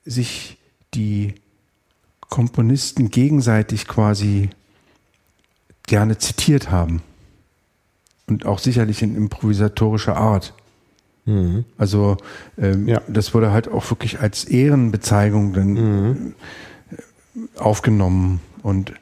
[0.05, 0.59] sich
[0.95, 1.35] die
[2.21, 4.51] Komponisten gegenseitig quasi
[5.87, 7.03] gerne zitiert haben.
[8.27, 10.55] Und auch sicherlich in improvisatorischer Art.
[11.27, 11.65] Mhm.
[11.79, 12.17] Also
[12.59, 13.01] ähm, ja.
[13.09, 16.35] das wurde halt auch wirklich als Ehrenbezeigung dann mhm.
[17.57, 18.93] aufgenommen und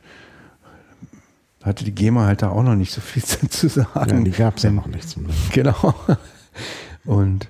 [1.62, 4.18] hatte die GEMA halt da auch noch nicht so viel zu sagen.
[4.18, 5.16] Ja, die gab es ja noch nicht
[5.52, 5.94] Genau.
[7.04, 7.48] Und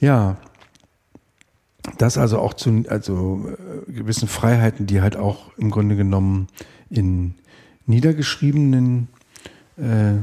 [0.00, 0.36] ja,
[1.96, 3.46] das also auch zu also
[3.88, 6.48] äh, gewissen Freiheiten, die halt auch im Grunde genommen
[6.90, 7.34] in
[7.86, 9.08] niedergeschriebenen
[9.76, 10.14] äh,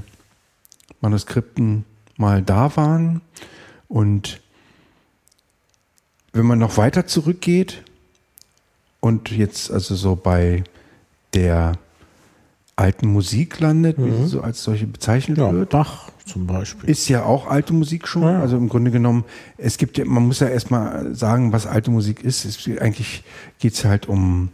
[1.01, 1.85] Manuskripten
[2.17, 3.21] mal da waren.
[3.87, 4.41] Und
[6.33, 7.83] wenn man noch weiter zurückgeht
[8.99, 10.63] und jetzt also so bei
[11.33, 11.73] der
[12.75, 14.05] alten Musik landet, mhm.
[14.05, 15.69] wie sie so als solche bezeichnet ja, wird.
[15.69, 16.89] Bach zum Beispiel.
[16.89, 18.23] Ist ja auch alte Musik schon.
[18.23, 18.41] Ja.
[18.41, 19.25] Also im Grunde genommen,
[19.57, 22.45] es gibt ja, man muss ja erstmal sagen, was alte Musik ist.
[22.45, 23.23] Es, eigentlich
[23.59, 24.49] geht es halt um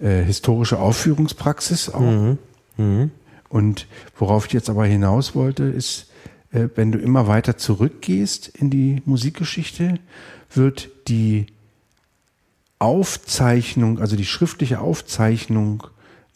[0.00, 2.00] äh, historische Aufführungspraxis auch.
[2.00, 2.38] Mhm.
[2.76, 3.10] Mhm.
[3.48, 3.86] Und
[4.18, 6.10] worauf ich jetzt aber hinaus wollte, ist,
[6.52, 9.98] äh, wenn du immer weiter zurückgehst in die Musikgeschichte,
[10.52, 11.46] wird die
[12.78, 15.86] Aufzeichnung, also die schriftliche Aufzeichnung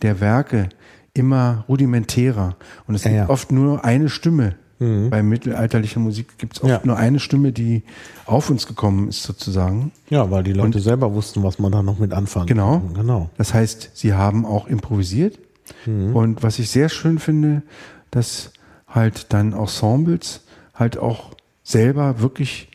[0.03, 0.71] der Werke
[1.13, 2.57] immer rudimentärer.
[2.87, 3.29] Und es ja, gibt ja.
[3.29, 4.57] oft nur eine Stimme.
[4.79, 5.11] Mhm.
[5.11, 6.81] Bei mittelalterlicher Musik gibt es oft ja.
[6.85, 7.83] nur eine Stimme, die
[8.27, 9.93] auf uns gekommen ist, sozusagen.
[10.09, 12.95] Ja, weil die Leute Und, selber wussten, was man da noch mit anfangen genau, kann.
[12.95, 13.31] Genau.
[13.39, 15.39] Das heißt, sie haben auch improvisiert.
[15.87, 16.15] Mhm.
[16.15, 17.63] Und was ich sehr schön finde,
[18.11, 18.53] dass
[18.87, 20.43] halt dann Ensembles
[20.75, 21.31] halt auch
[21.63, 22.69] selber wirklich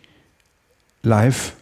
[1.01, 1.55] live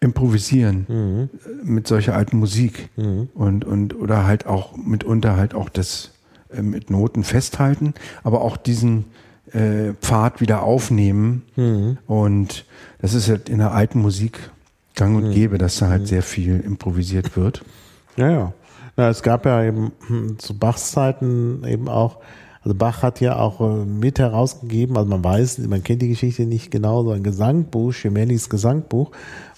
[0.00, 1.30] improvisieren mhm.
[1.62, 3.28] mit solcher alten Musik mhm.
[3.34, 6.10] und, und oder halt auch mitunter halt auch das
[6.50, 7.94] äh, mit Noten festhalten,
[8.24, 9.04] aber auch diesen
[9.54, 11.42] äh, Pfad wieder aufnehmen.
[11.56, 11.98] Mhm.
[12.06, 12.64] Und
[13.00, 14.50] das ist halt in der alten Musik
[14.94, 15.32] gang und mhm.
[15.32, 16.06] gäbe, dass da halt mhm.
[16.06, 17.62] sehr viel improvisiert wird.
[18.14, 18.52] Ja, ja.
[18.94, 22.18] Na, es gab ja eben hm, zu Bachs Zeiten eben auch,
[22.62, 26.44] also Bach hat ja auch äh, mit herausgegeben, also man weiß, man kennt die Geschichte
[26.44, 29.12] nicht genau, so ein Gesangbuch, Gemellis Gesangbuch,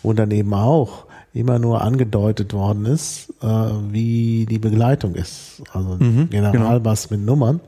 [0.05, 5.63] wo dann eben auch immer nur angedeutet worden ist, äh, wie die Begleitung ist.
[5.73, 7.19] Also mhm, Generalbass genau.
[7.19, 7.61] mit Nummern.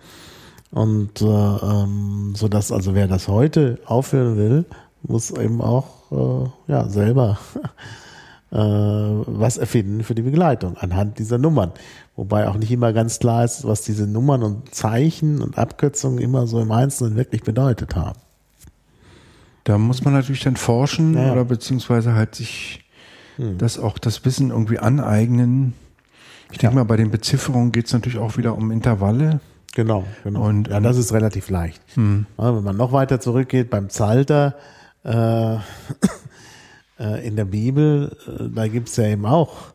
[0.70, 4.64] Und äh, ähm, so dass also wer das heute aufhören will,
[5.02, 7.38] muss eben auch äh, ja selber
[8.50, 11.72] äh, was erfinden für die Begleitung anhand dieser Nummern.
[12.16, 16.46] Wobei auch nicht immer ganz klar ist, was diese Nummern und Zeichen und Abkürzungen immer
[16.46, 18.18] so im Einzelnen wirklich bedeutet haben.
[19.64, 21.32] Da muss man natürlich dann forschen ja.
[21.32, 22.84] oder beziehungsweise halt sich
[23.36, 23.58] hm.
[23.58, 25.74] das auch das Wissen irgendwie aneignen.
[26.52, 26.82] Ich denke ja.
[26.82, 29.40] mal, bei den Bezifferungen geht es natürlich auch wieder um Intervalle.
[29.76, 30.42] Genau, genau.
[30.42, 31.82] Und ja, das ist relativ leicht.
[31.96, 32.24] Hm.
[32.38, 34.54] wenn man noch weiter zurückgeht, beim Psalter
[35.04, 35.56] äh,
[36.98, 39.74] äh, in der Bibel, äh, da gibt es ja eben auch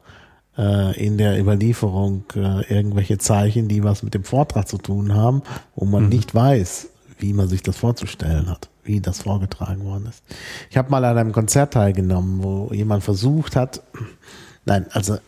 [0.58, 5.44] äh, in der Überlieferung irgendwelche Zeichen, die was mit dem Vortrag zu tun haben,
[5.76, 6.10] wo man mhm.
[6.10, 10.24] nicht weiß, wie man sich das vorzustellen hat wie das vorgetragen worden ist.
[10.72, 13.84] Ich habe mal an einem Konzert teilgenommen, wo jemand versucht hat,
[14.66, 15.20] nein, also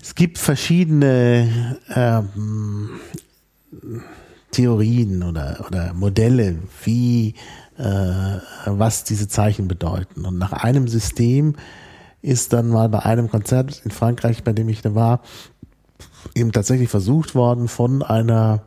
[0.00, 2.90] es gibt verschiedene ähm,
[4.50, 7.34] Theorien oder, oder Modelle, wie
[7.76, 10.24] äh, was diese Zeichen bedeuten.
[10.24, 11.54] Und nach einem System
[12.22, 15.20] ist dann mal bei einem Konzert in Frankreich, bei dem ich da war,
[16.34, 18.62] eben tatsächlich versucht worden von einer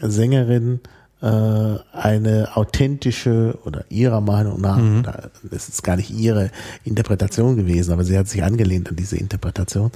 [0.00, 0.80] Sängerin
[1.22, 5.04] eine authentische oder ihrer Meinung nach, mhm.
[5.48, 6.50] das ist gar nicht ihre
[6.82, 9.92] Interpretation gewesen, aber sie hat sich angelehnt an diese Interpretation,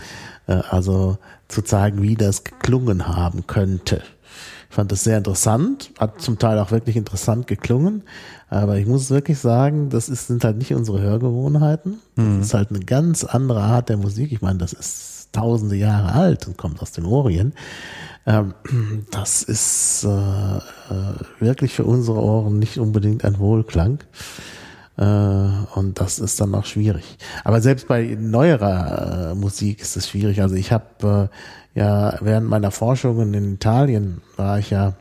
[0.47, 4.03] äh, also zu zeigen, wie das geklungen haben könnte.
[4.69, 8.03] Ich fand das sehr interessant, hat zum Teil auch wirklich interessant geklungen,
[8.48, 11.98] aber ich muss wirklich sagen, das ist, sind halt nicht unsere Hörgewohnheiten.
[12.15, 12.40] Das mhm.
[12.40, 14.31] ist halt eine ganz andere Art der Musik.
[14.31, 17.55] Ich meine, das ist tausende Jahre alt und kommt aus dem Orient.
[18.27, 18.55] Ähm,
[19.11, 20.61] das ist äh, äh,
[21.39, 23.99] wirklich für unsere Ohren nicht unbedingt ein Wohlklang.
[24.97, 27.19] Äh, und das ist dann auch schwierig.
[27.45, 30.43] Aber selbst bei neuerer Musik ist es schwierig.
[30.43, 31.31] Also ich habe
[31.75, 34.95] ja während meiner Forschungen in Italien war ich ja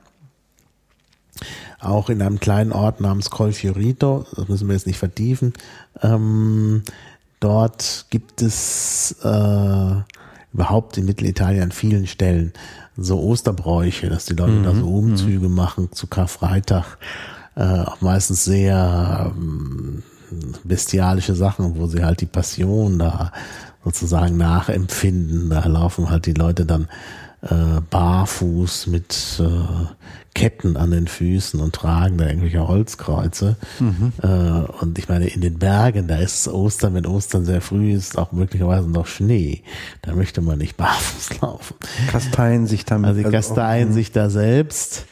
[1.79, 5.53] auch in einem kleinen Ort namens Colfiorito, das müssen wir jetzt nicht vertiefen.
[6.01, 6.83] Ähm,
[7.39, 9.95] dort gibt es äh,
[10.55, 12.53] überhaupt in Mittelitalien an vielen Stellen
[12.95, 14.63] so Osterbräuche, dass die Leute mhm.
[14.63, 15.55] da so Umzüge mhm.
[15.55, 16.97] machen zu Karfreitag.
[17.55, 20.03] Äh, auch meistens sehr ähm,
[20.63, 23.33] bestialische Sachen, wo sie halt die Passion da
[23.83, 25.49] sozusagen nachempfinden.
[25.49, 26.87] Da laufen halt die Leute dann
[27.49, 29.85] äh, barfuß mit äh,
[30.33, 33.55] Ketten an den Füßen und tragen da irgendwelche Holzkreuze.
[33.79, 34.11] Mhm.
[34.21, 34.27] Äh,
[34.81, 38.31] und ich meine, in den Bergen, da ist Ostern, wenn Ostern sehr früh ist, auch
[38.31, 39.63] möglicherweise noch Schnee.
[40.01, 41.75] Da möchte man nicht barfuß laufen.
[42.11, 43.07] Kasteien sich damit.
[43.07, 45.05] Also die also kasteien sich da selbst.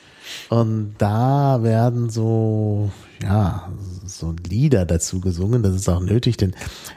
[0.49, 2.91] Und da werden so,
[3.21, 3.71] ja,
[4.05, 5.63] so Lieder dazu gesungen.
[5.63, 6.53] Das ist auch nötig, denn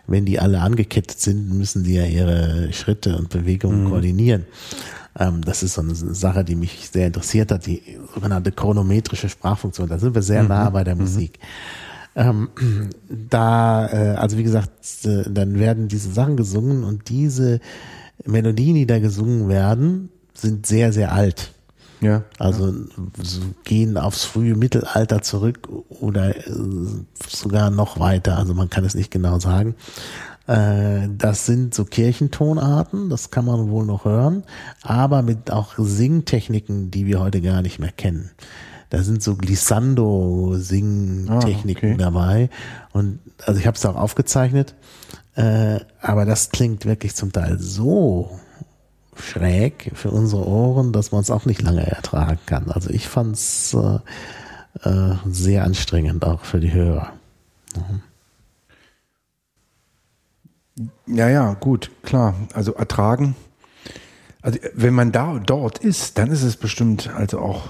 [0.06, 3.88] wenn die alle angekettet sind, müssen die ja ihre Schritte und Bewegungen mhm.
[3.90, 4.46] koordinieren.
[5.18, 7.82] Ähm, das ist so eine Sache, die mich sehr interessiert hat, die
[8.14, 9.88] sogenannte chronometrische Sprachfunktion.
[9.88, 10.48] Da sind wir sehr mhm.
[10.48, 11.02] nah bei der mhm.
[11.02, 11.38] Musik.
[12.14, 12.48] Ähm,
[13.30, 14.70] da, äh, also wie gesagt,
[15.05, 17.60] äh, dann werden diese Sachen gesungen und diese
[18.24, 21.52] Melodien, die da gesungen werden, sind sehr, sehr alt.
[22.01, 22.24] Ja.
[22.38, 22.74] Also ja.
[23.64, 26.43] gehen aufs frühe Mittelalter zurück oder äh,
[27.26, 28.36] sogar noch weiter.
[28.36, 29.74] Also man kann es nicht genau sagen.
[30.47, 34.44] Äh, das sind so Kirchentonarten, das kann man wohl noch hören,
[34.82, 38.31] aber mit auch Singtechniken, die wir heute gar nicht mehr kennen.
[38.90, 41.97] Da sind so Glissando-Singtechniken ah, okay.
[41.98, 42.51] dabei.
[42.93, 44.77] Und also ich habe es auch aufgezeichnet,
[45.35, 48.39] äh, aber das klingt wirklich zum Teil so
[49.16, 52.70] schräg für unsere Ohren, dass man es auch nicht lange ertragen kann.
[52.70, 53.98] Also ich fand es äh,
[54.89, 57.12] äh, sehr anstrengend auch für die Hörer.
[57.74, 58.02] Mhm.
[61.07, 62.35] Ja, ja, gut, klar.
[62.53, 63.35] Also ertragen.
[64.43, 67.69] Also wenn man da dort ist, dann ist es bestimmt also auch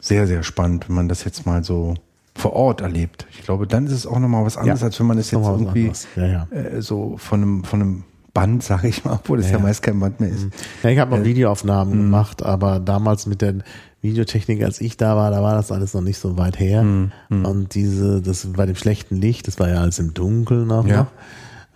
[0.00, 1.94] sehr, sehr spannend, wenn man das jetzt mal so
[2.34, 3.26] vor Ort erlebt.
[3.30, 5.46] Ich glaube, dann ist es auch nochmal was anderes, ja, als wenn man das jetzt
[5.46, 6.48] irgendwie ja, ja.
[6.50, 10.00] Äh, so von einem, von einem Band, sage ich mal, obwohl es ja, meist kein
[10.00, 10.44] Band mehr ist.
[10.44, 10.52] Mhm.
[10.82, 12.02] Ja, ich habe auch äh, Videoaufnahmen mh.
[12.04, 13.56] gemacht, aber damals mit der
[14.00, 16.82] Videotechnik, als ich da war, da war das alles noch nicht so weit her.
[16.82, 17.48] Mh, mh.
[17.48, 21.08] Und diese, das bei dem schlechten Licht, das war ja alles im Dunkeln auch noch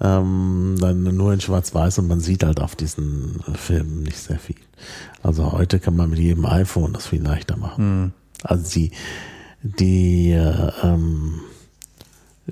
[0.01, 4.57] ähm, dann nur in Schwarz-Weiß und man sieht halt auf diesen Filmen nicht sehr viel.
[5.23, 8.03] Also heute kann man mit jedem iPhone das viel leichter machen.
[8.03, 8.13] Mhm.
[8.43, 8.91] Also die,
[9.63, 11.41] die äh, ähm,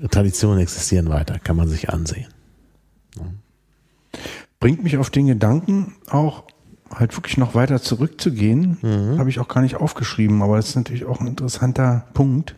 [0.09, 2.27] Traditionen existieren weiter, kann man sich ansehen.
[3.17, 3.25] Ja.
[4.59, 6.43] Bringt mich auf den Gedanken auch
[6.93, 8.77] halt wirklich noch weiter zurückzugehen.
[8.81, 9.19] Mhm.
[9.19, 12.55] Habe ich auch gar nicht aufgeschrieben, aber das ist natürlich auch ein interessanter Punkt.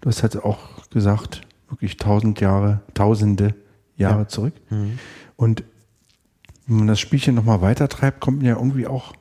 [0.00, 3.54] Du hast halt auch gesagt, wirklich tausend Jahre, tausende
[3.96, 4.28] Jahre ja.
[4.28, 4.54] zurück.
[4.70, 4.98] Mhm.
[5.36, 5.64] Und
[6.66, 9.12] wenn man das Spielchen nochmal weiter treibt, kommt man ja irgendwie auch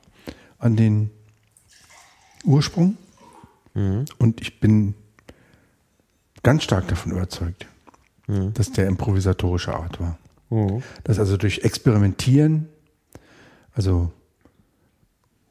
[0.59, 1.11] an den
[2.43, 2.97] Ursprung.
[3.73, 4.05] Mhm.
[4.17, 4.93] Und ich bin
[6.41, 7.67] ganz stark davon überzeugt,
[8.27, 8.53] mhm.
[8.53, 10.17] dass der improvisatorische Art war.
[10.49, 10.83] Mhm.
[11.03, 12.69] Dass also durch Experimentieren,
[13.73, 14.11] also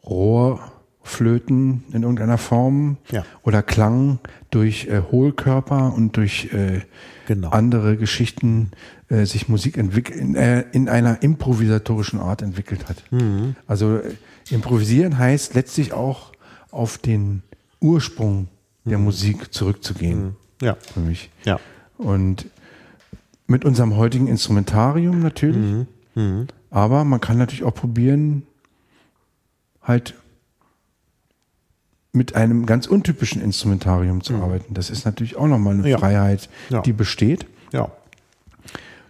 [0.04, 0.71] Rohr,
[1.02, 3.24] Flöten in irgendeiner Form ja.
[3.42, 4.18] oder Klang
[4.50, 6.82] durch äh, Hohlkörper und durch äh,
[7.26, 7.50] genau.
[7.50, 8.70] andere Geschichten
[9.08, 13.02] äh, sich Musik in, äh, in, einer improvisatorischen Art entwickelt hat.
[13.10, 13.56] Mhm.
[13.66, 14.14] Also äh,
[14.50, 16.32] improvisieren heißt letztlich auch
[16.70, 17.42] auf den
[17.80, 18.48] Ursprung
[18.84, 19.04] der mhm.
[19.04, 20.22] Musik zurückzugehen.
[20.22, 20.36] Mhm.
[20.62, 20.76] Ja.
[20.94, 21.30] Für mich.
[21.44, 21.58] Ja.
[21.98, 22.46] Und
[23.46, 25.56] mit unserem heutigen Instrumentarium natürlich.
[25.56, 25.86] Mhm.
[26.14, 26.46] Mhm.
[26.70, 28.44] Aber man kann natürlich auch probieren,
[29.82, 30.14] halt
[32.12, 34.42] mit einem ganz untypischen Instrumentarium zu mhm.
[34.42, 34.74] arbeiten.
[34.74, 35.98] Das ist natürlich auch nochmal eine ja.
[35.98, 36.82] Freiheit, ja.
[36.82, 37.46] die besteht.
[37.72, 37.90] Ja.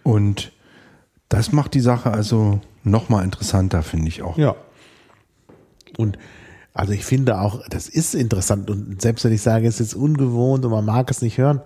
[0.02, 0.52] Und
[1.28, 4.38] das macht die Sache also nochmal interessanter, finde ich auch.
[4.38, 4.54] Ja.
[5.96, 6.18] Und
[6.74, 10.64] also ich finde auch, das ist interessant und selbst wenn ich sage, es ist ungewohnt
[10.64, 11.60] und man mag es nicht hören,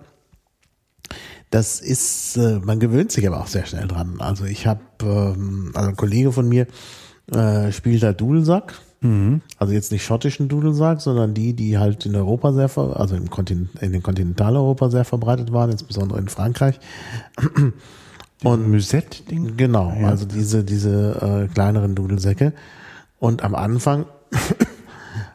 [1.51, 4.17] das ist, äh, man gewöhnt sich aber auch sehr schnell dran.
[4.19, 6.67] Also ich habe, ähm, also ein Kollege von mir
[7.33, 9.43] äh, spielt da Dudelsack Mhm.
[9.59, 13.71] Also jetzt nicht schottischen Dudelsack, sondern die, die halt in Europa sehr, also im Kontinent,
[13.81, 16.81] in den Kontinentaleuropa sehr verbreitet waren, insbesondere in Frankreich.
[18.45, 19.57] Und Musette-Ding?
[19.57, 20.09] Genau, ja.
[20.09, 22.53] also diese, diese äh, kleineren Dudelsäcke.
[23.19, 24.05] Und am Anfang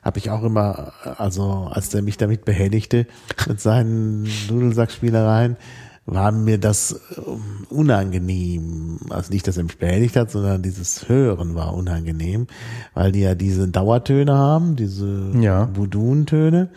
[0.04, 3.08] habe ich auch immer, also als der mich damit behelligte
[3.48, 5.58] mit seinen Dudelsackspielereien,
[6.06, 8.99] war mir das ähm, unangenehm.
[9.10, 12.48] Also nicht, dass er mich behelligt hat, sondern dieses Hören war unangenehm,
[12.94, 15.65] weil die ja diese Dauertöne haben, diese Ja.
[15.65, 16.69] Budun-Töne.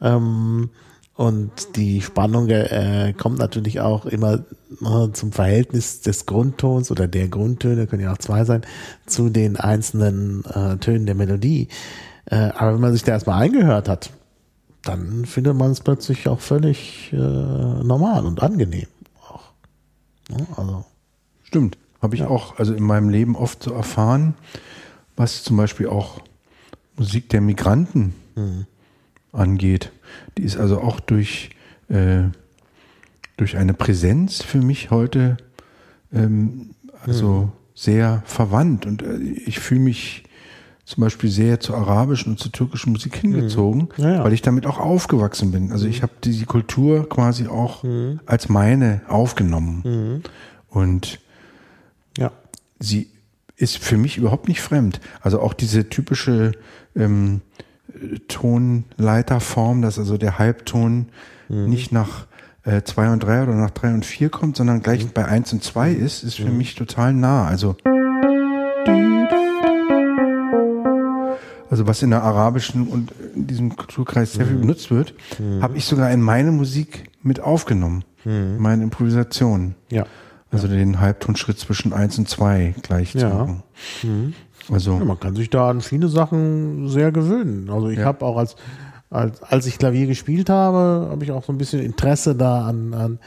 [0.00, 0.70] Ähm,
[1.14, 4.44] und die Spannung äh, kommt natürlich auch immer
[4.80, 8.62] äh, zum Verhältnis des Grundtons oder der Grundtöne, können ja auch zwei sein,
[9.04, 11.66] zu den einzelnen äh, Tönen der Melodie.
[12.26, 14.10] Äh, aber wenn man sich da erstmal eingehört hat,
[14.88, 18.86] dann findet man es plötzlich auch völlig äh, normal und angenehm.
[19.20, 19.52] Auch.
[20.30, 20.84] Ja, also,
[21.44, 21.78] Stimmt.
[22.00, 24.34] Habe ich auch also in meinem Leben oft so erfahren,
[25.16, 26.20] was zum Beispiel auch
[26.96, 28.14] Musik der Migranten
[29.32, 29.92] angeht.
[30.36, 31.50] Die ist also auch durch,
[31.88, 32.24] äh,
[33.36, 35.38] durch eine Präsenz für mich heute
[36.12, 36.70] ähm,
[37.04, 38.86] also sehr verwandt.
[38.86, 40.24] Und äh, ich fühle mich
[40.88, 44.24] zum Beispiel sehr zur arabischen und zur türkischen Musik hingezogen, Ja, ja.
[44.24, 45.70] weil ich damit auch aufgewachsen bin.
[45.70, 47.84] Also ich habe die Kultur quasi auch
[48.24, 50.22] als meine aufgenommen.
[50.70, 51.20] Und
[52.16, 52.32] ja.
[52.78, 53.10] sie
[53.56, 55.00] ist für mich überhaupt nicht fremd.
[55.20, 56.52] Also auch diese typische
[56.96, 57.42] ähm,
[57.88, 61.10] äh, Tonleiterform, dass also der Halbton
[61.50, 62.26] nicht nach
[62.64, 65.62] äh, zwei und drei oder nach drei und vier kommt, sondern gleich bei eins und
[65.62, 67.46] zwei ist, ist für mich total nah.
[67.46, 67.76] Also
[71.70, 75.14] also was in der arabischen und in diesem Kulturkreis sehr viel benutzt wird,
[75.60, 79.74] habe ich sogar in meine Musik mit aufgenommen, in meine Improvisationen.
[79.90, 80.06] Ja.
[80.50, 83.34] Also den Halbtonschritt zwischen eins und zwei gleich zu Ja.
[83.34, 83.62] machen.
[84.70, 87.68] Also Ja, man kann sich da an viele Sachen sehr gewöhnen.
[87.70, 88.06] Also ich Ja.
[88.06, 88.56] habe auch als,
[89.10, 92.92] als als ich Klavier gespielt habe, habe ich auch so ein bisschen Interesse da an,
[92.94, 93.18] an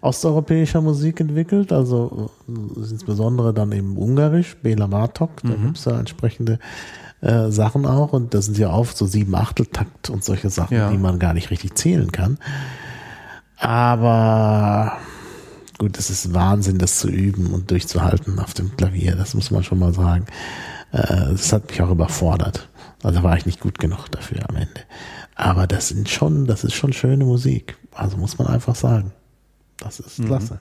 [0.00, 1.72] osteuropäischer Musik entwickelt.
[1.72, 2.52] Also äh,
[2.90, 6.58] insbesondere dann eben Ungarisch, Bela Bartok, da gibt's da entsprechende
[7.20, 10.90] äh, Sachen auch und das sind ja oft so sieben Achteltakt und solche Sachen, Ja.
[10.90, 12.38] die man gar nicht richtig zählen kann.
[13.60, 14.96] Aber
[15.78, 19.16] gut, es ist Wahnsinn, das zu üben und durchzuhalten auf dem Klavier.
[19.16, 20.26] Das muss man schon mal sagen.
[20.92, 22.68] Äh, Das hat mich auch überfordert.
[23.02, 24.80] Also war ich nicht gut genug dafür am Ende.
[25.34, 27.76] Aber das sind schon, das ist schon schöne Musik.
[27.92, 29.12] Also muss man einfach sagen.
[29.78, 30.60] Das ist klasse.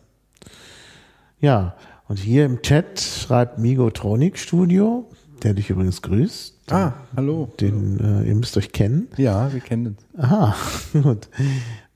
[1.40, 1.76] Ja,
[2.08, 5.10] und hier im Chat schreibt Migotronic Studio,
[5.44, 6.72] der dich übrigens grüßt.
[6.72, 7.50] Ah, hallo.
[7.60, 9.08] Den, äh, ihr müsst euch kennen.
[9.18, 9.98] Ja, wir kennen uns.
[10.24, 10.56] Aha,
[10.94, 11.30] gut.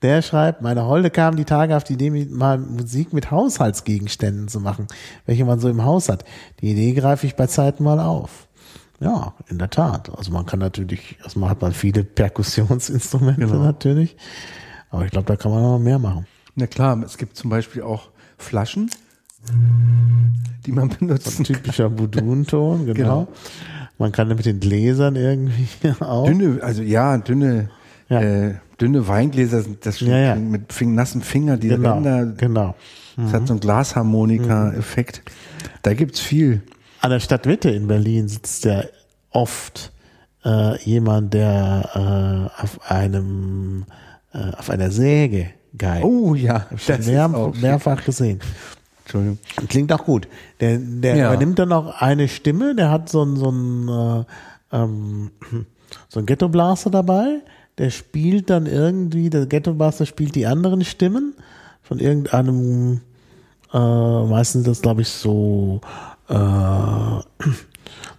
[0.02, 4.60] Der schreibt, meine Holde kam die Tage auf die Idee, mal Musik mit Haushaltsgegenständen zu
[4.60, 4.88] machen,
[5.26, 6.24] welche man so im Haus hat.
[6.62, 8.48] Die Idee greife ich bei Zeiten mal auf.
[9.00, 10.10] Ja, in der Tat.
[10.16, 13.64] Also man kann natürlich, erstmal hat man viele Perkussionsinstrumente Genau.
[13.64, 14.16] natürlich.
[14.90, 16.26] Aber ich glaube, da kann man noch mehr machen.
[16.56, 18.90] Na klar, es gibt zum Beispiel auch Flaschen,
[20.66, 21.56] die man benutzen kann.
[21.56, 22.94] Typischer Budun-Ton, genau.
[22.94, 23.28] Genau.
[23.98, 25.68] Man kann mit den Gläsern irgendwie
[26.00, 26.26] auch.
[26.26, 27.70] Dünne, also ja, dünne,
[28.10, 28.22] Ja.
[28.22, 30.36] Äh, dünne Weingläser sind das Ja, ja.
[30.36, 32.76] mit fing, nassen Finger, die genau, Ränder, genau.
[33.16, 35.22] das hat so einen Glasharmonika-Effekt.
[35.84, 36.62] Da gibt's viel.
[37.02, 38.84] An der Stadtmitte in Berlin sitzt ja
[39.32, 39.92] oft
[40.46, 43.86] äh, jemand, der äh, auf einem
[44.34, 45.48] äh, auf einer Säge
[45.78, 46.04] geigt.
[46.06, 47.62] Oh ja, das mehr, ist auch schick.
[47.64, 48.40] mehrfach gesehen.
[49.14, 49.40] Entschuldigung.
[49.68, 50.28] Klingt auch gut.
[50.62, 51.28] Der, der Ja.
[51.34, 54.24] übernimmt dann auch eine Stimme, der hat so ein, so ein, äh,
[54.78, 55.32] ähm,
[56.10, 57.42] so ein Ghetto-Blaster dabei,
[57.78, 61.34] der spielt dann irgendwie, der Ghetto-Blaster spielt die anderen Stimmen
[61.82, 63.02] von irgendeinem,
[63.74, 63.78] äh,
[64.26, 65.82] meistens das glaube ich so,
[66.30, 66.34] äh,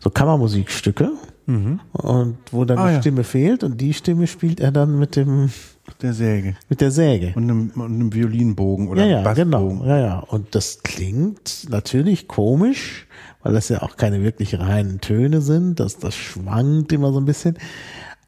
[0.01, 1.11] so Kammermusikstücke.
[1.45, 3.01] Und wo dann Ah, die ja.
[3.01, 5.51] Stimme fehlt und die Stimme spielt er dann mit dem,
[6.01, 6.55] Der Säge.
[6.69, 7.33] mit der Säge.
[7.35, 9.67] Und einem, und einem Violinbogen oder Ja, ja, genau.
[9.69, 9.89] Bassbogen.
[9.89, 10.19] Ja, ja.
[10.19, 13.07] Und das klingt natürlich komisch,
[13.43, 15.81] weil das ja auch keine wirklich reinen Töne sind.
[15.81, 17.59] Das, das schwankt immer so ein bisschen.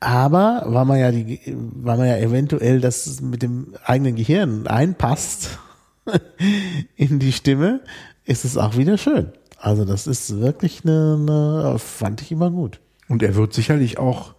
[0.01, 5.59] Aber weil man ja die, weil man ja eventuell das mit dem eigenen Gehirn einpasst
[6.97, 7.81] in die Stimme,
[8.25, 9.33] ist es auch wieder schön.
[9.59, 12.81] Also das ist wirklich eine, eine fand ich immer gut.
[13.09, 14.35] Und er wird sicherlich auch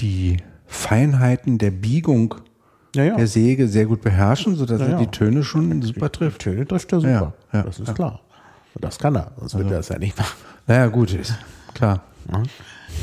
[0.00, 0.38] die
[0.70, 2.36] Feinheiten der Biegung
[2.94, 3.16] Ja, ja.
[3.16, 6.40] der Säge sehr gut beherrschen, sodass Ja, er die Töne schon super trifft.
[6.42, 7.32] Töne trifft er super.
[7.52, 8.20] Ja, das ist klar.
[8.80, 10.36] Das kann er, sonst würde er das ja nicht machen.
[10.66, 11.34] Naja, gut, ist
[11.74, 12.02] klar.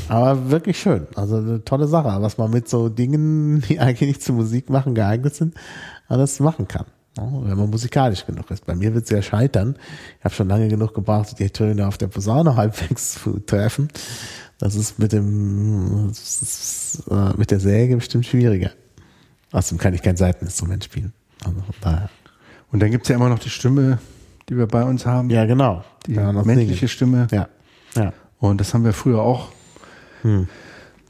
[0.08, 1.06] Aber wirklich schön.
[1.14, 4.94] Also eine tolle Sache, was man mit so Dingen, die eigentlich nicht zur Musik machen
[4.94, 5.54] geeignet sind,
[6.08, 6.86] alles machen kann.
[7.18, 8.64] Ja, Wenn man musikalisch genug ist.
[8.66, 9.76] Bei mir wird es ja scheitern.
[10.18, 13.88] Ich habe schon lange genug gebraucht, die Töne auf der Posaune halbwegs zu treffen.
[14.58, 18.70] Das ist mit dem ist, äh, mit der Säge bestimmt schwieriger.
[19.52, 21.12] Außerdem kann ich kein Seiteninstrument spielen.
[21.44, 22.10] Also von daher.
[22.70, 23.98] Und dann gibt's ja immer noch die Stimme,
[24.48, 25.30] die wir bei uns haben.
[25.30, 25.84] Ja, genau.
[26.06, 26.88] Die noch menschliche singen.
[26.88, 27.26] Stimme.
[27.30, 27.48] Ja.
[27.94, 28.12] Ja.
[28.38, 29.48] Und das haben wir früher auch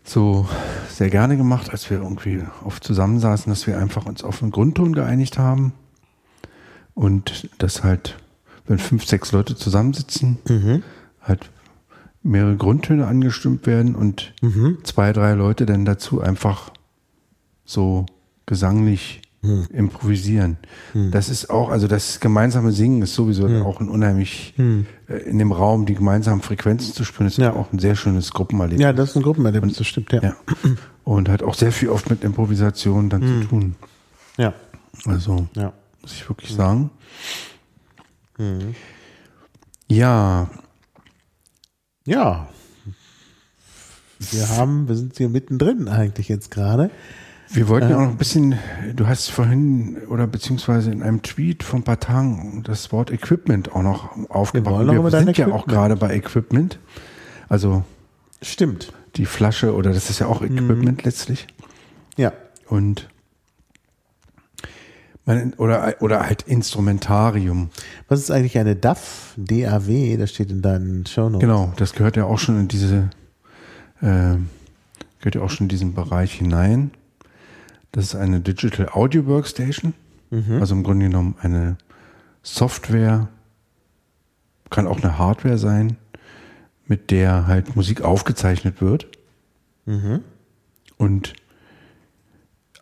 [0.04, 0.48] so
[0.88, 4.92] sehr gerne gemacht, als wir irgendwie oft zusammensaßen, dass wir einfach uns auf einen Grundton
[4.92, 5.72] geeinigt haben.
[6.98, 8.16] Und das halt,
[8.66, 10.38] wenn fünf, sechs Leute zusammensitzen,
[11.22, 11.48] halt
[12.24, 14.32] mehrere Grundtöne angestimmt werden und
[14.82, 16.72] zwei, drei Leute dann dazu einfach
[17.64, 18.04] so
[18.46, 19.22] gesanglich
[19.72, 20.56] improvisieren.
[21.12, 25.52] Das ist auch, also das gemeinsame Singen ist sowieso auch ein unheimlich, äh, in dem
[25.52, 27.52] Raum die gemeinsamen Frequenzen zu spüren, ist Ja.
[27.52, 28.82] auch ein sehr schönes Gruppenerlebnis.
[28.82, 30.20] Ja, das ist ein Gruppenerlebnis, das stimmt, ja.
[30.22, 30.36] Ja.
[31.04, 33.76] Und hat auch sehr viel oft mit Improvisation dann zu tun.
[34.36, 34.52] Ja,
[35.06, 35.72] Also, ja.
[36.08, 36.90] Muss ich wirklich sagen.
[39.88, 40.48] Ja,
[42.06, 42.48] Ja.
[44.18, 46.90] Wir haben, wir sind hier mittendrin eigentlich jetzt gerade.
[47.50, 48.58] wir wollten ja auch noch ein bisschen,
[48.94, 53.70] du hast vorhin oder beziehungsweise in einem Tweet vor ein paar Tagen das Wort Equipment
[53.72, 54.86] auch noch aufgebracht.
[54.86, 55.68] wir über sind ja auch Equipment.
[55.68, 56.78] gerade bei Equipment.
[57.48, 57.84] Also
[58.42, 58.92] Stimmt.
[59.16, 61.46] die Flasche oder das ist ja auch Equipment letztlich.
[62.16, 62.32] Ja.
[62.66, 63.08] Und
[65.58, 67.70] oder, oder halt Instrumentarium.
[68.08, 68.98] Was ist eigentlich eine DAW?
[69.36, 71.40] DAW, das steht in deinen Shownotes.
[71.40, 73.10] Genau, das gehört ja auch schon in diese,
[74.00, 74.36] äh,
[75.18, 76.90] gehört ja auch schon in diesen Bereich hinein.
[77.92, 79.94] Das ist eine Digital Audio Workstation,
[80.60, 81.78] also im Grunde genommen eine
[82.42, 83.28] Software,
[84.70, 85.96] kann auch eine Hardware sein,
[86.86, 89.08] mit der halt Musik aufgezeichnet wird.
[90.98, 91.32] Und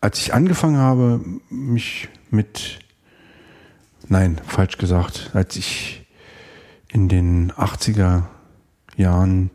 [0.01, 2.79] als ich angefangen habe, mich mit,
[4.07, 6.05] nein, falsch gesagt, als ich
[6.89, 8.23] in den 80er
[8.95, 9.51] Jahren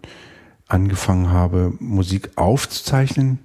[0.68, 3.38] angefangen habe, Musik aufzuzeichnen,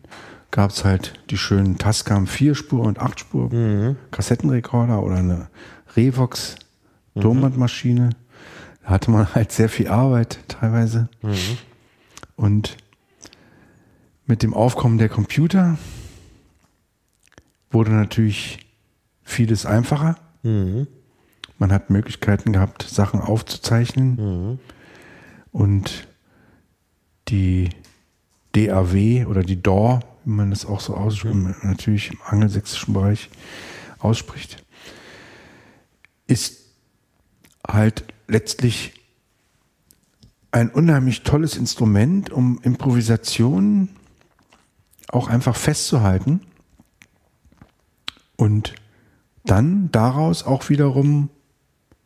[0.52, 5.50] gab es halt die schönen Tascam 4-Spur und 8-Spur Kassettenrekorder oder eine
[5.96, 6.56] Revox
[7.20, 8.12] Tonbandmaschine.
[8.84, 11.10] Da hatte man halt sehr viel Arbeit teilweise.
[12.36, 12.78] Und
[14.26, 15.78] mit dem Aufkommen der Computer
[17.72, 18.60] wurde natürlich
[19.28, 20.18] vieles einfacher.
[20.44, 24.60] Man hat Möglichkeiten gehabt, Sachen aufzuzeichnen.
[25.52, 26.08] Und
[27.28, 27.70] die
[28.56, 33.30] DAW oder die DAW, wie man das auch so ausspricht, natürlich im angelsächsischen Bereich
[34.00, 34.64] ausspricht,
[36.28, 36.66] ist
[37.68, 38.94] halt letztlich
[40.52, 43.90] ein unheimlich tolles Instrument, um Improvisationen
[45.10, 46.42] auch einfach festzuhalten
[48.38, 48.74] und
[49.48, 51.30] dann daraus auch wiederum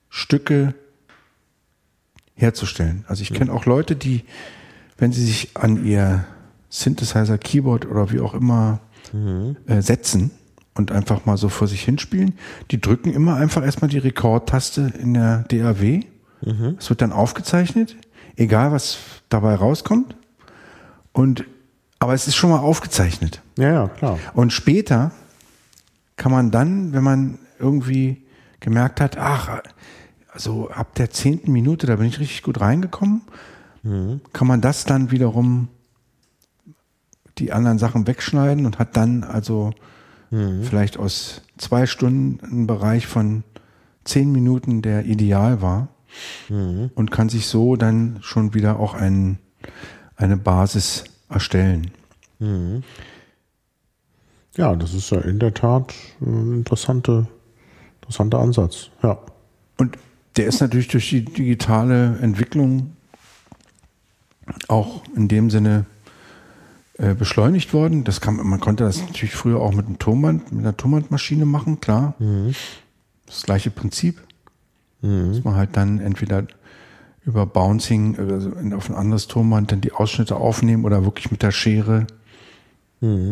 [0.10, 0.74] Stücke
[2.36, 3.06] herzustellen.
[3.08, 4.24] Also ich kenne auch Leute, die,
[4.98, 6.26] wenn sie sich an ihr
[6.70, 8.80] Synthesizer, Keyboard oder wie auch immer
[9.68, 10.32] äh, setzen
[10.74, 12.36] und einfach mal so vor sich hinspielen,
[12.72, 16.02] die drücken immer einfach erstmal die Rekordtaste in der DAW.
[16.80, 17.98] Es wird dann aufgezeichnet,
[18.36, 18.98] egal was
[19.30, 20.16] dabei rauskommt.
[21.14, 21.46] Und
[22.00, 23.42] aber es ist schon mal aufgezeichnet.
[23.60, 24.18] Ja, ja, klar.
[24.34, 25.12] Und später
[26.22, 28.22] kann man dann, wenn man irgendwie
[28.60, 29.64] gemerkt hat, ach,
[30.32, 33.24] also ab der zehnten Minute, da bin ich richtig gut reingekommen,
[34.32, 35.68] kann man das dann wiederum
[37.40, 39.72] die anderen Sachen wegschneiden und hat dann also
[40.62, 43.44] vielleicht aus zwei Stunden einen Bereich von
[44.04, 45.88] zehn Minuten, der ideal war
[46.94, 49.40] und kann sich so dann schon wieder auch ein,
[50.18, 51.90] eine Basis erstellen.
[54.58, 57.28] Ja, das ist ja in der Tat ein interessante,
[58.02, 58.90] interessanter Ansatz.
[59.02, 59.18] Ja.
[59.78, 59.98] Und
[60.36, 62.96] der ist natürlich durch die digitale Entwicklung
[64.68, 65.86] auch in dem Sinne
[66.98, 68.04] äh, beschleunigt worden.
[68.04, 71.80] Das kann, man konnte das natürlich früher auch mit einem Tonband, mit einer Tonbandmaschine machen,
[71.80, 72.16] klar.
[73.26, 74.22] Das gleiche Prinzip.
[75.02, 76.46] Dass man halt dann entweder
[77.26, 81.52] über Bouncing also auf ein anderes Tonband dann die Ausschnitte aufnehmen oder wirklich mit der
[81.52, 82.06] Schere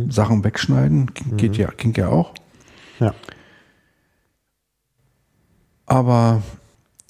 [0.09, 1.13] Sachen wegschneiden.
[1.13, 2.33] Ge- Geht ja, ging ja auch.
[2.99, 3.13] Ja.
[5.85, 6.41] Aber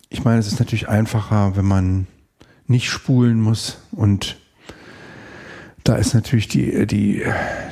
[0.10, 2.07] ich meine, es ist natürlich einfacher, wenn man
[2.68, 4.38] nicht spulen muss und
[5.84, 7.23] da ist natürlich die, die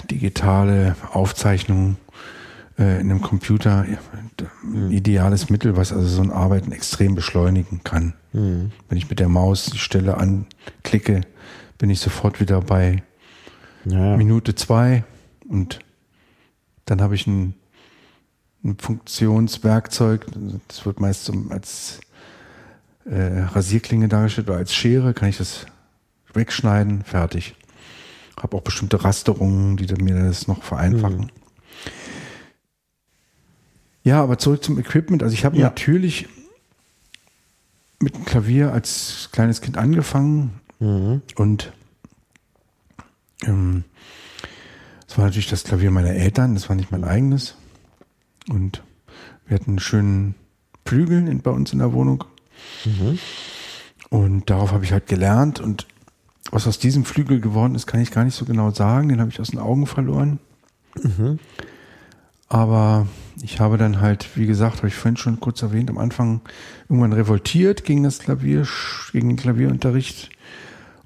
[0.09, 1.97] digitale Aufzeichnung
[2.79, 3.85] äh, in einem Computer
[4.63, 8.13] ein ideales Mittel, was also so ein Arbeiten extrem beschleunigen kann.
[8.89, 11.21] Wenn ich mit der Maus die Stelle anklicke,
[11.77, 13.03] bin ich sofort wieder bei
[13.89, 14.17] Ja.
[14.17, 15.03] Minute zwei
[15.47, 15.79] und
[16.85, 17.53] dann habe ich ein,
[18.63, 20.25] ein Funktionswerkzeug,
[20.67, 21.99] das wird meist so als
[23.05, 25.65] äh, Rasierklinge dargestellt oder als Schere, kann ich das
[26.33, 27.55] wegschneiden, fertig.
[28.41, 31.31] Habe auch bestimmte Rasterungen, die mir das noch vereinfachen.
[34.03, 35.23] Ja, aber zurück zum Equipment.
[35.23, 35.65] Also ich habe Ja.
[35.65, 36.27] natürlich
[37.99, 40.59] mit dem Klavier als kleines Kind angefangen
[41.35, 41.73] und
[43.45, 43.83] ähm,
[45.07, 47.55] das war natürlich das Klavier meiner Eltern, das war nicht mein eigenes.
[48.49, 48.83] Und
[49.45, 50.35] wir hatten einen schönen
[50.85, 52.23] Flügeln in, bei uns in der Wohnung.
[54.09, 55.85] Und darauf habe ich halt gelernt und
[56.51, 59.09] was aus diesem Flügel geworden ist, kann ich gar nicht so genau sagen.
[59.09, 60.39] Den habe ich aus den Augen verloren.
[62.47, 63.07] Aber
[63.41, 66.39] ich habe dann halt, wie gesagt, habe ich vorhin schon kurz erwähnt, am Anfang
[66.87, 68.65] irgendwann revoltiert gegen das Klavier,
[69.11, 70.29] gegen den Klavierunterricht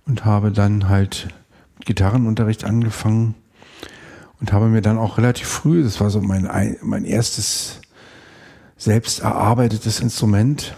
[0.06, 1.30] und habe dann halt
[1.86, 3.36] Gitarrenunterricht angefangen
[4.40, 7.82] und habe mir dann auch relativ früh, das war so mein, ein- mein erstes
[8.78, 10.76] selbst erarbeitetes Instrument,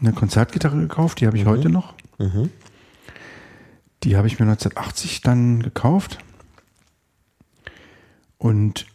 [0.00, 1.94] eine Konzertgitarre gekauft, die habe ich heute noch.
[4.04, 6.18] Die habe ich mir 1980 dann gekauft.
[8.38, 8.86] Und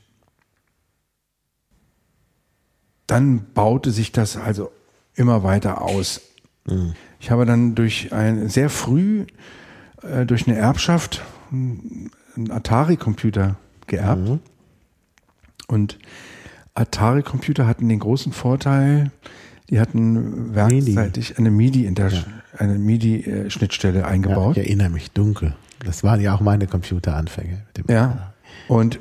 [3.07, 4.72] dann baute sich das also
[5.14, 6.22] immer weiter aus.
[7.19, 9.26] Ich habe dann durch ein sehr früh
[10.02, 12.11] äh, durch eine Erbschaft einen
[12.49, 13.57] Atari-Computer
[13.88, 14.39] geerbt.
[15.67, 15.97] Und
[16.73, 19.11] Atari-Computer hatten den großen Vorteil,
[19.69, 22.11] die hatten werkseitig eine MIDI, in der,
[22.57, 24.57] eine MIDI-Schnittstelle Ja, eingebaut.
[24.57, 25.55] ich erinnere mich dunkel.
[25.84, 27.63] Das waren ja auch meine Computeranfänge.
[27.88, 28.34] Ja.
[28.67, 28.99] Und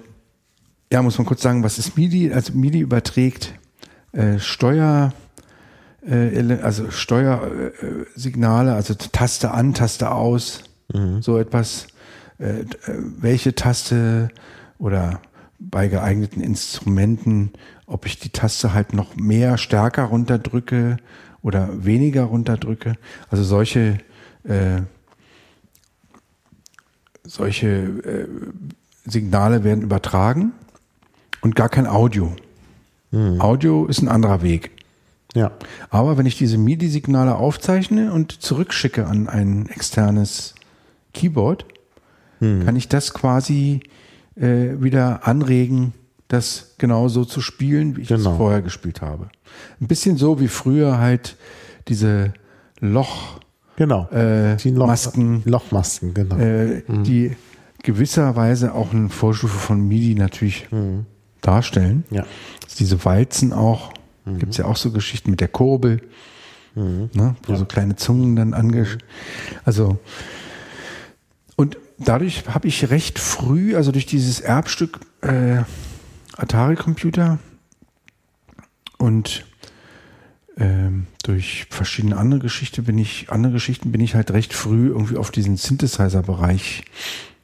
[0.93, 2.33] ja, muss man kurz sagen, was ist MIDI?
[2.33, 3.55] Also MIDI überträgt
[4.13, 5.13] äh, Steuer,
[6.07, 10.65] äh, also Steuersignale, äh, also Taste an, Taste aus,
[11.21, 11.89] so etwas.
[12.39, 12.67] Äh, äh,
[13.19, 14.31] welche Taste
[14.79, 15.21] oder
[15.59, 17.53] bei geeigneten Instrumenten,
[17.87, 20.97] ob ich die Taste halt noch mehr stärker runterdrücke
[21.43, 22.97] oder weniger runterdrücke.
[23.31, 23.99] Also solche
[24.45, 24.83] äh,
[27.23, 28.29] solche äh,
[29.07, 30.53] Signale werden übertragen
[31.41, 32.35] und gar kein Audio.
[33.39, 34.73] Audio ist ein anderer Weg.
[35.35, 35.53] Ja.
[35.91, 40.55] Aber wenn ich diese MIDI-Signale aufzeichne und zurückschicke an ein externes
[41.13, 41.65] Keyboard,
[42.65, 43.81] kann ich das quasi
[44.37, 45.93] äh, wieder anregen,
[46.29, 48.31] das genauso zu spielen, wie ich Genau.
[48.33, 49.29] es vorher gespielt habe.
[49.81, 51.37] Ein bisschen so wie früher halt
[51.89, 52.33] diese
[52.81, 53.41] Loch,
[53.77, 54.09] Genau.
[54.11, 56.37] äh, Die Loch Masken, Lochmasken, genau.
[56.39, 57.37] äh, die
[57.83, 60.67] gewisserweise auch eine Vorstufe von MIDI natürlich
[61.43, 62.05] darstellen.
[62.11, 62.25] ja.
[62.79, 63.93] Diese Walzen auch,
[64.39, 66.01] gibt's ja auch so Geschichten mit der Kurbel,
[66.75, 68.87] ne, wo so kleine Zungen dann ange...
[69.65, 69.99] Also,
[71.57, 75.63] und dadurch habe ich recht früh, also durch dieses Erbstück äh,
[76.37, 77.39] Atari-Computer
[78.99, 79.45] und
[80.57, 85.17] ähm, durch verschiedene andere Geschichten bin ich, andere Geschichten bin ich halt recht früh irgendwie
[85.17, 86.85] auf diesen Synthesizer-Bereich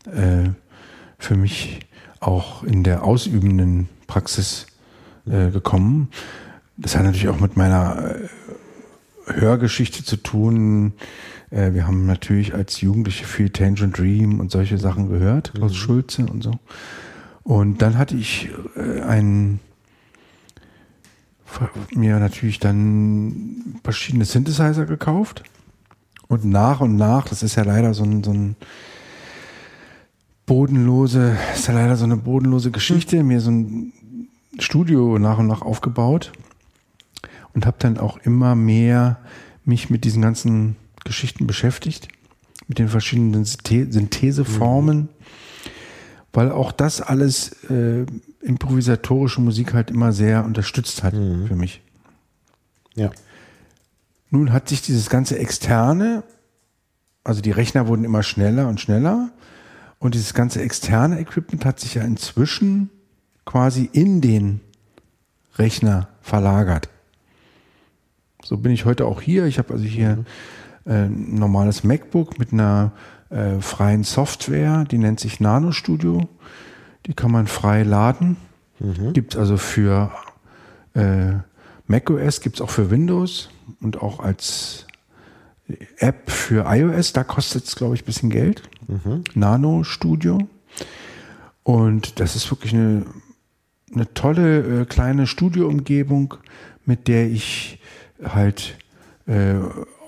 [0.06, 0.50] äh,
[1.18, 1.80] für mich
[2.20, 4.66] auch in der ausübenden Praxis
[5.26, 6.10] äh, gekommen.
[6.76, 8.28] Das hat natürlich auch mit meiner äh,
[9.40, 10.92] Hörgeschichte zu tun.
[11.50, 16.26] Äh, wir haben natürlich als Jugendliche viel Tangent Dream und solche Sachen gehört, Klaus Schulze
[16.26, 16.52] und so.
[17.42, 19.60] Und dann hatte ich äh, einen
[21.94, 25.42] mir natürlich dann verschiedene Synthesizer gekauft.
[26.28, 28.54] Und nach und nach, das ist ja leider so ein, so ein
[30.46, 33.92] bodenlose, ist ja leider so eine bodenlose Geschichte, mir so ein
[34.58, 36.32] Studio nach und nach aufgebaut
[37.52, 39.18] und habe dann auch immer mehr
[39.64, 42.08] mich mit diesen ganzen Geschichten beschäftigt,
[42.68, 45.08] mit den verschiedenen Synthe- Syntheseformen,
[46.32, 48.06] weil auch das alles äh,
[48.42, 51.82] improvisatorische Musik halt immer sehr unterstützt hat für mich.
[52.94, 53.10] Ja.
[54.30, 56.22] Nun hat sich dieses ganze externe,
[57.24, 59.30] also die Rechner wurden immer schneller und schneller
[59.98, 62.90] und dieses ganze externe Equipment hat sich ja inzwischen
[63.44, 64.60] quasi in den
[65.56, 66.88] Rechner verlagert.
[68.42, 69.46] So bin ich heute auch hier.
[69.46, 70.24] Ich habe also hier
[70.90, 72.90] äh, ein normales MacBook mit einer
[73.30, 76.28] äh, freien Software, die nennt sich Nano Studio.
[77.06, 78.36] Die kann man frei laden.
[79.12, 80.10] Gibt also für
[80.94, 81.34] äh,
[81.86, 83.50] macOS, gibt es auch für Windows
[83.80, 84.86] und auch als
[85.98, 87.12] App für iOS.
[87.12, 88.62] Da kostet es, glaube ich, ein bisschen Geld.
[89.34, 90.38] Nano Studio.
[91.62, 93.06] Und das ist wirklich eine,
[93.94, 96.34] eine tolle äh, kleine Studioumgebung,
[96.84, 97.80] mit der ich
[98.24, 98.76] halt
[99.26, 99.54] äh,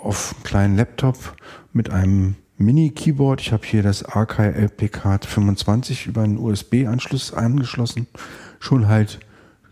[0.02, 1.36] auf einem kleinen Laptop
[1.72, 8.06] mit einem Mini-Keyboard, ich habe hier das Arkai LPK 25 über einen USB-Anschluss angeschlossen,
[8.60, 9.20] schon halt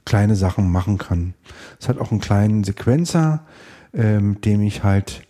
[0.05, 1.35] kleine Sachen machen kann.
[1.79, 3.47] Es hat auch einen kleinen Sequenzer,
[3.93, 5.23] äh, mit dem ich halt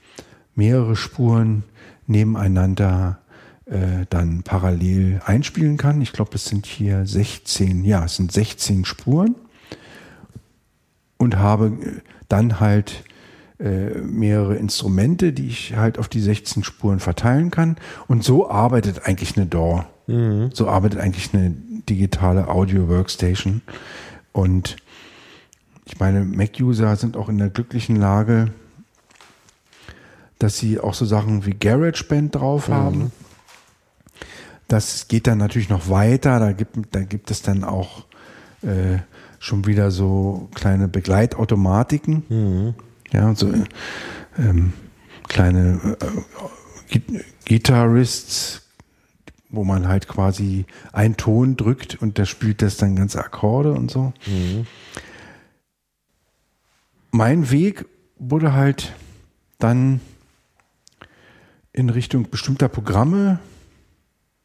[0.55, 1.65] mehrere Spuren
[2.07, 3.19] nebeneinander
[3.67, 6.01] äh, dann parallel einspielen kann.
[6.01, 9.35] Ich glaube, es sind hier 16, ja, es sind 16 Spuren
[11.19, 13.05] und habe äh, dann halt
[13.61, 17.77] äh, mehrere Instrumente, die ich halt auf die 16 Spuren verteilen kann.
[18.09, 19.85] Und so arbeitet eigentlich eine DAW.
[20.53, 21.51] So arbeitet eigentlich eine
[21.89, 23.63] digitale Audio Workstation.
[24.33, 24.75] Und
[25.85, 28.51] ich meine, Mac-User sind auch in der glücklichen Lage,
[30.41, 32.73] dass sie auch so Sachen wie GarageBand drauf Mhm.
[32.75, 33.13] haben.
[34.67, 36.41] Das geht dann natürlich noch weiter.
[36.41, 38.05] Da gibt, da gibt es dann auch
[38.63, 38.99] äh,
[39.39, 42.25] schon wieder so kleine Begleitautomatiken.
[42.29, 42.75] Mhm.
[43.13, 43.65] Ja, so äh,
[44.39, 44.73] ähm,
[45.29, 46.07] kleine äh,
[46.95, 48.63] Git- Guitarists,
[49.49, 53.91] wo man halt quasi einen Ton drückt und der spielt das dann ganze Akkorde und
[53.91, 54.13] so.
[54.27, 54.67] Mhm.
[57.11, 57.87] Mein Weg
[58.19, 58.93] wurde halt
[59.59, 60.01] dann
[61.73, 63.41] in Richtung bestimmter Programme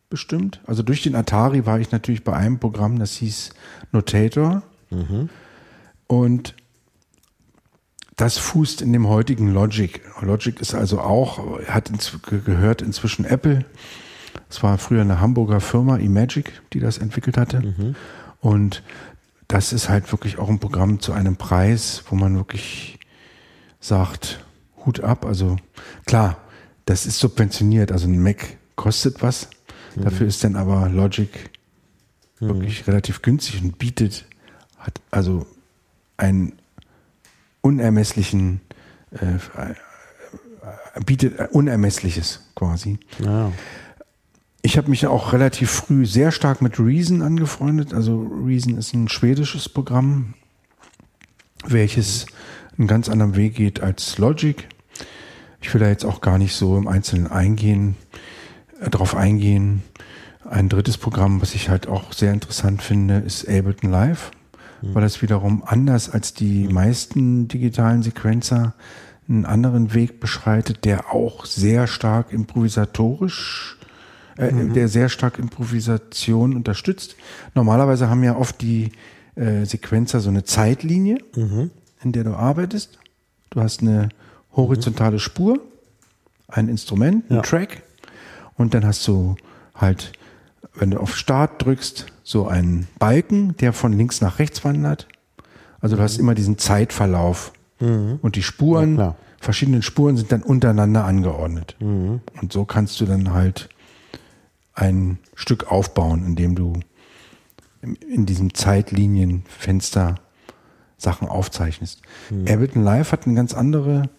[0.09, 0.61] bestimmt.
[0.65, 3.51] Also durch den Atari war ich natürlich bei einem Programm, das hieß
[3.91, 4.63] Notator.
[6.07, 6.55] Und
[8.15, 10.01] das fußt in dem heutigen Logic.
[10.21, 13.65] Logic ist also auch, hat ins, ge- gehört inzwischen Apple.
[14.49, 17.95] Es war früher eine Hamburger Firma, eMagic, die das entwickelt hatte.
[18.39, 18.83] Und
[19.47, 22.99] das ist halt wirklich auch ein Programm zu einem Preis, wo man wirklich
[23.79, 24.43] sagt,
[24.85, 25.25] Hut ab.
[25.25, 25.57] Also
[26.05, 26.37] klar,
[26.85, 27.91] das ist subventioniert.
[27.91, 29.49] Also ein Mac kostet was.
[29.95, 31.29] Dafür ist dann aber Logic
[32.39, 34.25] wirklich relativ günstig und bietet,
[34.77, 35.45] hat also
[36.17, 36.53] einen
[37.65, 38.61] unermesslichen,
[39.11, 39.39] äh,
[41.03, 42.99] bietet Unermessliches quasi.
[43.17, 43.51] Ja.
[44.61, 47.93] Ich habe mich auch relativ früh sehr stark mit Reason angefreundet.
[47.93, 50.35] Also Reason ist ein schwedisches Programm,
[51.65, 52.27] welches
[52.77, 54.67] einen ganz anderen Weg geht als Logic.
[55.59, 57.95] Ich will da jetzt auch gar nicht so im Einzelnen eingehen,
[58.79, 59.81] äh, drauf eingehen.
[60.47, 64.29] Ein drittes Programm, was ich halt auch sehr interessant finde, ist Ableton Live,
[64.93, 68.73] weil das wiederum anders als die meisten digitalen Sequenzer
[69.27, 73.77] einen anderen Weg beschreitet, der auch sehr stark improvisatorisch
[74.37, 77.15] äh, der sehr stark Improvisation unterstützt.
[77.53, 78.91] Normalerweise haben ja oft die
[79.35, 81.19] äh, Sequenzer so eine Zeitlinie,
[82.03, 82.99] in der du arbeitest.
[83.49, 84.09] Du hast eine
[84.55, 85.59] horizontale Spur,
[86.47, 87.41] ein Instrument, ein Ja.
[87.41, 87.83] Track
[88.57, 89.35] und dann hast du
[89.73, 90.11] halt,
[90.75, 95.07] wenn du auf Start drückst, so einen Balken, der von links nach rechts wandert.
[95.79, 99.15] Also du hast immer diesen Zeitverlauf und die Spuren, Ja, klar.
[99.39, 101.75] verschiedene Spuren sind dann untereinander angeordnet.
[101.79, 102.21] Und
[102.51, 103.69] so kannst du dann halt
[104.73, 106.73] ein Stück aufbauen, indem du
[108.09, 110.15] in diesem Zeitlinienfenster
[110.97, 112.01] Sachen aufzeichnest.
[112.31, 114.09] Ableton Live hat eine ganz andere,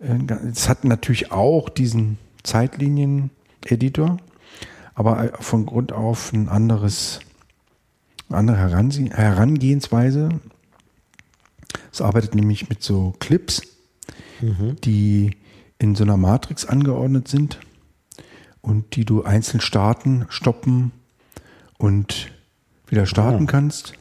[0.00, 0.18] äh,
[0.50, 4.18] es hat natürlich auch diesen Zeitlinien-Editor,
[4.94, 7.20] aber von Grund auf ein anderes,
[8.28, 10.28] eine andere Herangehensweise.
[11.92, 13.62] Es arbeitet nämlich mit so Clips,
[14.84, 15.36] die
[15.78, 17.58] in so einer Matrix angeordnet sind
[18.60, 20.92] und die du einzeln starten, stoppen
[21.78, 22.30] und
[22.88, 23.94] wieder starten kannst.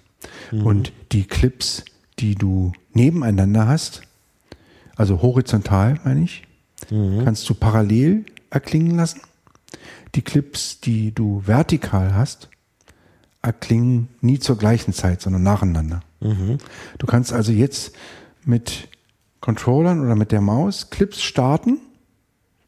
[0.63, 1.83] Und die Clips,
[2.19, 4.01] die du nebeneinander hast,
[4.95, 6.43] also horizontal meine ich,
[7.23, 9.21] kannst du parallel erklingen lassen.
[10.15, 12.49] Die Clips, die du vertikal hast,
[13.41, 16.01] erklingen nie zur gleichen Zeit, sondern nacheinander.
[16.97, 17.93] Du kannst also jetzt
[18.45, 18.89] mit
[19.41, 21.79] Controllern oder mit der Maus Clips starten.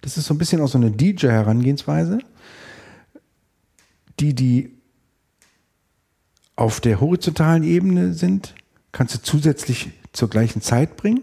[0.02, 2.20] Das ist so ein bisschen auch so eine DJ-Herangehensweise,
[4.20, 4.76] die, die
[6.56, 8.56] auf der horizontalen Ebene sind,
[8.92, 11.22] kannst du zusätzlich zur gleichen Zeit bringen.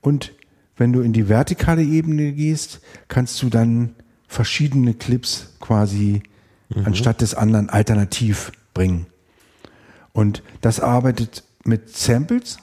[0.00, 0.32] Und
[0.76, 3.94] wenn du in die vertikale Ebene gehst, kannst du dann
[4.32, 6.22] verschiedene Clips quasi
[6.84, 9.06] anstatt des anderen alternativ bringen.
[10.12, 12.58] Und das arbeitet mit Samples.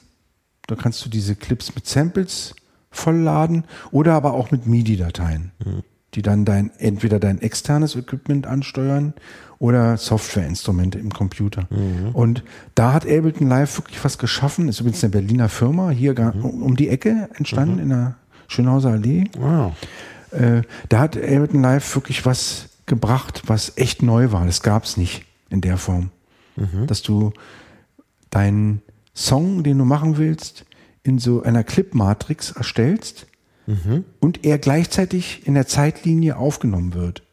[0.67, 2.55] Da kannst du diese Clips mit Samples
[2.91, 5.51] vollladen oder aber auch mit MIDI-Dateien,
[6.15, 9.13] die dann dein, entweder dein externes Equipment ansteuern
[9.59, 11.67] oder Softwareinstrumente im Computer.
[12.13, 12.43] Und
[12.73, 14.69] da hat Ableton Live wirklich was geschaffen.
[14.69, 18.15] Ist übrigens eine Berliner Firma, hier gar, um um die Ecke entstanden in der
[18.47, 19.25] Schönhauser Allee.
[19.37, 19.73] Wow.
[20.31, 24.45] Äh, da hat Ableton Live wirklich was gebracht, was echt neu war.
[24.45, 26.11] Das gab es nicht in der Form.
[26.88, 27.31] Dass du
[28.30, 28.81] deinen
[29.15, 30.65] Song, den du machen willst,
[31.03, 33.27] in so einer Clip-Matrix erstellst
[34.19, 37.23] und er gleichzeitig in der Zeitlinie aufgenommen wird.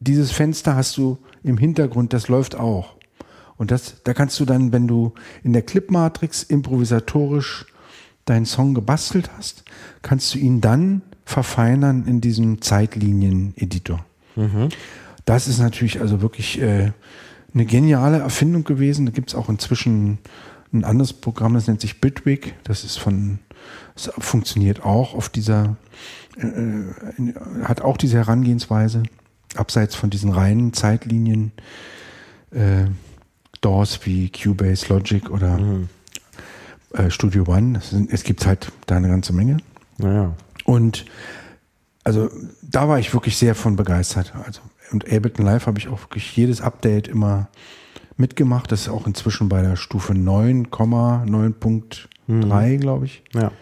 [0.00, 2.96] Dieses Fenster hast du im Hintergrund, das läuft auch.
[3.56, 7.66] Und das, da kannst du dann, wenn du in der Clip-Matrix improvisatorisch
[8.24, 9.64] deinen Song gebastelt hast,
[10.02, 14.04] kannst du ihn dann verfeinern in diesem Zeitlinien-Editor.
[15.24, 16.92] Das ist natürlich also wirklich äh,
[17.54, 19.06] eine geniale Erfindung gewesen.
[19.06, 20.18] Da gibt es auch inzwischen
[20.72, 22.54] ein anderes Programm, das nennt sich Bitwig.
[22.64, 23.38] Das ist von,
[23.94, 25.76] das funktioniert auch auf dieser,
[26.36, 27.34] äh, in,
[27.64, 29.02] hat auch diese Herangehensweise,
[29.54, 31.52] abseits von diesen reinen Zeitlinien.
[32.50, 32.86] Äh,
[33.62, 35.88] Stores wie Cubase, Logic oder Mhm.
[36.94, 37.80] Äh, Studio One.
[37.80, 39.58] Sind, es gibt halt da eine ganze Menge.
[39.98, 40.34] Naja.
[40.64, 41.04] Und
[42.04, 42.30] also
[42.62, 44.32] da war ich wirklich sehr von begeistert.
[44.44, 44.60] Also
[44.92, 47.48] und Ableton Live habe ich auch wirklich jedes Update immer
[48.16, 48.70] mitgemacht.
[48.72, 53.22] Das ist auch inzwischen bei der Stufe 9,9.3, glaube ich.
[53.32, 53.52] Ja.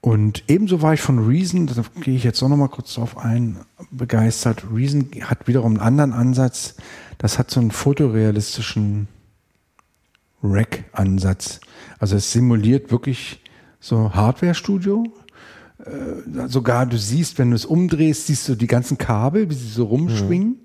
[0.00, 3.18] Und ebenso war ich von Reason, da gehe ich jetzt auch noch mal kurz drauf
[3.18, 3.58] ein,
[3.90, 4.64] begeistert.
[4.72, 6.76] Reason hat wiederum einen anderen Ansatz.
[7.18, 9.08] Das hat so einen fotorealistischen
[10.42, 11.60] Rack-Ansatz.
[11.98, 13.40] Also es simuliert wirklich
[13.80, 15.04] so Hardware-Studio.
[15.84, 19.68] Äh, sogar du siehst, wenn du es umdrehst, siehst du die ganzen Kabel, wie sie
[19.68, 20.58] so rumschwingen.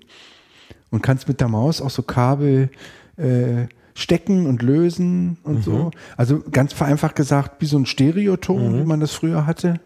[0.90, 2.70] Und kannst mit der Maus auch so Kabel
[3.16, 5.90] äh, stecken und lösen und so.
[6.16, 9.80] Also ganz vereinfacht gesagt, wie so ein Stereoton, wie man das früher hatte.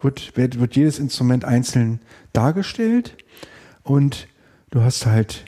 [0.00, 2.00] Wird, wird, wird jedes Instrument einzeln
[2.32, 3.16] dargestellt.
[3.82, 4.28] Und
[4.70, 5.44] du hast halt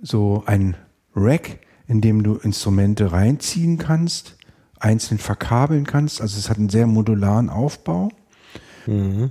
[0.00, 0.76] so ein
[1.14, 4.36] Rack, in dem du Instrumente reinziehen kannst,
[4.80, 6.20] einzeln verkabeln kannst.
[6.20, 8.10] Also es hat einen sehr modularen Aufbau.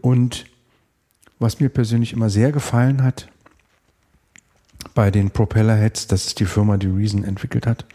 [0.02, 0.46] Und
[1.40, 3.28] was mir persönlich immer sehr gefallen hat
[4.96, 7.86] bei den Propellerheads, das ist die Firma, die Reason entwickelt hat,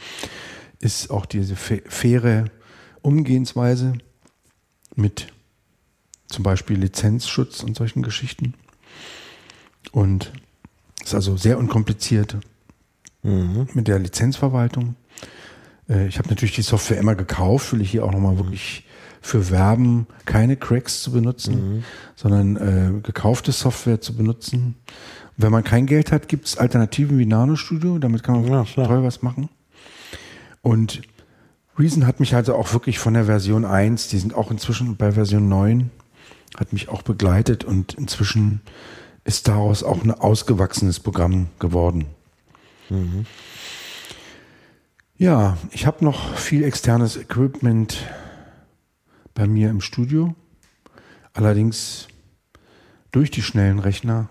[0.81, 2.45] ist auch diese fa- faire
[3.03, 3.95] Umgehensweise
[4.95, 5.33] mit
[6.29, 8.55] zum Beispiel Lizenzschutz und solchen Geschichten.
[9.93, 10.33] Und
[11.03, 12.37] ist also sehr unkompliziert
[13.23, 14.95] mit der Lizenzverwaltung.
[15.89, 18.85] Äh, Ich habe natürlich die Software immer gekauft, will ich hier auch nochmal wirklich
[19.21, 21.85] für Werben keine Cracks zu benutzen,
[22.15, 24.77] sondern äh, gekaufte Software zu benutzen.
[25.37, 28.65] Wenn man kein Geld hat, gibt es Alternativen wie Nano Studio, damit kann man Ja,
[28.65, 29.49] toll was machen.
[30.63, 31.03] Und
[31.79, 35.13] Reason hat mich also auch wirklich von der Version 1, die sind auch inzwischen bei
[35.13, 35.91] Version 9,
[36.59, 38.61] hat mich auch begleitet und inzwischen
[39.25, 42.07] ist daraus auch ein ausgewachsenes Programm geworden.
[45.17, 47.99] Ja, ich habe noch viel externes Equipment
[49.35, 50.35] bei mir im Studio.
[51.35, 52.09] Allerdings
[53.11, 54.29] durch die schnellen Rechner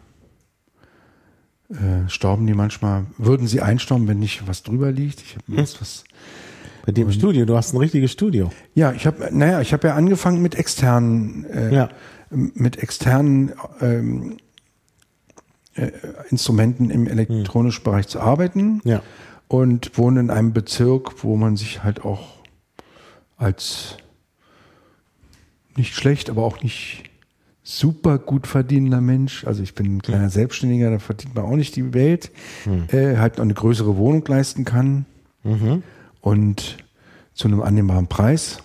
[1.70, 5.22] äh, stauben die manchmal, würden sie einstauben, wenn nicht was drüber liegt.
[5.22, 6.04] Ich habe jetzt was.
[6.86, 8.50] Bei dem Studio, du hast ein richtiges Studio.
[8.74, 11.90] Ja, ich habe, naja, ich habe ja angefangen mit externen, äh, Ja.
[12.30, 13.52] mit externen
[13.82, 14.38] ähm,
[15.78, 15.92] äh,
[16.30, 19.02] Instrumenten im elektronischen Bereich zu arbeiten Ja.
[19.48, 22.28] und wohne in einem Bezirk, wo man sich halt auch
[23.38, 23.98] als
[25.76, 27.04] nicht schlecht, aber auch nicht
[27.64, 31.76] super gut verdienender Mensch, also ich bin ein kleiner Selbstständiger, da verdient man auch nicht
[31.76, 32.32] die Welt,
[32.88, 35.06] äh, halt noch eine größere Wohnung leisten kann
[36.22, 36.78] und
[37.34, 38.60] zu einem annehmbaren Preis.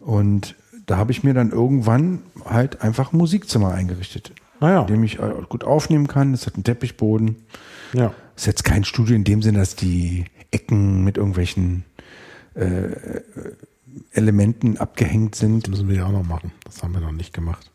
[0.00, 0.56] Und
[0.86, 4.32] da habe ich mir dann irgendwann halt einfach ein Musikzimmer eingerichtet,
[4.64, 4.80] Ah ja.
[4.82, 6.32] in dem ich äh, gut aufnehmen kann.
[6.32, 7.36] Es hat einen Teppichboden.
[7.92, 8.14] Ja.
[8.34, 11.84] Ist jetzt kein Studio in dem Sinne, dass die Ecken mit irgendwelchen
[12.54, 13.20] äh,
[14.12, 15.64] Elementen abgehängt sind.
[15.64, 16.52] Das müssen wir ja auch noch machen.
[16.64, 17.70] Das haben wir noch nicht gemacht.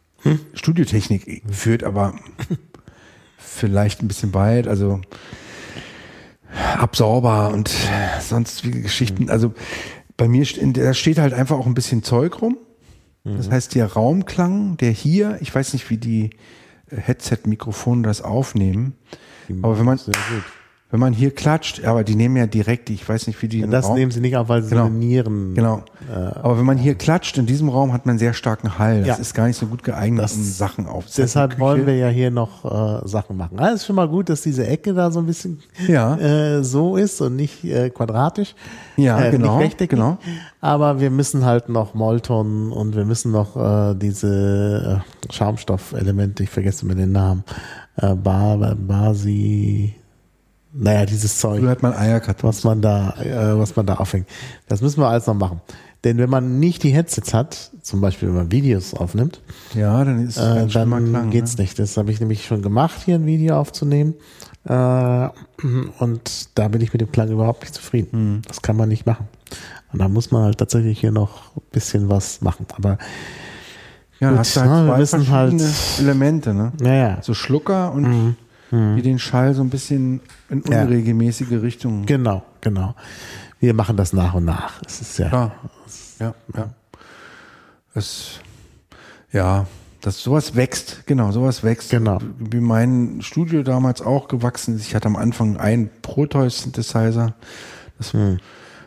[0.53, 2.15] Studiotechnik führt aber
[3.37, 4.99] vielleicht ein bisschen weit, also
[6.77, 7.71] Absorber und
[8.19, 9.29] sonstige Geschichten.
[9.29, 9.53] Also
[10.17, 12.57] bei mir da steht halt einfach auch ein bisschen Zeug rum.
[13.23, 16.31] Das heißt, der Raumklang, der hier, ich weiß nicht, wie die
[16.91, 18.93] Headset-Mikrofone das aufnehmen,
[19.61, 19.99] aber wenn man.
[20.91, 23.69] Wenn man hier klatscht, aber die nehmen ja direkt, ich weiß nicht, wie die den
[23.69, 24.89] Das Raum- nehmen sie nicht auf, weil sie Genau.
[24.89, 25.53] Nieren.
[25.53, 25.83] Genau.
[26.41, 28.99] Aber wenn man hier klatscht, in diesem Raum hat man sehr starken Hall.
[28.99, 29.15] Das Ja.
[29.17, 31.23] ist gar nicht so gut geeignet, Das- um Sachen aufzusetzen.
[31.25, 32.65] Deshalb wollen wir ja hier noch
[33.03, 33.59] äh, Sachen machen.
[33.59, 36.15] Ah, ist schon mal gut, dass diese Ecke da so ein bisschen Ja.
[36.17, 38.55] äh, so ist und nicht äh, quadratisch.
[38.97, 39.91] Ja, äh, genau, Nicht rechteckig.
[39.97, 40.17] genau.
[40.59, 46.49] Aber wir müssen halt noch Molton und wir müssen noch äh, diese äh, Schaumstoffelemente, ich
[46.49, 47.43] vergesse mir den Namen,
[47.97, 49.93] äh, Bar, Basi,
[50.81, 52.57] naja, dieses Zeug Früher hat man Eierkartons.
[52.57, 54.27] was man da, äh, was man da aufhängt.
[54.67, 55.61] Das müssen wir alles noch machen.
[56.05, 59.41] Denn wenn man nicht die Headsets hat, zum Beispiel wenn man Videos aufnimmt,
[59.75, 61.29] Ja, dann ist es äh, dann Klang.
[61.29, 61.63] geht's ne?
[61.63, 61.77] nicht.
[61.77, 64.13] Das habe ich nämlich schon gemacht, hier ein Video aufzunehmen.
[64.65, 65.27] Äh,
[65.99, 68.11] und da bin ich mit dem Klang überhaupt nicht zufrieden.
[68.11, 68.41] Hm.
[68.47, 69.27] Das kann man nicht machen.
[69.91, 72.65] Und da muss man halt tatsächlich hier noch ein bisschen was machen.
[72.77, 72.97] Aber
[74.21, 76.71] Ja, gut, hast du halt ne, wir zwei wissen verschiedene halt- Elemente, ne?
[76.81, 78.35] naja, So Schlucker und
[78.71, 80.83] die den Schall so ein bisschen in Ja.
[80.83, 82.05] unregelmäßige Richtungen.
[82.05, 82.95] genau, genau.
[83.59, 84.81] Wir machen das nach und nach.
[84.85, 85.51] Es ist ja, Ja,
[86.19, 86.69] ja, ja.
[87.93, 88.39] Es,
[89.31, 89.65] ja,
[90.01, 91.89] das sowas wächst, genau, sowas wächst.
[91.89, 92.19] Genau.
[92.37, 94.83] Wie mein Studio damals auch gewachsen ist.
[94.87, 97.33] Ich hatte am Anfang einen Proteus Synthesizer.
[97.97, 98.13] Das,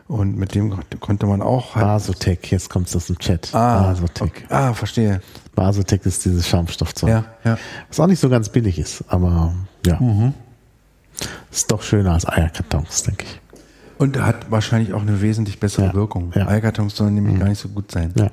[0.08, 1.84] Und mit dem konnte man auch halt.
[1.86, 3.50] Basotec, jetzt kommt es aus dem Chat.
[3.54, 4.22] Ah, Basotec.
[4.22, 4.44] okay.
[4.48, 5.20] ah, verstehe.
[5.54, 7.10] Basotec ist dieses Schaumstoffzeug.
[7.10, 7.58] Ja, ja.
[7.88, 9.54] Was auch nicht so ganz billig ist, aber
[9.86, 10.00] ja.
[10.00, 10.34] Mhm.
[11.50, 13.40] Ist doch schöner als Eierkartons, denke ich.
[13.98, 16.32] Und hat wahrscheinlich auch eine wesentlich bessere Ja, Wirkung.
[16.34, 16.48] ja.
[16.48, 18.12] Eierkartons sollen nämlich gar nicht so gut sein.
[18.16, 18.30] Ja.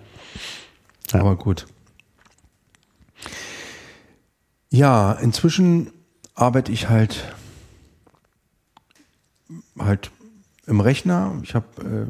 [1.12, 1.20] Ja.
[1.20, 1.68] Aber gut.
[4.72, 5.92] Ja, inzwischen
[6.36, 7.36] arbeite ich halt
[9.78, 10.12] halt
[10.68, 11.34] im Rechner.
[11.44, 12.08] Ich habe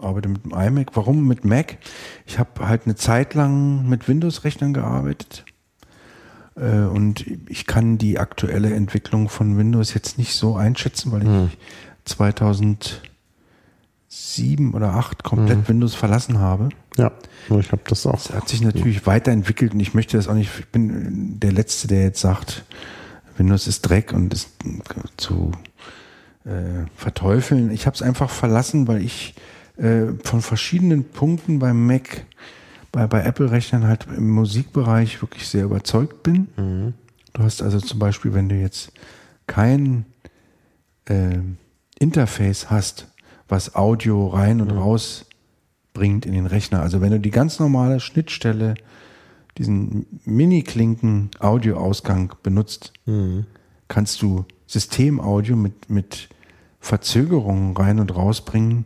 [0.00, 0.90] äh, arbeite mit dem iMac.
[0.94, 1.78] Warum mit Mac?
[2.26, 5.44] Ich habe halt eine Zeit lang mit Windows-Rechnern gearbeitet.
[6.60, 11.28] Äh, und ich kann die aktuelle Entwicklung von Windows jetzt nicht so einschätzen, weil ich
[12.04, 16.70] 2007 oder 8 komplett Windows verlassen habe.
[16.96, 17.12] Ja,
[17.58, 18.14] ich habe das auch.
[18.14, 21.88] Es hat sich natürlich weiterentwickelt und ich möchte das auch nicht, ich bin der Letzte,
[21.88, 22.64] der jetzt sagt,
[23.36, 24.50] Windows ist Dreck und ist
[25.16, 25.52] zu
[26.44, 27.70] äh, verteufeln.
[27.70, 29.34] Ich habe es einfach verlassen, weil ich
[29.76, 32.24] äh, von verschiedenen Punkten beim Mac,
[32.98, 36.48] bei, bei Apple-Rechnern halt im Musikbereich wirklich sehr überzeugt bin.
[37.32, 38.92] Du hast also zum Beispiel, wenn du jetzt
[39.46, 40.04] kein
[41.06, 41.38] äh,
[41.98, 43.08] Interface hast,
[43.48, 45.26] was Audio rein und raus
[45.94, 46.82] bringt in den Rechner.
[46.82, 48.74] Also wenn du die ganz normale Schnittstelle,
[49.56, 52.92] diesen Mini-Klinken-Audio-Ausgang benutzt,
[53.88, 56.28] kannst du Systemaudio mit, mit
[56.78, 58.84] Verzögerungen rein und rausbringen,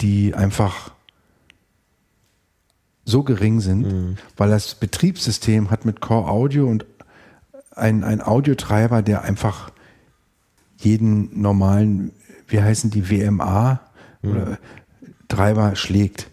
[0.00, 0.92] die einfach
[3.06, 6.84] so gering sind, weil das Betriebssystem hat mit Core Audio und
[7.70, 9.70] ein, ein Audiotreiber, der einfach
[10.78, 12.12] jeden normalen,
[12.48, 13.80] wie heißen die, WMA
[14.22, 14.58] oder
[15.28, 16.28] Treiber schlägt.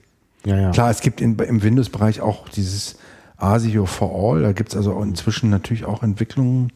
[0.45, 0.71] Ja, ja.
[0.71, 2.97] Klar, es gibt in, im Windows-Bereich auch dieses
[3.37, 4.41] ASIO for All.
[4.41, 6.73] Da gibt es also inzwischen natürlich auch Entwicklungen,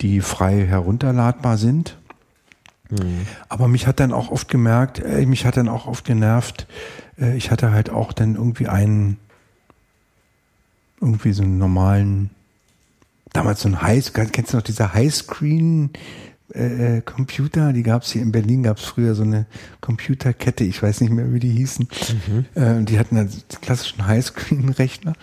[0.00, 1.96] die frei herunterladbar sind.
[3.48, 6.66] Aber mich hat dann auch oft gemerkt, äh, mich hat dann auch oft genervt,
[7.20, 9.18] äh, ich hatte halt auch dann irgendwie einen,
[11.00, 12.30] irgendwie so einen normalen,
[13.32, 15.90] damals so ein High, kennst du noch diese Highscreen
[16.52, 19.46] äh, Computer, die gab es hier in Berlin, gab es früher so eine
[19.80, 21.88] Computerkette, ich weiß nicht mehr, wie die hießen.
[22.54, 25.14] Äh, die hatten dann die klassischen Highscreen-Rechner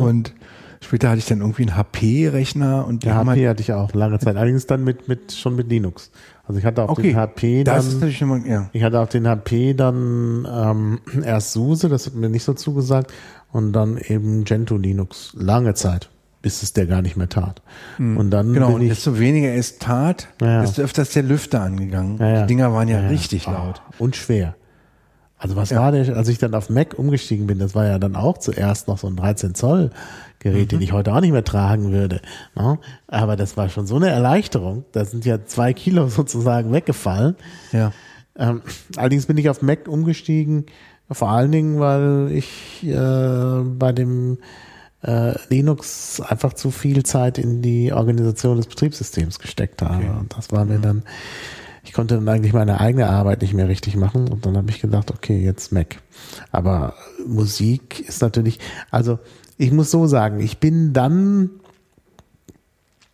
[0.00, 0.34] und
[0.80, 3.92] später hatte ich dann irgendwie einen HP-Rechner und die haben HP halt, hatte ich auch
[3.94, 4.36] lange Zeit.
[4.36, 6.10] Allerdings dann mit, mit, schon mit Linux.
[6.46, 8.68] Also ich hatte auf okay, den HP das ist dann, natürlich immer, ja.
[8.72, 13.12] ich hatte auf den HP dann ähm, erst SUSE, das hat mir nicht so zugesagt,
[13.52, 16.10] und dann eben Gentoo Linux lange Zeit,
[16.42, 17.62] bis es der gar nicht mehr tat.
[17.98, 20.60] Und dann Genau, bin und ich, desto weniger es tat, Ja.
[20.60, 22.18] desto öfter ist der Lüfter angegangen.
[22.18, 22.40] Ja, ja.
[22.42, 23.06] Die Dinger waren ja.
[23.08, 23.82] richtig Ah, laut.
[23.98, 24.54] Und schwer.
[25.38, 28.16] Also was war der, als ich dann auf Mac umgestiegen bin, das war ja dann
[28.16, 29.90] auch zuerst noch so ein 13 Zoll
[30.44, 30.76] Gerät, Mhm.
[30.76, 32.20] den ich heute auch nicht mehr tragen würde.
[32.54, 32.78] Ne?
[33.08, 34.84] Aber das war schon so eine Erleichterung.
[34.92, 37.34] Da sind ja zwei Kilo sozusagen weggefallen.
[37.72, 37.90] Ja.
[38.36, 38.62] Ähm,
[38.96, 40.66] allerdings bin ich auf Mac umgestiegen,
[41.10, 44.38] vor allen Dingen, weil ich äh, bei dem
[45.02, 49.96] äh, Linux einfach zu viel Zeit in die Organisation des Betriebssystems gesteckt habe.
[49.96, 50.10] Okay.
[50.18, 51.02] Und das war mir dann,
[51.84, 54.28] ich konnte dann eigentlich meine eigene Arbeit nicht mehr richtig machen.
[54.28, 55.96] Und dann habe ich gedacht, okay, jetzt Mac.
[56.50, 56.94] Aber
[57.26, 58.58] Musik ist natürlich,
[58.90, 59.18] also
[59.58, 61.50] ich muss so sagen, ich bin dann,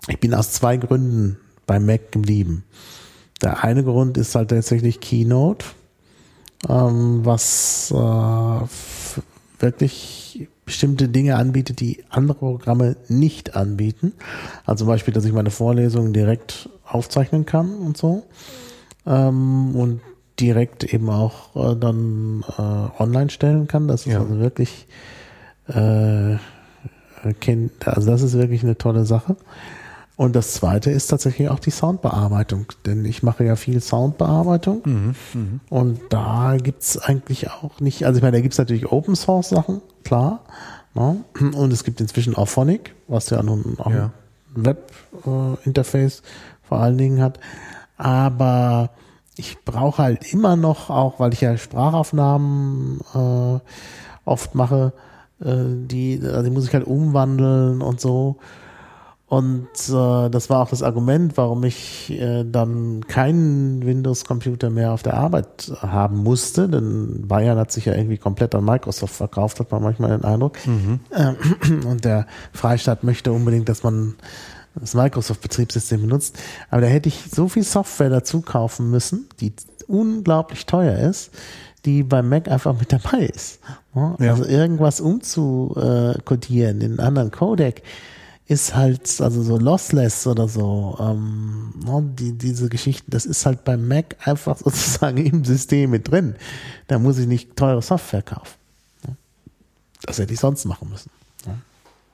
[0.09, 1.37] ich bin aus zwei Gründen
[1.67, 2.65] bei Mac geblieben.
[3.43, 5.65] Der eine Grund ist halt tatsächlich Keynote,
[6.69, 14.13] ähm, was äh, wirklich bestimmte Dinge anbietet, die andere Programme nicht anbieten.
[14.65, 18.25] Also zum Beispiel, dass ich meine Vorlesungen direkt aufzeichnen kann und so.
[19.07, 20.01] Ähm, und
[20.39, 23.89] direkt eben auch äh, dann äh, online stellen kann.
[23.89, 24.21] Das ist Ja.
[24.21, 24.87] also wirklich
[25.75, 26.39] äh,
[27.85, 29.37] also das ist wirklich eine tolle Sache.
[30.17, 35.15] Und das zweite ist tatsächlich auch die Soundbearbeitung, denn ich mache ja viel Soundbearbeitung
[35.71, 39.81] und da gibt's eigentlich auch nicht, also ich meine, da gibt's natürlich Open Source Sachen,
[40.05, 40.41] klar.
[40.93, 41.25] Ne?
[41.55, 44.11] Und es gibt inzwischen auch Phonic, was ja nun auch Ja.
[44.57, 46.23] ein Web-Interface
[46.63, 47.41] vor allen Dingen hat.
[47.97, 48.91] Aber
[49.37, 53.59] ich brauche halt immer noch, auch weil ich ja Sprachaufnahmen äh,
[54.27, 55.10] oft mache, äh,
[55.41, 58.37] die, also die muss ich halt umwandeln und so.
[59.31, 65.05] Und äh, das war auch das Argument, warum ich äh, dann keinen Windows-Computer mehr auf
[65.05, 69.71] der Arbeit haben musste, denn Bayern hat sich ja irgendwie komplett an Microsoft verkauft, hat
[69.71, 70.59] man manchmal den Eindruck.
[71.15, 74.17] Ähm, und der Freistaat möchte unbedingt, dass man
[74.75, 76.37] das Microsoft-Betriebssystem benutzt.
[76.69, 79.53] Aber da hätte ich so viel Software dazu kaufen müssen, die
[79.87, 81.31] unglaublich teuer ist,
[81.85, 83.61] die beim Mac einfach mit dabei ist.
[83.95, 84.31] Ja, Ja.
[84.33, 87.83] Also irgendwas umzukodieren in einen anderen Codec
[88.47, 93.63] ist halt, also so lossless oder so, ähm, ne, die, diese Geschichten, das ist halt
[93.65, 96.35] beim Mac einfach sozusagen im System mit drin.
[96.89, 98.57] Da muss ich nicht teure Software kaufen.
[100.03, 101.11] Das hätte ich sonst machen müssen.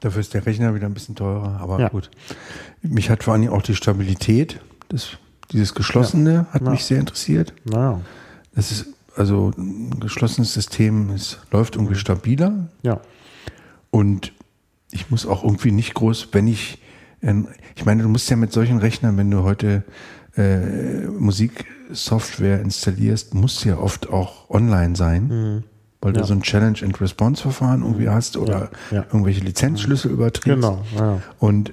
[0.01, 1.89] Dafür ist der Rechner wieder ein bisschen teurer, aber Ja.
[1.89, 2.11] gut.
[2.83, 4.61] Mich hat vor allem auch die Stabilität
[4.93, 5.17] des,
[5.53, 6.71] Dieses geschlossene hat Ja.
[6.71, 7.55] mich sehr interessiert.
[7.65, 8.01] Naja.
[8.55, 8.87] Das ist
[9.17, 13.01] also ein geschlossenes System, es läuft irgendwie stabiler Ja.
[13.91, 14.33] und
[14.91, 16.81] ich muss auch irgendwie nicht groß, wenn ich,
[17.23, 19.85] ähm, ich meine, du musst ja mit solchen Rechnern, wenn du heute
[20.37, 25.65] äh, Musiksoftware installierst, musst du ja oft auch online sein,
[26.03, 26.27] weil du Ja.
[26.27, 28.99] so ein Challenge and Response Verfahren irgendwie hast oder Ja.
[28.99, 29.03] Ja.
[29.05, 30.45] irgendwelche Lizenzschlüssel überträgst.
[30.63, 30.85] Genau.
[31.39, 31.73] Und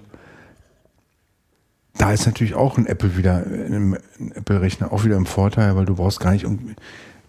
[1.97, 5.85] da ist natürlich auch ein Apple wieder, ein ein Apple-Rechner auch wieder im Vorteil, weil
[5.85, 6.45] du brauchst gar nicht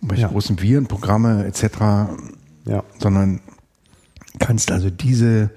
[0.05, 0.29] irgendwelche Ja.
[0.29, 1.65] großen Viren, Programme etc.,
[2.67, 2.83] Ja.
[2.99, 3.41] sondern
[4.39, 5.51] kannst also diese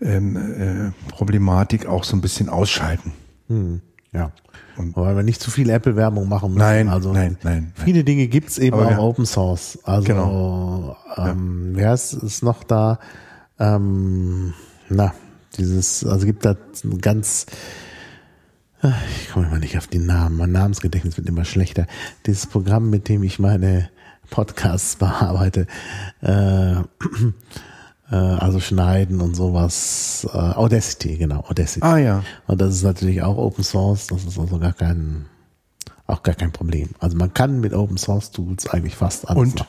[0.00, 3.12] ähm, äh, Problematik auch so ein bisschen ausschalten.
[3.48, 3.80] Hm.
[4.12, 4.30] Ja.
[4.76, 6.58] Und- Weil wir nicht zu viel Apple-Werbung machen müssen.
[6.58, 7.84] Nein, also nein, nein, nein.
[7.84, 9.78] Viele Dinge gibt's eben Aber auch wir- Open Source.
[9.84, 10.96] Also Genau.
[11.16, 12.98] ähm, wer ist, ist noch da?
[13.58, 14.52] Ähm,
[14.90, 15.14] na,
[15.56, 17.46] dieses, also gibt da ein ganz
[19.20, 20.36] ich komme immer nicht auf die Namen.
[20.36, 21.86] Mein Namensgedächtnis wird immer schlechter.
[22.26, 23.90] Dieses Programm, mit dem ich meine
[24.30, 25.66] Podcasts bearbeite,
[26.22, 26.72] äh,
[28.10, 30.26] äh, also schneiden und sowas.
[30.32, 31.84] Äh, Audacity, genau, Audacity.
[31.86, 32.24] Ah ja.
[32.46, 34.06] Und das ist natürlich auch Open Source.
[34.08, 35.26] Das ist also gar kein,
[36.06, 36.90] auch gar kein Problem.
[36.98, 39.68] Also man kann mit Open Source Tools eigentlich fast alles Und machen.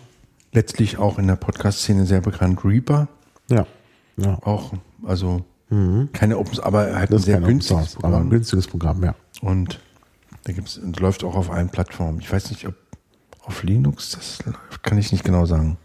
[0.53, 3.07] letztlich auch in der Podcast-Szene sehr bekannt, Reaper.
[3.49, 3.65] Ja,
[4.18, 4.38] ja.
[4.44, 4.73] Auch,
[5.06, 5.45] also
[6.14, 7.15] keine Open aber halt ein Mhm.
[7.15, 8.30] Das sehr günstiges Source, aber ein Programm.
[8.30, 9.15] günstiges Programm, ja.
[9.41, 9.80] Und
[10.45, 12.19] da gibt's, und läuft auch auf allen Plattformen.
[12.19, 12.76] Ich weiß nicht, ob
[13.44, 15.77] auf Linux das läuft, kann ich nicht genau sagen.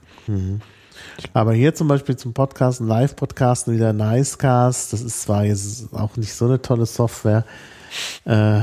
[1.33, 4.93] Aber hier zum Beispiel zum Podcasten, Live-Podcasten wieder Nicecast.
[4.93, 7.45] Das ist zwar jetzt auch nicht so eine tolle Software.
[8.25, 8.61] Äh,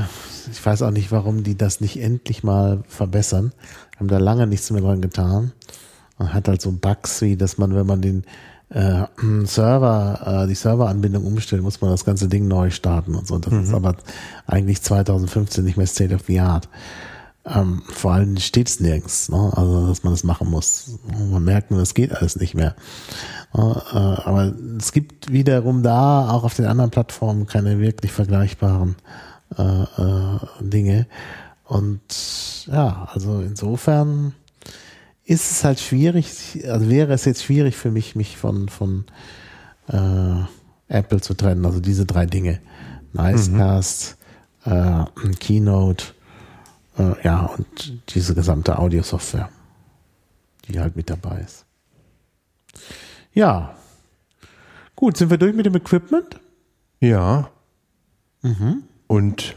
[0.50, 3.52] ich weiß auch nicht, warum die das nicht endlich mal verbessern.
[3.98, 5.52] Haben da lange nichts mehr dran getan.
[6.18, 8.24] Man hat halt so Bugs wie, dass man, wenn man den
[8.70, 9.04] äh,
[9.44, 13.38] Server, äh, die Serveranbindung umstellt, muss man das ganze Ding neu starten und so.
[13.38, 13.96] Das ist aber
[14.46, 16.68] eigentlich 2015 nicht mehr State of the Art.
[17.46, 19.50] Ähm, vor allem steht es nirgends, ne?
[19.56, 20.98] also dass man das machen muss.
[21.30, 22.76] Man merkt nur, das geht alles nicht mehr.
[23.54, 23.82] Ne?
[23.92, 28.96] Äh, aber es gibt wiederum da auch auf den anderen Plattformen keine wirklich vergleichbaren
[29.56, 31.06] äh, äh, Dinge.
[31.64, 32.00] Und
[32.66, 34.34] ja, also insofern
[35.30, 39.04] ist es halt schwierig, also wäre es jetzt schwierig für mich, mich von, von
[39.86, 40.42] äh,
[40.88, 41.64] Apple zu trennen.
[41.64, 42.60] Also diese drei Dinge.
[43.12, 44.16] Nicecast,
[44.64, 45.04] äh,
[45.38, 46.06] Keynote,
[46.98, 49.50] äh, ja, und diese gesamte Audiosoftware,
[50.66, 51.64] die halt mit dabei ist.
[53.32, 53.76] Ja.
[54.96, 56.40] Gut, sind wir durch mit dem Equipment?
[56.98, 57.50] Ja.
[58.42, 58.82] Mhm.
[59.06, 59.54] Und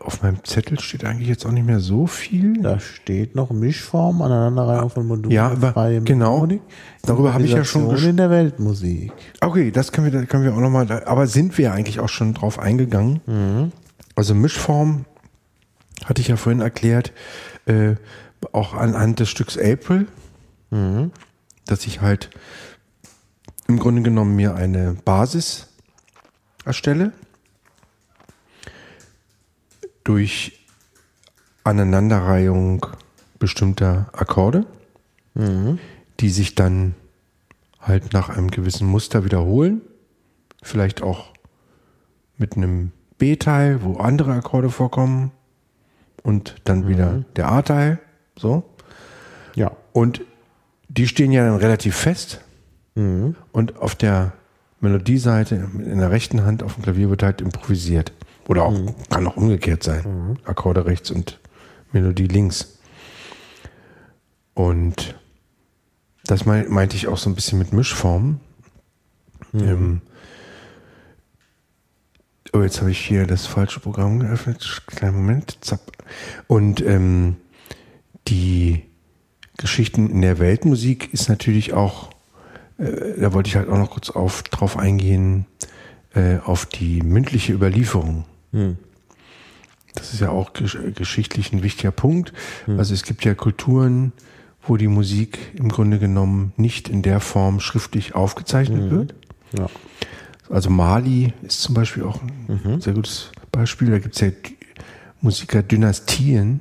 [0.00, 2.60] auf meinem Zettel steht eigentlich jetzt auch nicht mehr so viel.
[2.62, 6.34] Da steht noch Mischform, Aneinanderreihung von Modulen, Ja, aber freie genau.
[6.40, 6.62] Methodik,
[7.02, 9.12] Darüber habe ich ja schon Improvisation in der Weltmusik.
[9.40, 12.58] Okay, das können wir, können wir auch nochmal, aber sind wir eigentlich auch schon drauf
[12.58, 13.20] eingegangen?
[13.26, 13.72] Mhm.
[14.14, 15.04] Also Mischform
[16.04, 17.12] hatte ich ja vorhin erklärt,
[17.66, 17.94] äh,
[18.52, 20.06] auch anhand des Stücks April,
[20.70, 21.12] Mhm.
[21.66, 22.30] dass ich halt
[23.68, 25.68] im Grunde genommen mir eine Basis
[26.64, 27.12] erstelle
[30.08, 30.64] durch
[31.64, 32.86] Aneinanderreihung
[33.38, 34.64] bestimmter Akkorde,
[36.18, 36.94] die sich dann
[37.78, 39.82] halt nach einem gewissen Muster wiederholen.
[40.62, 41.34] Vielleicht auch
[42.38, 45.30] mit einem B-Teil, wo andere Akkorde vorkommen
[46.22, 47.98] und dann wieder der A-Teil.
[48.34, 48.64] So.
[49.56, 49.72] Ja.
[49.92, 50.22] Und
[50.88, 52.40] die stehen ja dann relativ fest.
[52.94, 54.32] Und auf der
[54.80, 58.12] Melodieseite in der rechten Hand auf dem Klavier wird halt improvisiert.
[58.48, 58.74] Oder auch,
[59.10, 60.38] kann auch umgekehrt sein.
[60.44, 61.38] Akkorde rechts und
[61.92, 62.78] Melodie links.
[64.54, 65.14] Und
[66.24, 68.40] das mein, meinte ich auch so ein bisschen mit Mischformen.
[69.52, 70.00] Ähm,
[72.54, 74.82] oh, jetzt habe ich hier das falsche Programm geöffnet.
[74.86, 75.58] Kleinen Moment.
[75.60, 75.92] Zapp.
[76.46, 77.36] Und ähm,
[78.28, 78.82] die
[79.58, 82.10] Geschichten in der Weltmusik ist natürlich auch,
[82.78, 85.44] äh, da wollte ich halt auch noch kurz auf, drauf eingehen,
[86.14, 88.24] äh, auf die mündliche Überlieferung.
[89.94, 92.32] Das ist ja auch gesch geschichtlich ein wichtiger Punkt.
[92.66, 94.12] Also es gibt ja Kulturen,
[94.62, 99.14] wo die Musik im Grunde genommen nicht in der Form schriftlich aufgezeichnet wird.
[99.56, 99.68] Ja.
[100.50, 103.90] Also Mali ist zum Beispiel auch ein sehr gutes Beispiel.
[103.90, 104.30] Da gibt es ja
[105.20, 106.60] Musikerdynastien,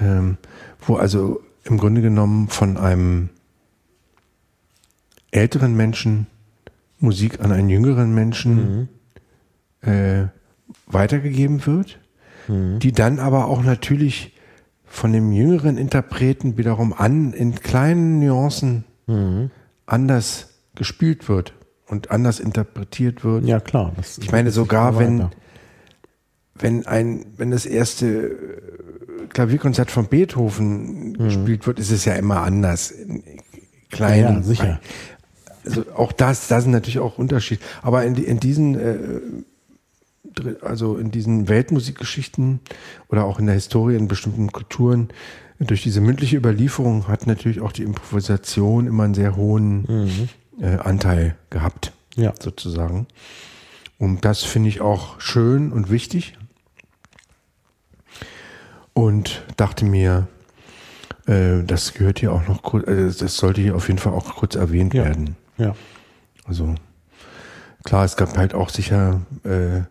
[0.00, 0.38] ähm,
[0.80, 3.30] wo also im Grunde genommen von einem
[5.30, 6.26] älteren Menschen
[6.98, 8.88] Musik an einen jüngeren Menschen
[9.82, 10.26] äh,
[10.86, 11.98] weitergegeben wird,
[12.48, 14.36] die dann aber auch natürlich
[14.84, 18.84] von dem jüngeren Interpreten wiederum an in kleinen Nuancen
[19.86, 21.54] anders gespielt wird
[21.86, 23.44] und anders interpretiert wird.
[23.44, 23.92] Ja, klar.
[24.20, 25.30] Ich meine, sogar wenn weiter.
[26.54, 31.18] wenn ein, wenn das erste äh, Klavierkonzert von Beethoven mhm.
[31.18, 32.94] gespielt wird, ist es ja immer anders.
[33.90, 34.80] Klein, ja, ja, sicher.
[35.64, 37.62] Also auch das, da sind natürlich auch Unterschiede.
[37.82, 38.96] Aber in, in diesen, äh,
[40.62, 42.60] also in diesen Weltmusikgeschichten
[43.08, 45.08] oder auch in der Historie in bestimmten Kulturen,
[45.60, 50.28] durch diese mündliche Überlieferung hat natürlich auch die Improvisation immer einen sehr hohen mhm.
[50.60, 52.32] äh, Anteil gehabt, ja.
[52.40, 53.06] sozusagen.
[53.98, 56.36] Und das finde ich auch schön und wichtig.
[58.92, 60.28] Und dachte mir,
[61.26, 64.34] äh, das gehört hier auch noch kurz, äh, das sollte hier auf jeden Fall auch
[64.36, 65.04] kurz erwähnt ja.
[65.04, 65.36] werden.
[65.56, 65.74] Ja.
[66.44, 66.74] Also
[67.84, 69.82] klar, es gab halt auch sicher äh,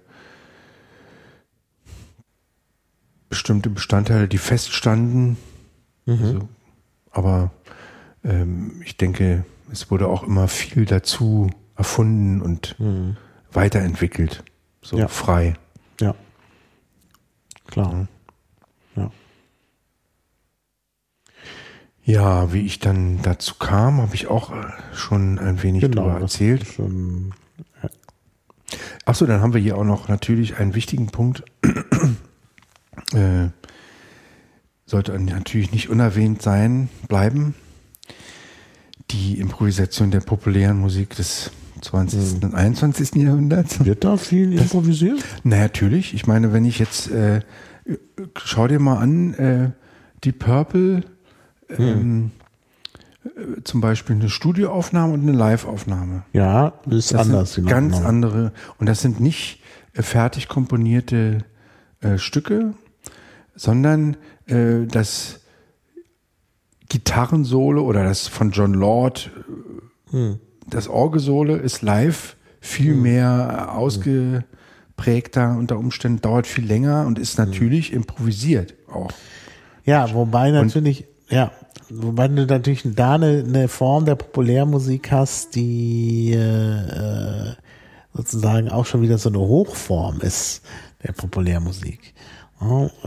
[3.33, 5.37] bestimmte Bestandteile, die feststanden.
[6.05, 6.23] Mhm.
[6.23, 6.49] Also,
[7.09, 7.51] aber
[8.23, 13.17] ähm, ich denke, es wurde auch immer viel dazu erfunden und mhm.
[13.51, 14.43] weiterentwickelt.
[14.83, 15.07] So ja.
[15.07, 15.55] frei.
[15.99, 16.13] Ja.
[17.65, 18.07] Klar.
[18.95, 19.09] Ja.
[22.03, 26.21] Ja, wie ich dann dazu kam, habe ich auch äh, schon ein wenig genau, darüber
[26.21, 26.67] erzählt.
[26.67, 27.33] Schon,
[27.81, 27.89] ja.
[29.05, 31.43] Achso, dann haben wir hier auch noch natürlich einen wichtigen Punkt.
[33.13, 33.49] Äh,
[34.85, 37.55] sollte natürlich nicht unerwähnt sein, bleiben.
[39.11, 41.51] Die Improvisation der populären Musik des
[41.81, 42.19] 20.
[42.19, 42.43] Mhm.
[42.43, 43.15] und 21.
[43.15, 43.83] Jahrhunderts.
[43.83, 45.23] Wird da viel improvisiert?
[45.43, 46.13] Na, natürlich.
[46.13, 47.41] Ich meine, wenn ich jetzt, äh,
[48.37, 49.71] schau dir mal an, äh,
[50.23, 51.03] die Purple,
[51.69, 52.31] ähm,
[53.23, 56.23] äh, zum Beispiel eine Studioaufnahme und eine Liveaufnahme.
[56.33, 57.53] Ja, ist das anders.
[57.53, 58.53] Sind ganz andere.
[58.77, 59.61] Und das sind nicht
[59.93, 61.39] äh, fertig komponierte
[62.01, 62.73] äh, Stücke,
[63.55, 64.17] sondern
[64.47, 65.39] äh, das
[66.89, 69.31] Gitarrensolo oder das von John Lord,
[70.11, 70.39] hm.
[70.67, 73.01] das Orgesole ist live viel hm.
[73.01, 77.45] mehr ausgeprägter unter Umständen, dauert viel länger und ist hm.
[77.45, 77.97] natürlich hm.
[77.97, 79.11] improvisiert auch.
[79.85, 81.51] Ja, wobei natürlich, und, ja,
[81.89, 87.53] wobei du natürlich da eine, eine Form der Populärmusik hast, die äh,
[88.13, 90.61] sozusagen auch schon wieder so eine Hochform ist
[91.03, 92.12] der Populärmusik.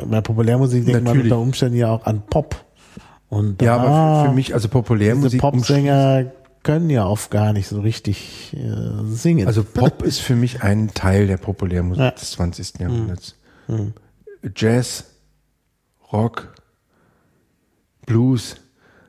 [0.06, 2.64] Bei Populärmusik denkt man unter Umständen ja auch an Pop.
[3.28, 5.40] Und ja, aber für, mich, also Populärmusik.
[5.40, 6.30] Popsänger
[6.62, 9.46] können ja oft gar nicht so richtig äh, singen.
[9.46, 12.10] Also Pop ist für mich ein Teil der Populärmusik ja.
[12.12, 12.80] des 20.
[12.80, 13.36] Jahrhunderts.
[13.68, 13.92] Mhm.
[14.54, 15.04] Jazz,
[16.12, 16.52] Rock,
[18.04, 18.56] Blues,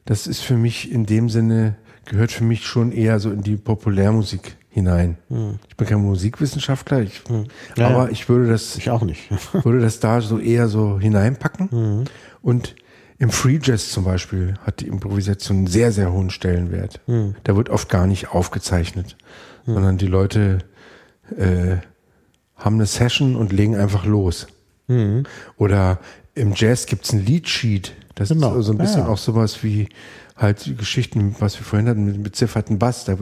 [0.06, 1.76] das ist für mich in dem Sinne,
[2.06, 5.18] gehört für mich schon eher so in die Populärmusik hinein.
[5.30, 5.60] Hm.
[5.68, 7.46] Ich bin kein Musikwissenschaftler, ich, hm.
[7.76, 9.30] ja, aber ich würde das, ich auch nicht,
[9.64, 11.72] würde das da so eher so hineinpacken.
[11.72, 12.04] Hm.
[12.44, 12.76] Und
[13.18, 17.00] im Free Jazz zum Beispiel hat die Improvisation einen sehr, sehr hohen Stellenwert.
[17.08, 17.34] Hm.
[17.44, 19.18] Da wird oft gar nicht aufgezeichnet,
[19.66, 19.74] hm.
[19.74, 20.60] sondern die Leute
[21.36, 21.78] äh,
[22.56, 24.46] haben eine Session und legen einfach los.
[24.88, 25.24] Hm.
[25.58, 26.00] Oder
[26.36, 27.94] im Jazz gibt's ein Leadsheet.
[28.14, 28.56] Das genau.
[28.58, 29.12] ist so ein bisschen ja, ja.
[29.12, 29.90] auch sowas wie
[30.38, 33.06] halt die Geschichten, was wir vorhin hatten, mit bezifferten Bass.
[33.06, 33.18] Da,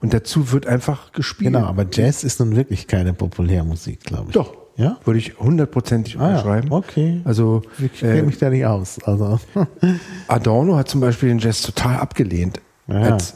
[0.00, 1.52] und dazu wird einfach gespielt.
[1.52, 4.34] Genau, aber Jazz ist nun wirklich keine Populärmusik, glaube ich.
[4.34, 4.54] Doch.
[4.76, 4.96] Ja?
[5.04, 6.68] Würde ich hundertprozentig ah, unterschreiben.
[6.68, 6.76] Ja.
[6.76, 7.20] Okay.
[7.24, 9.02] Also, ich kenne äh, mich da nicht aus.
[9.02, 9.40] Also.
[10.28, 12.60] Adorno hat zum Beispiel den Jazz total abgelehnt.
[12.86, 13.14] Ja.
[13.14, 13.34] Als,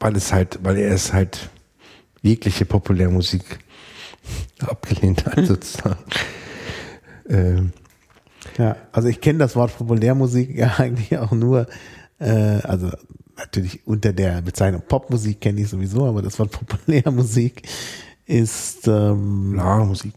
[0.00, 1.50] weil es halt, weil er es halt
[2.20, 3.60] jegliche Populärmusik
[4.60, 5.98] abgelehnt hat, sozusagen.
[7.28, 7.72] ähm,
[8.58, 11.68] ja, also ich kenne das Wort Populärmusik ja eigentlich auch nur,
[12.18, 12.90] äh, also
[13.36, 17.62] natürlich unter der Bezeichnung Popmusik kenne ich sowieso, aber das Wort Populärmusik
[18.26, 20.12] ist ähm, Musik.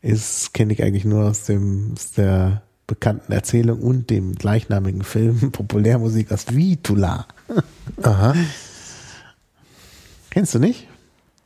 [0.00, 5.50] Ist kenne ich eigentlich nur aus dem aus der bekannten Erzählung und dem gleichnamigen Film
[5.52, 7.26] Populärmusik aus Vitula.
[8.02, 8.34] Aha.
[10.30, 10.86] Kennst du nicht?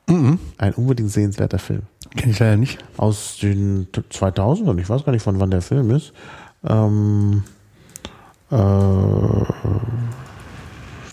[0.09, 0.39] Mhm.
[0.59, 1.83] Ein unbedingt sehenswerter Film.
[2.17, 2.79] Kenne ich leider nicht.
[2.97, 6.13] Aus den 2000ern, ich weiß gar nicht, von wann der Film ist.
[6.69, 7.45] Ähm,
[8.51, 8.57] äh,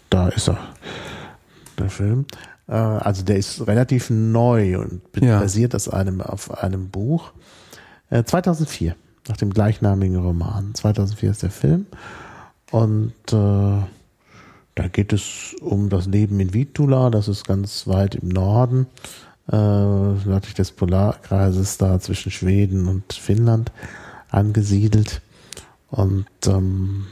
[0.10, 0.58] da ist er,
[1.78, 2.26] der Film.
[2.68, 5.40] Äh, also der ist relativ neu und ja.
[5.40, 7.32] basiert aus einem, auf einem Buch.
[8.10, 8.96] Äh, 2004,
[9.28, 10.74] nach dem gleichnamigen Roman.
[10.74, 11.86] 2004 ist der Film.
[12.72, 13.84] Und äh,
[14.76, 18.88] da geht es um das Leben in Vitula, das ist ganz weit im Norden,
[19.52, 23.72] äh, nördlich des Polarkreises, da zwischen Schweden und Finnland
[24.30, 25.22] angesiedelt.
[25.90, 27.08] Und ähm,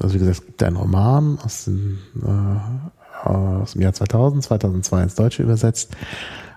[0.00, 5.02] also wie gesagt, es gibt einen Roman aus dem, äh, aus dem Jahr 2000, 2002
[5.02, 5.96] ins Deutsche übersetzt.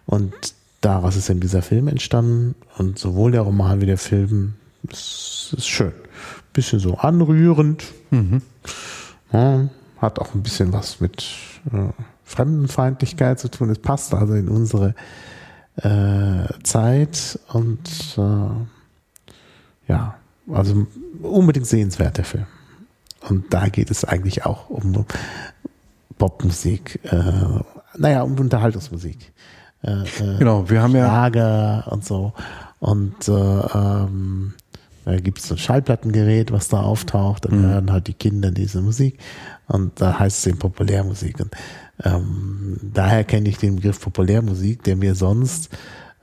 [0.06, 0.34] Und
[0.82, 2.56] daraus ist eben dieser Film entstanden.
[2.78, 5.94] Und sowohl der Roman wie der Film ist, ist schön.
[6.54, 7.84] Bisschen so anrührend.
[8.12, 8.42] Mhm.
[9.32, 11.24] Ja, hat auch ein bisschen was mit
[11.72, 11.92] äh,
[12.24, 13.70] Fremdenfeindlichkeit zu tun.
[13.70, 14.96] Es passt also in unsere
[15.78, 20.16] äh, Zeit und äh, ja,
[20.52, 20.88] also
[21.22, 22.46] unbedingt sehenswert der Film.
[23.30, 25.06] Und da geht es eigentlich auch um
[26.18, 27.62] Popmusik, äh,
[27.98, 29.32] naja, um Unterhaltungsmusik.
[29.84, 32.34] Äh, äh, genau, wir haben ja Lager und so.
[32.80, 34.54] Und äh, ähm,
[35.06, 37.66] da gibt es so ein Schallplattengerät, was da auftaucht, dann mhm.
[37.66, 39.18] hören halt die Kinder diese Musik
[39.68, 41.40] und da heißt es eben Populärmusik.
[41.40, 41.52] Und
[42.04, 45.70] ähm, daher kenne ich den Begriff Populärmusik, der mir sonst,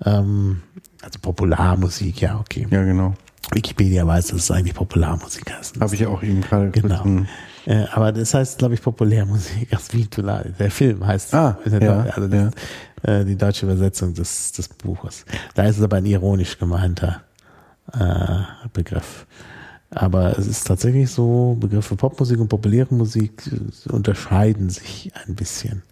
[0.04, 0.62] ähm,
[1.02, 2.66] also Popularmusik, ja, okay.
[2.70, 3.14] Ja, genau.
[3.52, 5.80] Wikipedia weiß, dass es eigentlich Popularmusik heißt.
[5.80, 7.04] Habe ich ja auch eben gerade Genau.
[7.66, 9.68] Äh, aber das heißt, glaube ich, Populärmusik.
[10.58, 12.54] Der Film heißt, ah, ja, also das,
[13.04, 13.20] ja.
[13.20, 15.24] äh, die deutsche Übersetzung des, des Buches.
[15.54, 17.22] Da ist es aber ein ironisch gemeinter
[17.92, 19.26] äh, Begriff.
[19.90, 23.42] Aber es ist tatsächlich so, Begriffe Popmusik und populäre Musik
[23.88, 25.82] unterscheiden sich ein bisschen.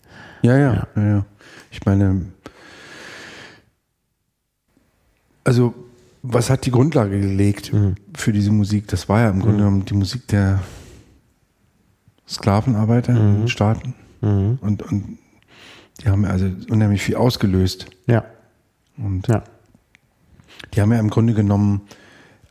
[0.42, 0.86] Ja, ja.
[0.94, 1.24] ja, ja.
[1.70, 2.26] Ich meine,
[5.42, 5.74] also
[6.26, 7.96] was hat die Grundlage gelegt mhm.
[8.16, 8.88] für diese Musik?
[8.88, 9.58] Das war ja im Grunde mhm.
[9.58, 10.60] genommen die Musik der
[12.26, 13.18] Sklavenarbeiter mhm.
[13.18, 13.94] in den Staaten.
[14.22, 14.58] Mhm.
[14.62, 15.18] Und, und
[16.00, 17.86] die haben also unheimlich viel ausgelöst.
[18.06, 18.24] Ja.
[18.96, 19.44] Und ja.
[20.72, 21.82] die haben ja im Grunde genommen,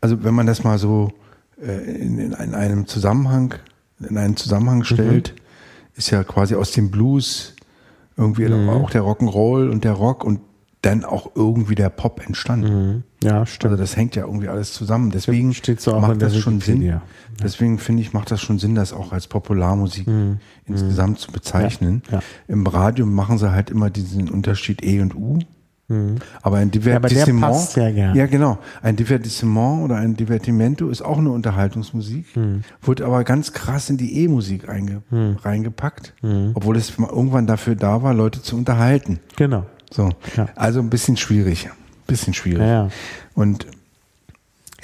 [0.01, 1.11] also wenn man das mal so
[1.59, 3.55] äh, in, in, einem Zusammenhang,
[4.07, 4.83] in einen Zusammenhang mhm.
[4.83, 5.41] stellt, mhm.
[5.95, 7.55] ist ja quasi aus dem Blues
[8.17, 8.69] irgendwie mhm.
[8.69, 10.41] auch der Rock'n'Roll und der Rock und
[10.83, 12.73] dann auch irgendwie der Pop entstanden.
[12.73, 13.03] Mhm.
[13.23, 13.71] Ja, stimmt.
[13.71, 15.11] Also das hängt ja irgendwie alles zusammen.
[15.11, 16.81] Deswegen steht so macht das schon Sinn.
[16.81, 17.01] Ja.
[17.41, 20.39] Deswegen finde ich, macht das schon Sinn, das auch als Popularmusik mhm.
[20.65, 22.03] insgesamt zu bezeichnen.
[22.11, 22.17] Ja.
[22.17, 22.23] Ja.
[22.47, 25.39] Im Radio machen sie halt immer diesen Unterschied E und U.
[25.87, 26.17] Mhm.
[26.41, 31.29] Aber ein Divertissement, ja, ja, ja, genau, ein Divertissement oder ein Divertimento ist auch eine
[31.29, 32.63] Unterhaltungsmusik, mhm.
[32.81, 35.37] wird aber ganz krass in die E-Musik mhm.
[35.41, 36.51] reingepackt, mhm.
[36.53, 39.19] obwohl es irgendwann dafür da war, Leute zu unterhalten.
[39.35, 39.65] Genau.
[39.93, 40.49] So, ja.
[40.55, 41.69] also ein bisschen schwierig,
[42.07, 42.67] bisschen schwierig.
[42.67, 42.89] Ja,
[43.35, 43.67] Und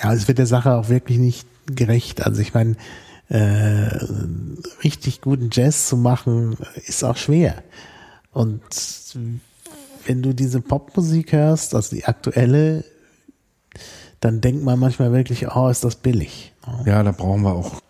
[0.01, 2.25] ja, es wird der Sache auch wirklich nicht gerecht.
[2.25, 2.75] Also ich meine,
[3.29, 3.89] äh,
[4.83, 7.63] richtig guten Jazz zu machen, ist auch schwer.
[8.31, 8.61] Und
[10.05, 12.83] wenn du diese Popmusik hörst, also die aktuelle,
[14.19, 16.53] dann denkt man manchmal wirklich, oh, ist das billig.
[16.85, 17.81] Ja, da brauchen wir auch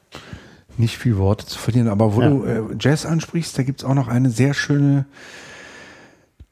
[0.77, 1.89] nicht viel Worte zu verlieren.
[1.89, 2.29] Aber wo ja.
[2.29, 5.05] du äh, Jazz ansprichst, da gibt's auch noch eine sehr schöne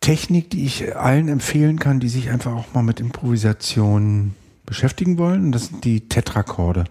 [0.07, 4.35] Technik, die ich allen empfehlen kann, die sich einfach auch mal mit Improvisation
[4.65, 5.51] beschäftigen wollen.
[5.51, 6.85] Das sind die Tetrakorde.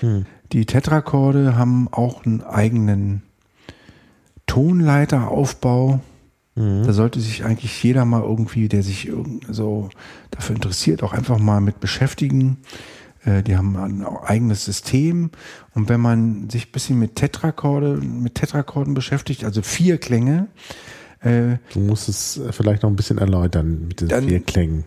[0.00, 0.26] Hm.
[0.52, 3.22] Die Tetrakorde haben auch einen eigenen
[4.46, 6.00] Tonleiteraufbau.
[6.56, 6.82] Mhm.
[6.84, 9.10] Da sollte sich eigentlich jeder mal irgendwie, der sich
[9.48, 9.88] so
[10.30, 12.58] dafür interessiert, auch einfach mal mit beschäftigen.
[13.24, 15.30] Äh, die haben ein eigenes System.
[15.74, 20.48] Und wenn man sich ein bisschen mit Tetrakorde, mit Tetrakorden beschäftigt, also vier Klänge,
[21.26, 24.84] äh, du musst es vielleicht noch ein bisschen erläutern mit den dann, vier Klängen.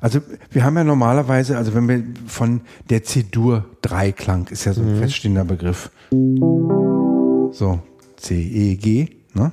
[0.00, 0.20] Also
[0.50, 4.98] wir haben ja normalerweise, also wenn wir von der C-Dur-Dreiklang, ist ja so ein mhm.
[4.98, 5.90] feststehender Begriff.
[6.10, 7.80] So,
[8.16, 9.08] C, E, G.
[9.34, 9.52] Ne?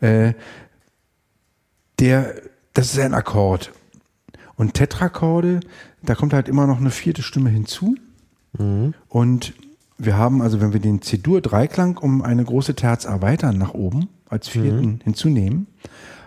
[0.00, 0.34] Äh,
[1.98, 2.34] der,
[2.74, 3.72] das ist ein Akkord.
[4.56, 5.60] Und Tetrakorde,
[6.02, 7.96] da kommt halt immer noch eine vierte Stimme hinzu.
[8.58, 8.94] Mhm.
[9.08, 9.54] Und
[9.96, 14.48] wir haben also, wenn wir den C-Dur-Dreiklang um eine große Terz erweitern nach oben, als
[14.48, 15.00] vierten mhm.
[15.04, 15.66] hinzunehmen,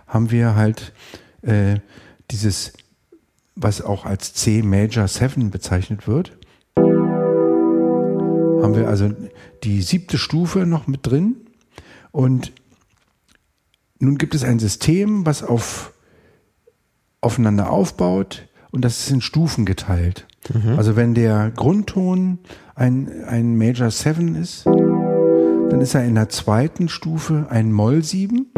[0.05, 0.93] haben wir halt
[1.41, 1.79] äh,
[2.29, 2.73] dieses,
[3.55, 6.37] was auch als C Major 7 bezeichnet wird.
[6.75, 9.11] Haben wir also
[9.63, 11.35] die siebte Stufe noch mit drin.
[12.11, 12.51] Und
[13.99, 15.93] nun gibt es ein System, was auf,
[17.21, 20.27] aufeinander aufbaut und das ist in Stufen geteilt.
[20.53, 20.77] Mhm.
[20.77, 22.39] Also wenn der Grundton
[22.75, 24.65] ein, ein Major 7 ist,
[25.69, 28.51] dann ist er in der zweiten Stufe ein Moll 7,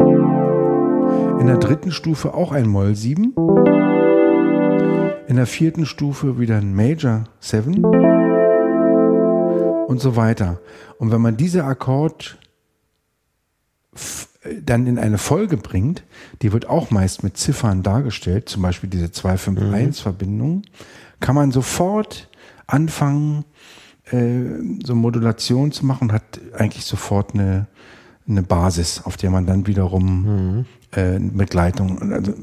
[1.40, 3.34] in der dritten Stufe auch ein Moll 7,
[5.28, 7.84] in der vierten Stufe wieder ein Major 7
[9.86, 10.60] und so weiter.
[10.98, 12.38] Und wenn man diese Akkord
[14.62, 16.04] dann in eine Folge bringt,
[16.42, 20.62] die wird auch meist mit Ziffern dargestellt, zum Beispiel diese 251-Verbindung,
[21.20, 22.28] kann man sofort
[22.66, 23.44] anfangen,
[24.10, 27.66] so Modulation zu machen, hat eigentlich sofort eine,
[28.28, 30.64] eine Basis, auf der man dann wiederum mhm.
[30.92, 32.34] äh, Begleitung, also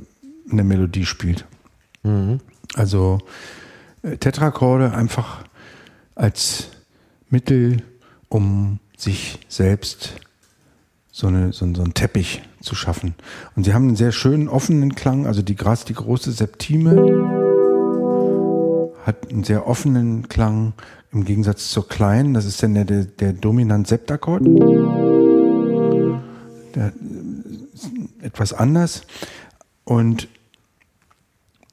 [0.52, 1.46] eine Melodie spielt.
[2.04, 2.40] Mhm.
[2.76, 3.20] Also
[4.02, 5.46] äh, Tetrakorde einfach
[6.16, 6.68] als
[7.30, 7.84] Mittel,
[8.30, 10.16] um sich selbst
[11.12, 13.16] so, eine, so, so einen Teppich zu schaffen.
[13.56, 17.43] Und sie haben einen sehr schönen offenen Klang, also die Gras, die große Septime
[19.04, 20.74] hat einen sehr offenen Klang
[21.12, 22.34] im Gegensatz zur kleinen.
[22.34, 24.44] Das ist dann der, der, der dominant Septakkord.
[26.76, 26.94] Der,
[28.22, 29.04] etwas anders.
[29.84, 30.28] Und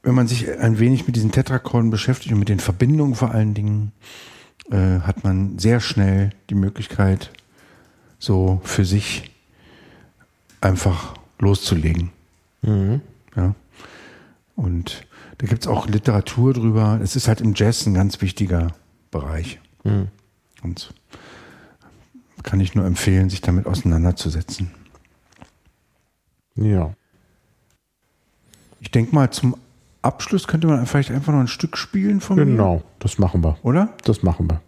[0.03, 3.55] wenn man sich ein wenig mit diesen Tetrakorden beschäftigt und mit den Verbindungen vor allen
[3.55, 3.93] Dingen,
[4.71, 7.31] äh, hat man sehr schnell die Möglichkeit,
[8.19, 9.31] so für sich
[10.61, 12.11] einfach loszulegen.
[12.63, 13.01] Mhm.
[13.37, 13.55] Ja.
[14.57, 15.07] Und
[15.41, 17.01] da gibt es auch Literatur drüber.
[17.03, 18.75] Es ist halt im Jazz ein ganz wichtiger
[19.11, 19.59] Bereich.
[19.85, 20.09] Mhm.
[20.63, 20.93] Und
[22.43, 24.71] kann ich nur empfehlen, sich damit auseinanderzusetzen.
[26.57, 26.91] Ja.
[28.81, 29.57] Ich denke mal, zum
[30.03, 32.45] Abschluss könnte man vielleicht einfach noch ein Stück spielen von mir.
[32.45, 33.57] Genau, das machen wir.
[33.63, 33.89] Oder?
[34.05, 34.61] Das machen wir.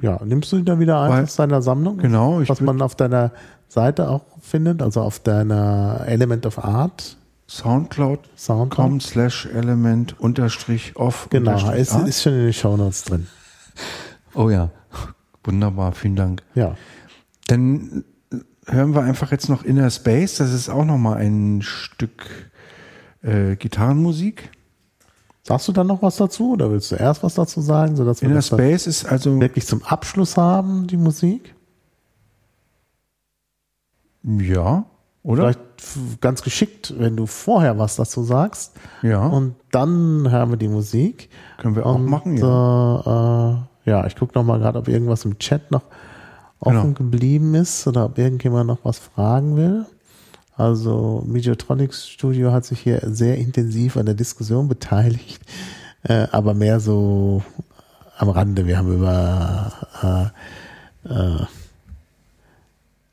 [0.00, 1.98] Ja, nimmst du da wieder ein Weil- aus deiner Sammlung?
[1.98, 3.30] Genau, ich Was man auf deiner
[3.68, 7.16] Seite auch findet, also auf deiner Element of Art
[7.48, 9.02] Soundcloud.com Soundcloud.
[9.02, 11.28] slash element unterstrich off.
[11.30, 13.26] Genau, ist, ist schon in den Shownotes drin.
[14.34, 14.70] Oh ja.
[15.44, 16.42] Wunderbar, vielen Dank.
[16.54, 16.76] Ja.
[17.46, 18.04] Dann
[18.66, 20.36] hören wir einfach jetzt noch Inner Space.
[20.36, 22.50] Das ist auch nochmal ein Stück
[23.22, 24.50] äh, Gitarrenmusik.
[25.42, 28.28] Sagst du dann noch was dazu oder willst du erst was dazu sagen, sodass wir
[28.28, 31.54] Inner dann Space ist also, wirklich zum Abschluss haben, die Musik?
[34.22, 34.84] ja,
[35.28, 35.42] oder?
[35.78, 38.72] Vielleicht ganz geschickt, wenn du vorher was dazu sagst
[39.02, 41.28] ja, und dann hören wir die Musik.
[41.58, 42.36] können wir auch Und, machen.
[42.36, 43.54] Ja.
[43.84, 45.82] Äh, äh, ja, ich gucke noch mal gerade, ob irgendwas im Chat noch
[46.60, 46.94] offen Genau.
[46.94, 49.86] geblieben ist oder ob irgendjemand noch was fragen will.
[50.56, 55.40] Also Mediotronics Studio hat sich hier sehr intensiv an der Diskussion beteiligt,
[56.02, 57.42] äh, aber mehr so
[58.16, 58.66] am Rande.
[58.66, 60.32] Wir haben über
[61.06, 61.46] äh, äh,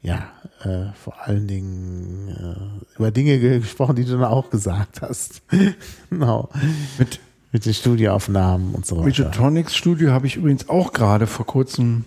[0.01, 0.23] ja
[0.65, 5.41] äh, vor allen Dingen äh, über Dinge ge- gesprochen, die du dann auch gesagt hast.
[6.09, 6.49] genau.
[6.97, 7.19] Mit
[7.51, 9.05] Mit den Studioaufnahmen und so weiter.
[9.05, 12.05] Midgetronics Studio habe ich übrigens auch gerade vor kurzem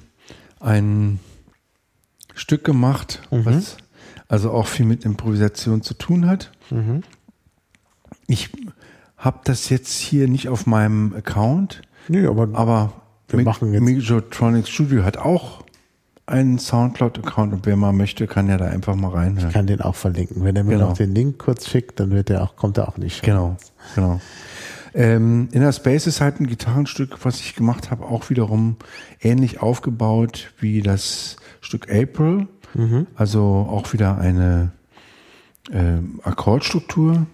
[0.60, 1.20] ein
[2.34, 3.44] Stück gemacht, Mhm.
[3.46, 3.76] was
[4.28, 6.50] also auch viel mit Improvisation zu tun hat.
[6.70, 7.02] Mhm.
[8.26, 8.50] Ich
[9.16, 12.92] habe das jetzt hier nicht auf meinem Account, Nö, aber aber
[13.28, 15.57] Wir machen jetzt- Midgetronics Studio hat auch
[16.28, 19.52] einen Soundcloud-Account und wer mal möchte, kann ja da einfach mal ich reinhören.
[19.52, 20.44] kann den auch verlinken.
[20.44, 20.88] Wenn er mir Genau.
[20.90, 23.22] noch den Link kurz schickt, dann wird er auch, kommt er auch nicht.
[23.22, 23.56] Genau,
[23.94, 24.20] genau.
[24.94, 28.76] Ähm, Inner Space ist halt ein Gitarrenstück, was ich gemacht habe, auch wiederum
[29.20, 32.46] ähnlich aufgebaut wie das Stück April.
[33.16, 34.70] Also auch wieder eine
[35.72, 37.26] ähm, Akkordstruktur,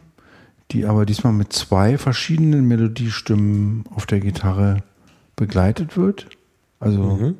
[0.70, 4.78] die aber diesmal mit zwei verschiedenen Melodiestimmen auf der Gitarre
[5.36, 6.28] begleitet wird.
[6.80, 7.34] Also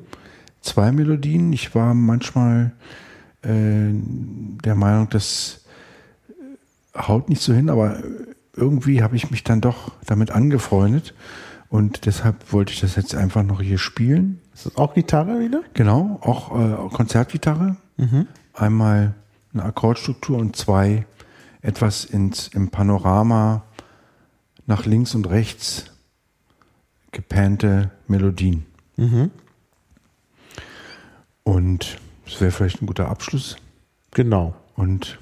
[0.65, 1.53] zwei Melodien.
[1.53, 2.73] Ich war manchmal
[3.41, 5.65] äh, der Meinung, das
[6.95, 8.01] haut nicht so hin, aber
[8.55, 11.13] irgendwie habe ich mich dann doch damit angefreundet
[11.69, 14.39] und deshalb wollte ich das jetzt einfach noch hier spielen.
[14.53, 15.61] Ist das auch Gitarre wieder?
[15.73, 17.75] Genau, auch äh, Konzertgitarre.
[18.53, 19.13] Einmal
[19.53, 21.05] eine Akkordstruktur und zwei
[21.61, 23.63] etwas ins, im Panorama
[24.65, 25.85] nach links und rechts
[27.11, 28.65] gepannte Melodien.
[31.45, 33.55] Und das wäre vielleicht ein guter Abschluss.
[34.11, 34.53] Genau.
[34.75, 35.17] Und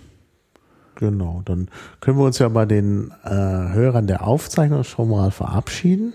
[0.95, 1.69] Genau, dann
[1.99, 6.13] können wir uns ja bei den äh, Hörern der Aufzeichnung schon mal verabschieden.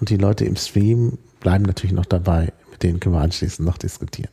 [0.00, 2.52] Und die Leute im Stream bleiben natürlich noch dabei.
[2.70, 4.30] Mit denen können wir anschließend noch diskutieren.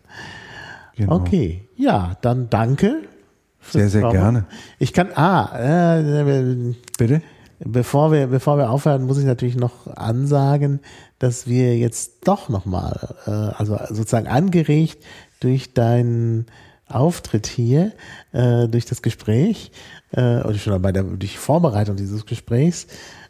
[0.96, 1.16] genau.
[1.16, 3.02] Okay, ja, dann danke.
[3.62, 4.14] Sehr, sehr Kommen.
[4.14, 4.46] gerne.
[4.78, 7.22] Ich kann, ah, äh, Bitte?
[7.60, 10.80] Bevor wir, bevor wir aufhören, muss ich natürlich noch ansagen,
[11.20, 15.04] dass wir jetzt doch nochmal, äh, also sozusagen angeregt
[15.40, 16.48] durch deinen
[16.88, 17.92] Auftritt hier,
[18.32, 19.72] äh, durch das Gespräch,
[20.12, 22.88] äh, oder schon bei der durch Vorbereitung dieses Gesprächs,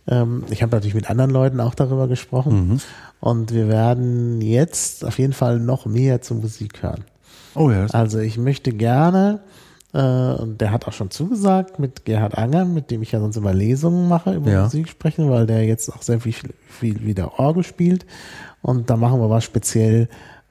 [0.08, 2.82] ähm, ich habe natürlich mit anderen Leuten auch darüber gesprochen
[3.20, 7.04] und wir werden jetzt auf jeden Fall noch mehr zur Musik hören.
[7.56, 9.42] Oh ja, Also ich möchte gerne,
[9.92, 13.54] und der hat auch schon zugesagt, mit Gerhard Anger, mit dem ich ja sonst immer
[13.54, 14.64] Lesungen mache, über Ja.
[14.66, 16.36] Musik sprechen, weil der jetzt auch sehr viel,
[16.68, 18.06] viel wieder Orgel spielt.
[18.62, 20.08] Und da machen wir was speziell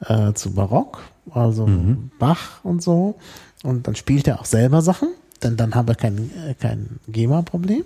[0.07, 1.01] äh, zu Barock,
[1.31, 2.11] also Mhm.
[2.19, 3.15] Bach und so.
[3.63, 5.09] Und dann spielt er auch selber Sachen,
[5.43, 7.85] denn dann haben wir kein, äh, kein GEMA-Problem.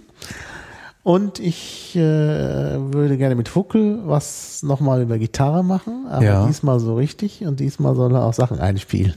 [1.02, 6.46] Und ich äh, würde gerne mit Huckel was nochmal über Gitarre machen, aber Ja.
[6.46, 9.14] diesmal so richtig und diesmal soll er auch Sachen einspielen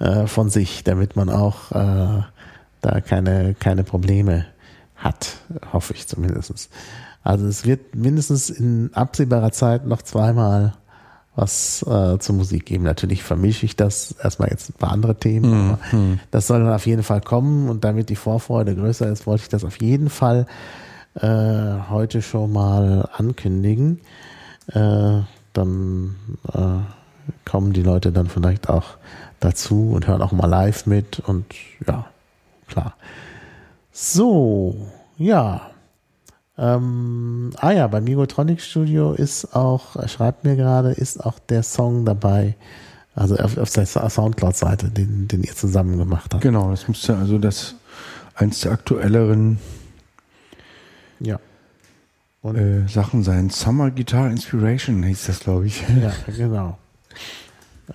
[0.00, 2.22] äh, von sich, damit man auch äh,
[2.80, 4.46] da keine, keine Probleme
[4.96, 5.36] hat,
[5.72, 6.70] hoffe ich zumindest.
[7.22, 10.74] Also es wird mindestens in absehbarer Zeit noch zweimal
[11.36, 12.84] was äh, zur Musik geben.
[12.84, 15.78] Natürlich vermische ich das erstmal jetzt ein paar andere Themen, aber
[16.30, 19.48] das soll dann auf jeden Fall kommen und damit die Vorfreude größer ist, wollte ich
[19.48, 20.46] das auf jeden Fall
[21.14, 21.28] äh,
[21.88, 24.00] heute schon mal ankündigen.
[24.68, 25.20] Äh,
[25.52, 26.16] dann
[26.52, 28.96] äh, kommen die Leute dann vielleicht auch
[29.40, 31.46] dazu und hören auch mal live mit und
[31.86, 32.06] ja,
[32.68, 32.94] klar.
[33.92, 34.76] So,
[35.16, 35.70] ja.
[36.56, 41.62] Ähm, ah ja, beim Migotronic Studio ist auch, er schreibt mir gerade, ist auch der
[41.62, 42.54] Song dabei.
[43.14, 46.42] Also auf, auf der Soundcloud-Seite, den, den ihr zusammen gemacht habt.
[46.42, 47.74] Genau, das müsste also das
[48.34, 49.58] eins der aktuelleren
[51.18, 51.38] Ja.
[52.42, 53.50] Äh, Sachen sein.
[53.50, 55.82] Summer Guitar Inspiration hieß das, glaube ich.
[56.02, 56.78] ja, genau.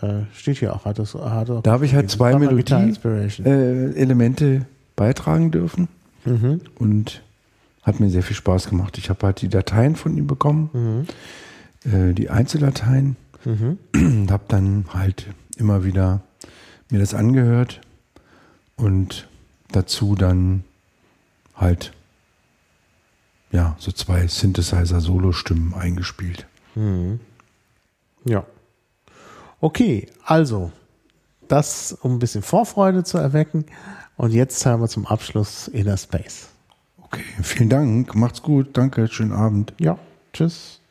[0.01, 0.85] Äh, steht hier auch.
[0.85, 3.45] Hat das, hat Da habe ich halt zwei Summer Guitar Melodie Inspiration.
[3.45, 4.65] äh, Elemente
[4.95, 5.87] beitragen dürfen
[6.25, 6.61] Mhm.
[6.79, 7.21] und
[7.83, 8.97] hat mir sehr viel Spaß gemacht.
[8.97, 11.05] Ich habe halt die Dateien von ihm bekommen,
[11.85, 13.15] äh, die Einzeldateien
[13.45, 13.77] Mhm.
[13.93, 15.27] und habe dann halt
[15.57, 16.21] immer wieder
[16.89, 17.79] mir das angehört
[18.75, 19.27] und
[19.71, 20.63] dazu dann
[21.55, 21.93] halt
[23.51, 26.47] ja so zwei Synthesizer-Solo-Stimmen eingespielt.
[26.75, 27.19] Mhm.
[28.25, 28.43] Ja.
[29.65, 30.71] Okay, also
[31.47, 33.65] das, um ein bisschen Vorfreude zu erwecken.
[34.15, 36.49] Und jetzt haben wir zum Abschluss Inner Space.
[37.01, 39.73] Okay, vielen Dank, macht's gut, danke, schönen Abend.
[39.79, 39.97] Ja,
[40.33, 40.81] tschüss.